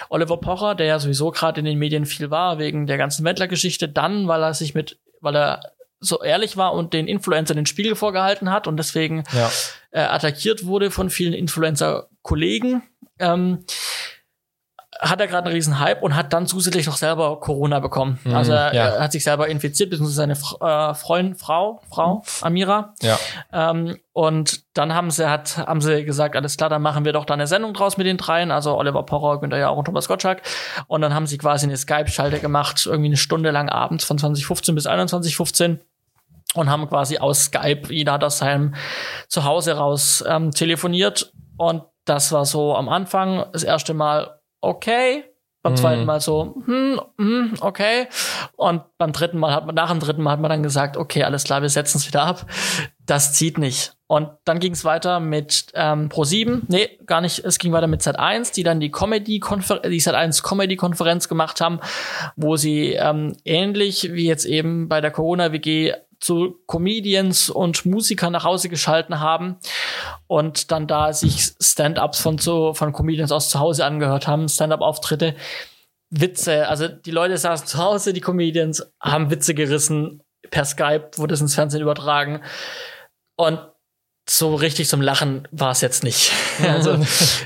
[0.09, 3.89] Oliver Pocher, der ja sowieso gerade in den Medien viel war, wegen der ganzen Wendler-Geschichte,
[3.89, 5.61] dann, weil er sich mit, weil er
[5.99, 9.51] so ehrlich war und den Influencer den Spiegel vorgehalten hat und deswegen ja.
[9.91, 12.83] äh, attackiert wurde von vielen Influencer-Kollegen.
[13.19, 13.65] Ähm,
[15.01, 18.19] hat er gerade einen riesen Hype und hat dann zusätzlich noch selber Corona bekommen.
[18.25, 18.89] Mhm, also er, ja.
[18.89, 22.95] er, hat sich selber infiziert, beziehungsweise seine äh, Freundin, Frau, Frau, Amira.
[23.01, 23.19] Ja.
[23.53, 27.25] Ähm, und dann haben sie, hat, haben sie gesagt, alles klar, dann machen wir doch
[27.25, 30.43] da eine Sendung draus mit den dreien, also Oliver Pocher, Günther Jauch und Thomas Gottschalk.
[30.87, 34.75] Und dann haben sie quasi eine Skype-Schalte gemacht, irgendwie eine Stunde lang abends von 2015
[34.75, 35.81] bis 2115
[36.55, 38.75] und haben quasi aus Skype, jeder hat aus seinem
[39.29, 41.33] Zuhause raus ähm, telefoniert.
[41.57, 45.25] Und das war so am Anfang das erste Mal okay.
[45.63, 46.07] Beim zweiten mhm.
[46.07, 48.07] Mal so, hm, hm, okay.
[48.57, 51.23] Und beim dritten Mal hat man, nach dem dritten Mal hat man dann gesagt, okay,
[51.23, 52.47] alles klar, wir setzen es wieder ab.
[53.05, 53.93] Das zieht nicht.
[54.07, 56.63] Und dann ging es weiter mit ähm, Pro7.
[56.69, 57.45] Nee, gar nicht.
[57.45, 61.81] Es ging weiter mit Z1, die dann die Comedy-Konferenz, die Z1 Comedy-Konferenz gemacht haben,
[62.37, 68.45] wo sie ähm, ähnlich wie jetzt eben bei der Corona-WG zu Comedians und Musikern nach
[68.45, 69.57] Hause geschalten haben
[70.27, 75.35] und dann da sich Stand-ups von so von Comedians aus zu Hause angehört haben, Stand-up-Auftritte,
[76.11, 81.35] Witze, also die Leute saßen zu Hause, die Comedians haben Witze gerissen per Skype, wurde
[81.35, 82.43] es ins Fernsehen übertragen
[83.37, 83.61] und
[84.29, 86.31] so richtig zum Lachen war es jetzt nicht.
[86.63, 86.99] Also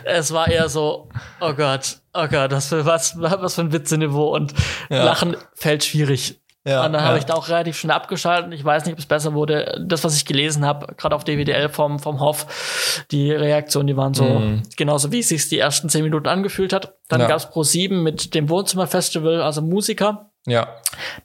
[0.05, 1.09] es war eher so,
[1.41, 4.53] oh Gott, oh Gott, was für was, was für ein Witzeniveau und
[4.91, 5.05] ja.
[5.05, 6.41] Lachen fällt schwierig.
[6.67, 7.09] Ja, und dann ja.
[7.09, 8.55] habe ich da auch relativ schnell abgeschaltet.
[8.55, 9.85] Ich weiß nicht, ob es besser wurde.
[9.87, 14.15] Das, was ich gelesen habe, gerade auf DWDL vom, vom Hoff, die Reaktionen, die waren
[14.15, 14.63] so mm.
[14.77, 16.95] genauso, wie es sich die ersten zehn Minuten angefühlt hat.
[17.09, 17.27] Dann ja.
[17.27, 20.31] gab's Pro 7 mit dem Wohnzimmerfestival, also Musiker.
[20.47, 20.69] Ja.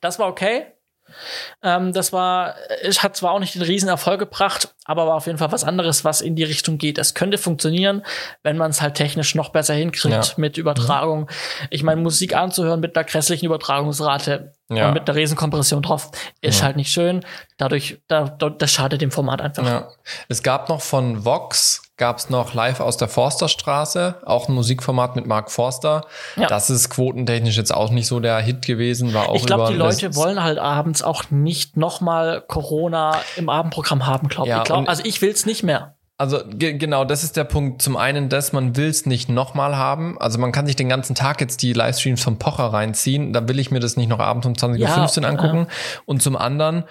[0.02, 0.66] Das war okay.
[1.64, 5.38] Ähm, das war, es hat zwar auch nicht den Riesenerfolg gebracht, aber war auf jeden
[5.38, 6.98] Fall was anderes, was in die Richtung geht.
[6.98, 8.04] Es könnte funktionieren,
[8.44, 10.34] wenn man es halt technisch noch besser hinkriegt ja.
[10.38, 11.30] mit Übertragung.
[11.70, 14.88] Ich meine, Musik anzuhören mit einer grässlichen Übertragungsrate ja.
[14.88, 16.66] und mit einer Riesenkompression drauf ist ja.
[16.66, 17.22] halt nicht schön.
[17.58, 19.66] Dadurch, da, das schadet dem Format einfach.
[20.28, 25.16] Es gab noch von Vox gab es noch live aus der Forsterstraße, auch ein Musikformat
[25.16, 26.08] mit Mark Forster.
[26.36, 26.48] Ja.
[26.48, 29.78] Das ist quotentechnisch jetzt auch nicht so der Hit gewesen, war auch Ich glaube, die
[29.78, 34.64] Leute wollen halt abends auch nicht nochmal Corona im Abendprogramm haben, glaube ja, ich.
[34.64, 35.96] Glaub, also ich will es nicht mehr.
[36.18, 37.82] Also genau, das ist der Punkt.
[37.82, 40.20] Zum einen, dass man will es nicht nochmal haben.
[40.20, 43.32] Also man kann sich den ganzen Tag jetzt die Livestreams vom Pocher reinziehen.
[43.32, 45.68] Da will ich mir das nicht noch abends um 20.15 Uhr angucken.
[45.70, 46.00] Äh.
[46.06, 46.84] Und zum anderen,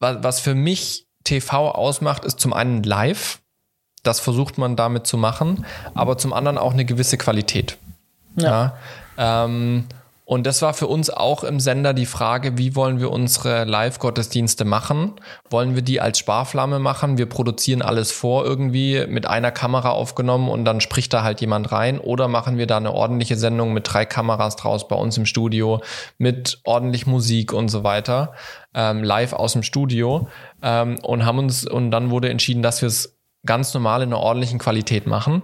[0.00, 3.41] was für mich TV ausmacht, ist zum einen live.
[4.02, 7.78] Das versucht man damit zu machen, aber zum anderen auch eine gewisse Qualität.
[8.36, 8.74] Ja.
[9.18, 9.84] ja ähm,
[10.24, 14.64] und das war für uns auch im Sender die Frage, wie wollen wir unsere Live-Gottesdienste
[14.64, 15.12] machen?
[15.50, 17.18] Wollen wir die als Sparflamme machen?
[17.18, 21.70] Wir produzieren alles vor irgendwie mit einer Kamera aufgenommen und dann spricht da halt jemand
[21.70, 21.98] rein.
[21.98, 25.82] Oder machen wir da eine ordentliche Sendung mit drei Kameras draus bei uns im Studio,
[26.18, 28.32] mit ordentlich Musik und so weiter,
[28.74, 30.28] ähm, live aus dem Studio
[30.62, 34.20] ähm, und haben uns, und dann wurde entschieden, dass wir es ganz normal in einer
[34.20, 35.42] ordentlichen Qualität machen.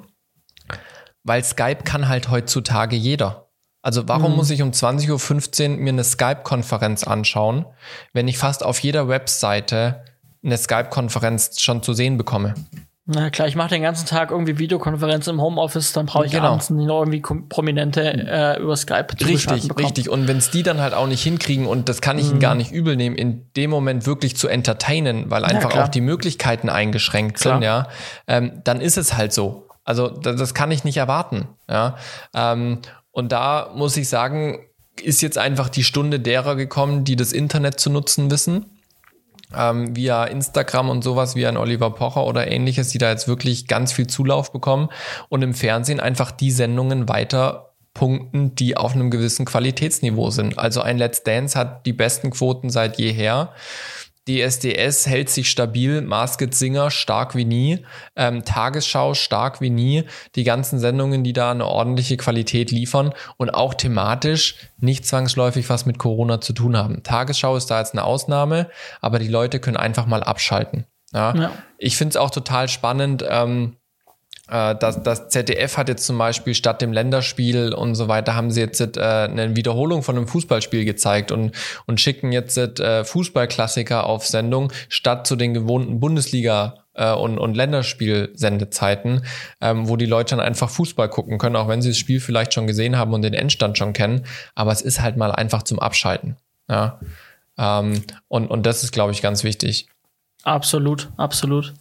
[1.25, 3.51] Weil Skype kann halt heutzutage jeder.
[3.83, 4.37] Also warum mhm.
[4.37, 7.65] muss ich um 20.15 Uhr mir eine Skype-Konferenz anschauen,
[8.13, 10.05] wenn ich fast auf jeder Webseite
[10.45, 12.55] eine Skype-Konferenz schon zu sehen bekomme?
[13.11, 16.49] Na klar, ich mache den ganzen Tag irgendwie Videokonferenzen im Homeoffice, dann brauche ich genau.
[16.49, 20.11] abends nicht noch irgendwie Prominente äh, über Skype zu Richtig, richtig.
[20.11, 22.33] Und wenn es die dann halt auch nicht hinkriegen, und das kann ich mhm.
[22.33, 25.89] ihnen gar nicht übel nehmen, in dem Moment wirklich zu entertainen, weil einfach ja, auch
[25.89, 27.55] die Möglichkeiten eingeschränkt klar.
[27.55, 27.89] sind, ja,
[28.27, 29.67] ähm, dann ist es halt so.
[29.85, 31.49] Also das, das kann ich nicht erwarten.
[31.67, 31.97] Ja.
[32.35, 32.81] Ähm,
[33.11, 34.59] und da muss ich sagen,
[35.03, 38.67] ist jetzt einfach die Stunde derer gekommen, die das Internet zu nutzen wissen
[39.57, 43.67] ähm, via Instagram und sowas wie ein Oliver Pocher oder ähnliches, die da jetzt wirklich
[43.67, 44.89] ganz viel Zulauf bekommen
[45.29, 50.59] und im Fernsehen einfach die Sendungen weiter punkten, die auf einem gewissen Qualitätsniveau sind.
[50.59, 53.53] Also ein Let's Dance hat die besten Quoten seit jeher.
[54.29, 57.85] DSDS hält sich stabil, Masked Singer stark wie nie,
[58.15, 63.51] ähm, Tagesschau stark wie nie, die ganzen Sendungen, die da eine ordentliche Qualität liefern und
[63.51, 67.03] auch thematisch nicht zwangsläufig was mit Corona zu tun haben.
[67.03, 68.69] Tagesschau ist da jetzt eine Ausnahme,
[69.01, 70.85] aber die Leute können einfach mal abschalten.
[71.13, 71.35] Ja.
[71.35, 71.53] ja.
[71.79, 73.25] Ich finde es auch total spannend.
[73.27, 73.88] Ähm, äh,
[74.49, 78.61] das, das ZDF hat jetzt zum Beispiel statt dem Länderspiel und so weiter, haben sie
[78.61, 81.53] jetzt äh, eine Wiederholung von einem Fußballspiel gezeigt und,
[81.87, 87.57] und schicken jetzt äh, Fußballklassiker auf Sendung statt zu den gewohnten Bundesliga äh, und, und
[87.57, 89.25] Länderspielsendezeiten,
[89.61, 92.55] ähm, wo die Leute dann einfach Fußball gucken können, auch wenn sie das Spiel vielleicht
[92.55, 94.25] schon gesehen haben und den Endstand schon kennen.
[94.55, 96.37] Aber es ist halt mal einfach zum Abschalten.
[96.69, 97.01] Ja.
[97.57, 99.89] Ähm, und, und das ist, glaube ich, ganz wichtig.
[100.49, 101.75] Absolut, absolut.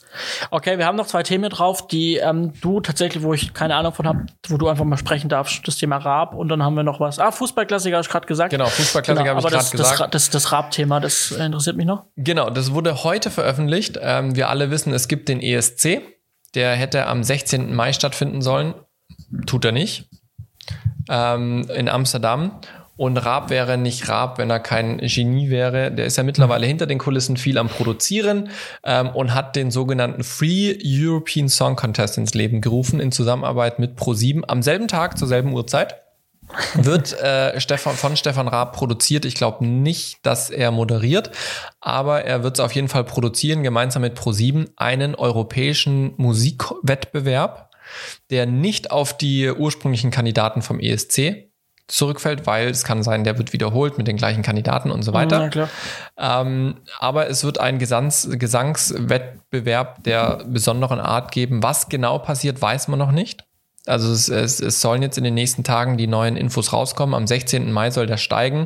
[0.51, 3.93] Okay, wir haben noch zwei Themen drauf, die ähm, du tatsächlich, wo ich keine Ahnung
[3.93, 6.83] von habe, wo du einfach mal sprechen darfst, das Thema Raab und dann haben wir
[6.83, 7.17] noch was.
[7.17, 8.51] Ah, Fußballklassiker habe ich gerade gesagt.
[8.51, 10.13] Genau, Fußballklassiker genau, habe ich gerade gesagt.
[10.13, 12.03] Das, das, das Raab-Thema, das interessiert mich noch.
[12.17, 13.97] Genau, das wurde heute veröffentlicht.
[14.01, 16.01] Ähm, wir alle wissen, es gibt den ESC.
[16.53, 17.73] Der hätte am 16.
[17.73, 18.73] Mai stattfinden sollen.
[19.45, 20.09] Tut er nicht.
[21.09, 22.59] Ähm, in Amsterdam.
[22.97, 25.91] Und Raab wäre nicht Raab, wenn er kein Genie wäre.
[25.91, 28.49] Der ist ja mittlerweile hinter den Kulissen viel am Produzieren
[28.83, 33.99] ähm, und hat den sogenannten Free European Song Contest ins Leben gerufen in Zusammenarbeit mit
[33.99, 36.01] Pro7 am selben Tag zur selben Uhrzeit.
[36.75, 39.25] Wird äh, Stefan, von Stefan Raab produziert.
[39.25, 41.29] Ich glaube nicht, dass er moderiert,
[41.81, 47.69] aber er wird es auf jeden Fall produzieren, gemeinsam mit Pro7, einen europäischen Musikwettbewerb,
[48.29, 51.46] der nicht auf die ursprünglichen Kandidaten vom ESC
[51.87, 55.49] zurückfällt, weil es kann sein, der wird wiederholt mit den gleichen Kandidaten und so weiter.
[55.53, 61.63] Ja, ähm, aber es wird einen Gesangs Gesangswettbewerb der besonderen Art geben.
[61.63, 63.46] Was genau passiert, weiß man noch nicht.
[63.87, 67.15] Also es, es, es sollen jetzt in den nächsten Tagen die neuen Infos rauskommen.
[67.15, 67.71] Am 16.
[67.71, 68.65] Mai soll der steigen.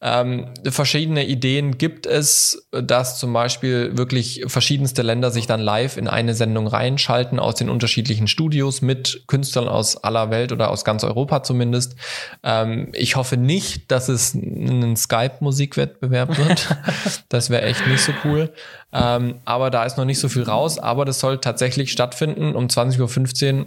[0.00, 6.08] Ähm, verschiedene Ideen gibt es, dass zum Beispiel wirklich verschiedenste Länder sich dann live in
[6.08, 11.04] eine Sendung reinschalten aus den unterschiedlichen Studios mit Künstlern aus aller Welt oder aus ganz
[11.04, 11.96] Europa zumindest.
[12.42, 16.76] Ähm, ich hoffe nicht, dass es ein Skype-Musikwettbewerb wird.
[17.28, 18.52] das wäre echt nicht so cool.
[18.92, 20.78] Ähm, aber da ist noch nicht so viel raus.
[20.78, 23.66] Aber das soll tatsächlich stattfinden um 20.15 Uhr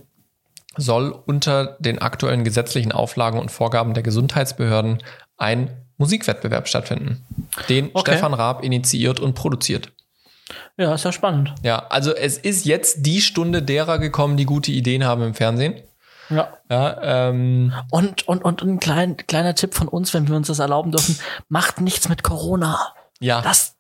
[0.77, 5.03] soll unter den aktuellen gesetzlichen Auflagen und Vorgaben der Gesundheitsbehörden
[5.37, 7.25] ein Musikwettbewerb stattfinden,
[7.69, 8.11] den okay.
[8.11, 9.91] Stefan Raab initiiert und produziert.
[10.77, 11.53] Ja, ist ja spannend.
[11.63, 15.75] Ja, also es ist jetzt die Stunde derer gekommen, die gute Ideen haben im Fernsehen.
[16.29, 16.49] Ja.
[16.69, 20.59] ja ähm, und, und, und ein klein, kleiner Tipp von uns, wenn wir uns das
[20.59, 21.19] erlauben dürfen,
[21.49, 22.93] macht nichts mit Corona.
[23.21, 23.41] Ja.
[23.41, 23.77] Das,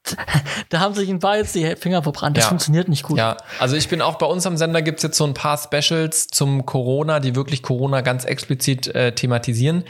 [0.69, 2.37] da haben sich ein paar jetzt die Finger verbrannt.
[2.37, 2.49] Das ja.
[2.49, 3.17] funktioniert nicht gut.
[3.17, 6.27] Ja, also ich bin auch bei uns am Sender gibt's jetzt so ein paar Specials
[6.27, 9.83] zum Corona, die wirklich Corona ganz explizit äh, thematisieren.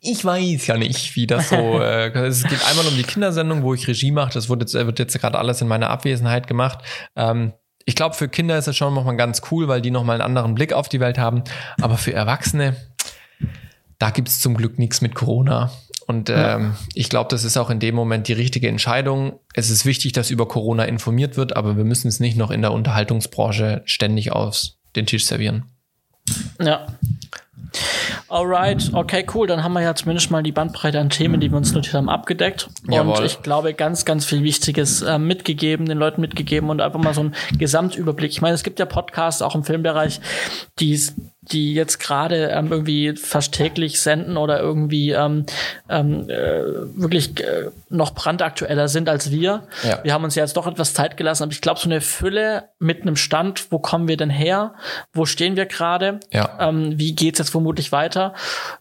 [0.00, 1.56] Ich weiß ja nicht, wie das so.
[1.80, 4.32] äh, es geht einmal um die Kindersendung, wo ich Regie mache.
[4.32, 6.78] Das wird jetzt, wird jetzt gerade alles in meiner Abwesenheit gemacht.
[7.16, 7.52] Ähm,
[7.84, 10.54] ich glaube, für Kinder ist es schon nochmal ganz cool, weil die nochmal einen anderen
[10.54, 11.44] Blick auf die Welt haben.
[11.82, 12.76] Aber für Erwachsene,
[13.98, 15.70] da gibt's zum Glück nichts mit Corona.
[16.10, 19.38] Und ähm, ich glaube, das ist auch in dem Moment die richtige Entscheidung.
[19.54, 22.62] Es ist wichtig, dass über Corona informiert wird, aber wir müssen es nicht noch in
[22.62, 24.56] der Unterhaltungsbranche ständig auf
[24.96, 25.66] den Tisch servieren.
[26.60, 26.88] Ja.
[28.26, 29.46] Alright, okay, cool.
[29.46, 32.08] Dann haben wir ja zumindest mal die Bandbreite an Themen, die wir uns notiert haben,
[32.08, 32.68] abgedeckt.
[32.88, 33.18] Jawohl.
[33.18, 37.14] Und ich glaube, ganz, ganz viel Wichtiges äh, mitgegeben, den Leuten mitgegeben und einfach mal
[37.14, 38.32] so ein Gesamtüberblick.
[38.32, 40.20] Ich meine, es gibt ja Podcasts auch im Filmbereich,
[40.80, 41.00] die
[41.42, 45.46] die jetzt gerade ähm, irgendwie fast täglich senden oder irgendwie ähm,
[45.88, 46.62] ähm, äh,
[47.00, 49.62] wirklich äh, noch brandaktueller sind als wir.
[49.82, 50.00] Ja.
[50.02, 52.64] Wir haben uns ja jetzt doch etwas Zeit gelassen, aber ich glaube, so eine Fülle
[52.78, 54.74] mit einem Stand, wo kommen wir denn her?
[55.14, 56.20] Wo stehen wir gerade?
[56.30, 56.58] Ja.
[56.60, 58.34] Ähm, wie geht's jetzt vermutlich weiter?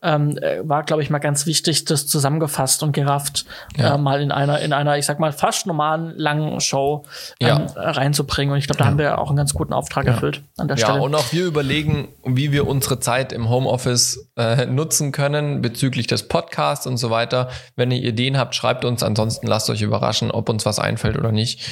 [0.03, 3.45] Ähm, äh, war, glaube ich, mal ganz wichtig, das zusammengefasst und gerafft
[3.77, 3.95] ja.
[3.95, 7.05] äh, mal in einer, in einer, ich sag mal, fast normalen langen Show
[7.39, 7.65] ähm, ja.
[7.75, 8.51] reinzubringen.
[8.51, 10.97] Und ich glaube, da haben wir auch einen ganz guten Auftrag erfüllt an der Stelle.
[10.97, 16.07] Ja, und auch wir überlegen, wie wir unsere Zeit im Homeoffice äh, nutzen können bezüglich
[16.07, 17.49] des Podcasts und so weiter.
[17.75, 19.03] Wenn ihr Ideen habt, schreibt uns.
[19.03, 21.69] Ansonsten lasst euch überraschen, ob uns was einfällt oder nicht.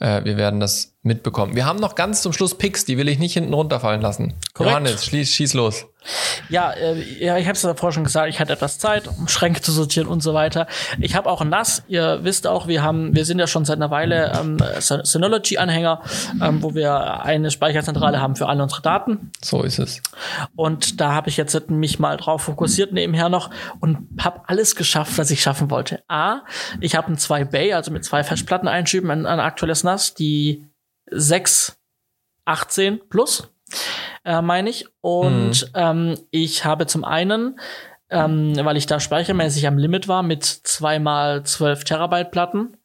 [0.00, 1.54] Äh, wir werden das mitbekommen.
[1.54, 4.34] Wir haben noch ganz zum Schluss Picks, die will ich nicht hinten runterfallen lassen.
[4.54, 4.70] Korrekt.
[4.70, 5.86] Johannes, schieß, schieß los.
[6.48, 9.60] Ja, äh, ja ich habe es davor schon gesagt, ich hatte etwas Zeit, um Schränke
[9.60, 10.66] zu sortieren und so weiter.
[11.00, 11.82] Ich habe auch ein NAS.
[11.88, 16.02] Ihr wisst auch, wir haben, wir sind ja schon seit einer Weile ähm, Synology-Anhänger,
[16.42, 19.30] ähm, wo wir eine Speicherzentrale haben für alle unsere Daten.
[19.42, 20.02] So ist es.
[20.56, 23.50] Und da habe ich jetzt mich mal drauf fokussiert nebenher noch
[23.80, 26.02] und habe alles geschafft, was ich schaffen wollte.
[26.08, 26.40] A,
[26.80, 30.64] ich habe ein 2 Bay, also mit zwei Festplatten einschieben, ein, ein aktuelles NAS, die
[31.10, 33.48] 618 plus
[34.24, 34.86] äh, meine ich.
[35.00, 35.72] Und mhm.
[35.74, 37.58] ähm, ich habe zum einen,
[38.10, 42.76] ähm, weil ich da speichermäßig am Limit war mit zweimal 12 Terabyte Platten,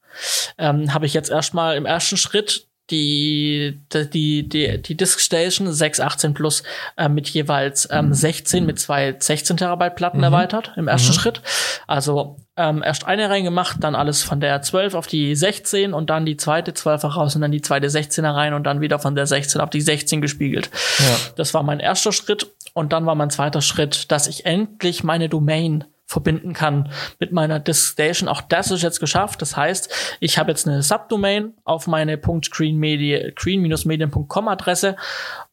[0.58, 6.34] ähm, habe ich jetzt erstmal im ersten Schritt die, die, die, die Disk Station 618
[6.34, 6.64] Plus
[6.98, 10.26] äh, mit jeweils ähm, 16 mit zwei 16 Terabyte Platten mhm.
[10.26, 11.14] erweitert im ersten mhm.
[11.14, 11.42] Schritt.
[11.88, 16.26] Also ähm, erst eine reingemacht, dann alles von der 12 auf die 16 und dann
[16.26, 19.26] die zweite 12 raus und dann die zweite 16er rein und dann wieder von der
[19.26, 20.70] 16 auf die 16 gespiegelt.
[21.00, 21.16] Ja.
[21.36, 25.30] Das war mein erster Schritt und dann war mein zweiter Schritt, dass ich endlich meine
[25.30, 28.30] Domain verbinden kann mit meiner Disk Station.
[28.30, 29.42] Auch das ist jetzt geschafft.
[29.42, 34.96] Das heißt, ich habe jetzt eine Subdomain auf meine .green-medien.com Adresse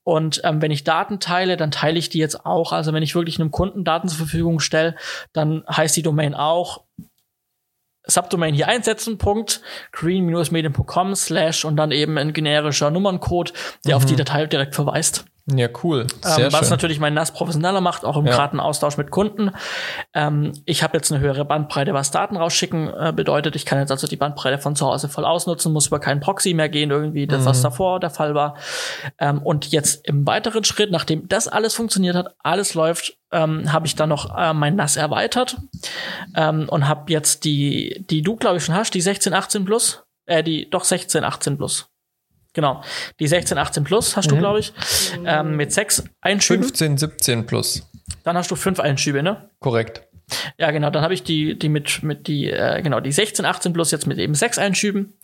[0.05, 2.73] und ähm, wenn ich Daten teile, dann teile ich die jetzt auch.
[2.73, 4.97] Also wenn ich wirklich einem Kunden Daten zur Verfügung stelle,
[5.33, 6.85] dann heißt die Domain auch
[8.05, 9.61] Subdomain hier einsetzen, Punkt,
[9.93, 13.53] green-medien.com slash und dann eben ein generischer Nummerncode,
[13.87, 14.03] der mhm.
[14.03, 15.27] auf die Datei direkt verweist.
[15.59, 16.07] Ja, cool.
[16.25, 16.71] Ähm, was schön.
[16.71, 18.33] natürlich mein NAS professioneller macht, auch im ja.
[18.33, 19.51] geraden Austausch mit Kunden.
[20.15, 23.57] Ähm, ich habe jetzt eine höhere Bandbreite, was Daten rausschicken äh, bedeutet.
[23.57, 26.55] Ich kann jetzt also die Bandbreite von zu Hause voll ausnutzen, muss über keinen Proxy
[26.55, 27.47] mehr gehen, irgendwie, das, mhm.
[27.47, 28.57] was davor der Fall war.
[29.19, 33.87] Ähm, und jetzt im weiteren Schritt, nachdem das alles funktioniert hat, alles läuft, ähm, habe
[33.87, 35.57] ich dann noch äh, mein NAS erweitert
[36.37, 40.43] ähm, und habe jetzt die, die du, glaube ich, schon hast, die 1618 Plus, äh,
[40.43, 41.90] die doch 1618 Plus.
[42.53, 42.83] Genau.
[43.19, 44.35] Die 16, 18 plus hast mhm.
[44.35, 44.73] du, glaube ich.
[45.25, 46.65] Ähm, mit sechs Einschüben.
[46.65, 47.89] 15, 17 plus.
[48.25, 49.51] Dann hast du fünf Einschübe, ne?
[49.61, 50.03] Korrekt.
[50.59, 50.91] Ja, genau.
[50.91, 54.07] Dann habe ich die, die mit, mit die, äh, genau, die 16, 18 plus jetzt
[54.07, 55.15] mit eben sechs Einschüben.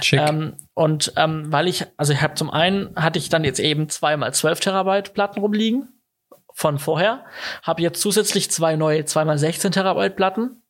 [0.00, 0.20] Schick.
[0.20, 3.88] Ähm, und ähm, weil ich, also ich habe zum einen hatte ich dann jetzt eben
[3.88, 5.88] zweimal 12 Terabyte Platten rumliegen
[6.54, 7.24] von vorher,
[7.62, 10.61] habe jetzt zusätzlich zwei neue zweimal 16 Terabyte Platten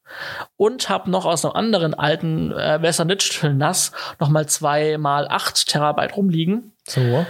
[0.56, 5.26] und habe noch aus einem anderen alten äh, Western Digital NAS noch mal zwei mal
[5.28, 6.72] acht Terabyte rumliegen.
[6.86, 7.26] So.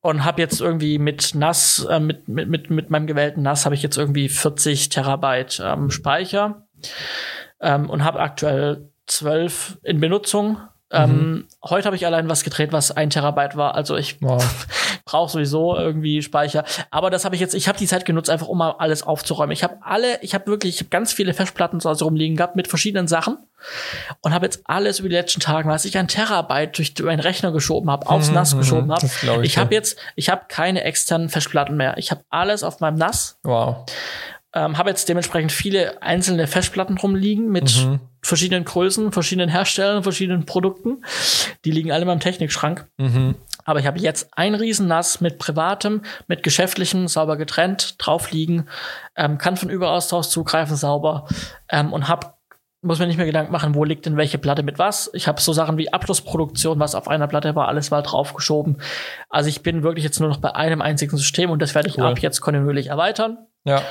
[0.00, 3.74] Und habe jetzt irgendwie mit NAS, äh, mit, mit, mit, mit meinem gewählten NAS habe
[3.74, 6.66] ich jetzt irgendwie 40 Terabyte ähm, Speicher
[7.60, 10.58] ähm, und habe aktuell 12 in Benutzung
[10.90, 11.48] ähm, mhm.
[11.62, 13.74] heute habe ich allein was gedreht, was ein Terabyte war.
[13.74, 14.42] Also ich wow.
[15.04, 16.64] brauche sowieso irgendwie Speicher.
[16.90, 19.52] Aber das habe ich jetzt, ich habe die Zeit genutzt, einfach um mal alles aufzuräumen.
[19.52, 22.56] Ich habe alle, ich habe wirklich, ich habe ganz viele Festplatten zu Hause rumliegen gehabt
[22.56, 23.36] mit verschiedenen Sachen
[24.22, 27.52] und habe jetzt alles über die letzten Tage, was ich ein Terabyte durch meinen Rechner
[27.52, 29.06] geschoben habe, aufs mhm, NAS mhm, geschoben habe.
[29.06, 31.98] Ich, ich habe jetzt, ich habe keine externen Festplatten mehr.
[31.98, 33.38] Ich habe alles auf meinem NAS.
[33.42, 33.84] Wow.
[34.54, 38.00] Ähm, habe jetzt dementsprechend viele einzelne Festplatten rumliegen mit mhm.
[38.28, 41.04] Verschiedenen Größen, verschiedenen Herstellern, verschiedenen Produkten.
[41.64, 42.86] Die liegen alle in meinem Technikschrank.
[42.98, 43.34] Mhm.
[43.64, 48.66] Aber ich habe jetzt ein Riesennass mit privatem, mit geschäftlichem, sauber getrennt, drauf liegen,
[49.16, 51.26] ähm, kann von Überaustausch zugreifen, sauber
[51.68, 52.38] ähm, und habe
[52.80, 55.10] muss mir nicht mehr Gedanken machen, wo liegt denn welche Platte mit was.
[55.12, 58.80] Ich habe so Sachen wie Abschlussproduktion, was auf einer Platte war, alles mal draufgeschoben.
[59.28, 61.98] Also ich bin wirklich jetzt nur noch bei einem einzigen System und das werde ich
[61.98, 62.04] cool.
[62.04, 63.38] ab jetzt kontinuierlich erweitern.
[63.64, 63.82] Ja.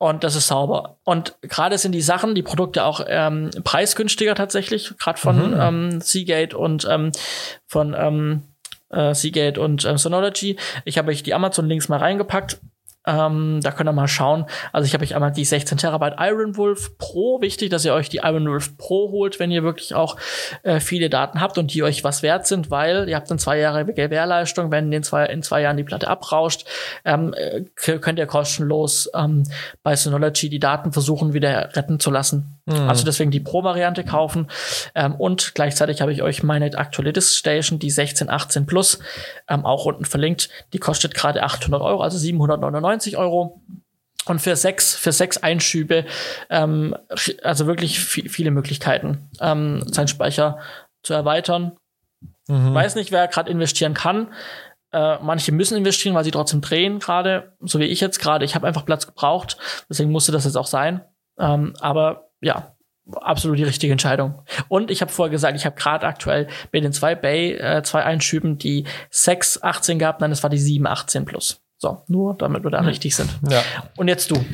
[0.00, 0.96] Und das ist sauber.
[1.04, 5.60] Und gerade sind die Sachen, die Produkte auch ähm, preisgünstiger tatsächlich, gerade von mhm.
[5.60, 7.12] ähm, Seagate und ähm,
[7.66, 8.42] von ähm,
[8.88, 10.56] äh, Seagate und ähm, Sonology.
[10.86, 12.60] Ich habe euch die Amazon-Links mal reingepackt.
[13.10, 14.46] Ähm, da könnt ihr mal schauen.
[14.72, 17.40] Also ich habe euch einmal die 16 Terabyte Iron Wolf Pro.
[17.40, 20.16] Wichtig, dass ihr euch die Iron Wolf Pro holt, wenn ihr wirklich auch
[20.62, 23.58] äh, viele Daten habt und die euch was wert sind, weil ihr habt dann zwei
[23.58, 24.70] Jahre Gewährleistung.
[24.70, 26.66] Wenn in zwei, in zwei Jahren die Platte abrauscht,
[27.04, 29.44] ähm, äh, könnt ihr kostenlos ähm,
[29.82, 32.59] bei Synology die Daten versuchen, wieder retten zu lassen.
[32.70, 32.88] Mhm.
[32.88, 34.48] Also deswegen die Pro-Variante kaufen.
[34.94, 38.98] Ähm, und gleichzeitig habe ich euch meine aktuelle Disk Station, die 1618 Plus,
[39.48, 40.48] ähm, auch unten verlinkt.
[40.72, 43.60] Die kostet gerade 800 Euro, also 799 90 Euro.
[44.26, 46.04] Und für sechs, für sechs Einschübe,
[46.50, 46.94] ähm,
[47.42, 50.58] also wirklich viele Möglichkeiten, ähm, seinen Speicher
[51.02, 51.72] zu erweitern.
[52.46, 52.74] Mhm.
[52.74, 54.28] Weiß nicht, wer gerade investieren kann.
[54.92, 58.44] Äh, manche müssen investieren, weil sie trotzdem drehen gerade, so wie ich jetzt gerade.
[58.44, 59.56] Ich habe einfach Platz gebraucht,
[59.88, 61.00] deswegen musste das jetzt auch sein.
[61.38, 62.74] Ähm, aber ja,
[63.14, 64.42] absolut die richtige Entscheidung.
[64.68, 68.04] Und ich habe vorher gesagt, ich habe gerade aktuell mit den zwei Bay, äh, zwei
[68.04, 71.60] Einschüben die 6, 18 gehabt, nein, das war die 7, 18 plus.
[71.78, 72.86] So, nur damit wir da hm.
[72.86, 73.38] richtig sind.
[73.48, 73.62] Ja.
[73.96, 74.44] Und jetzt du.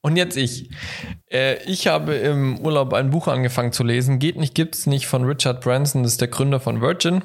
[0.00, 0.70] Und jetzt ich.
[1.30, 4.20] Äh, ich habe im Urlaub ein Buch angefangen zu lesen.
[4.20, 6.04] Geht nicht, gibt's nicht von Richard Branson.
[6.04, 7.22] Das ist der Gründer von Virgin.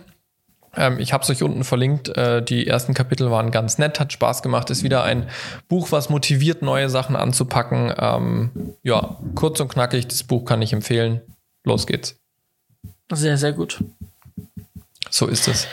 [0.76, 2.10] Ähm, ich habe es euch unten verlinkt.
[2.18, 4.70] Äh, die ersten Kapitel waren ganz nett, hat Spaß gemacht.
[4.70, 5.30] Ist wieder ein
[5.68, 7.94] Buch, was motiviert, neue Sachen anzupacken.
[7.98, 10.08] Ähm, ja, kurz und knackig.
[10.08, 11.22] Das Buch kann ich empfehlen.
[11.64, 12.20] Los geht's.
[13.12, 13.84] Sehr, sehr gut.
[15.10, 15.68] So ist es.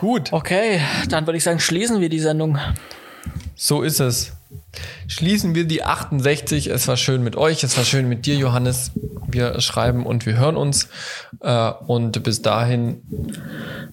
[0.00, 0.32] Gut.
[0.32, 2.58] Okay, dann würde ich sagen, schließen wir die Sendung.
[3.54, 4.32] So ist es.
[5.06, 6.68] Schließen wir die 68.
[6.68, 8.92] Es war schön mit euch, es war schön mit dir, Johannes.
[9.26, 10.88] Wir schreiben und wir hören uns.
[11.40, 13.02] Äh, und bis dahin.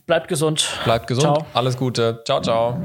[0.06, 0.68] Bleibt gesund.
[0.84, 1.24] Bleibt gesund.
[1.24, 1.46] Ciao.
[1.54, 2.22] Alles Gute.
[2.26, 2.78] Ciao, ciao.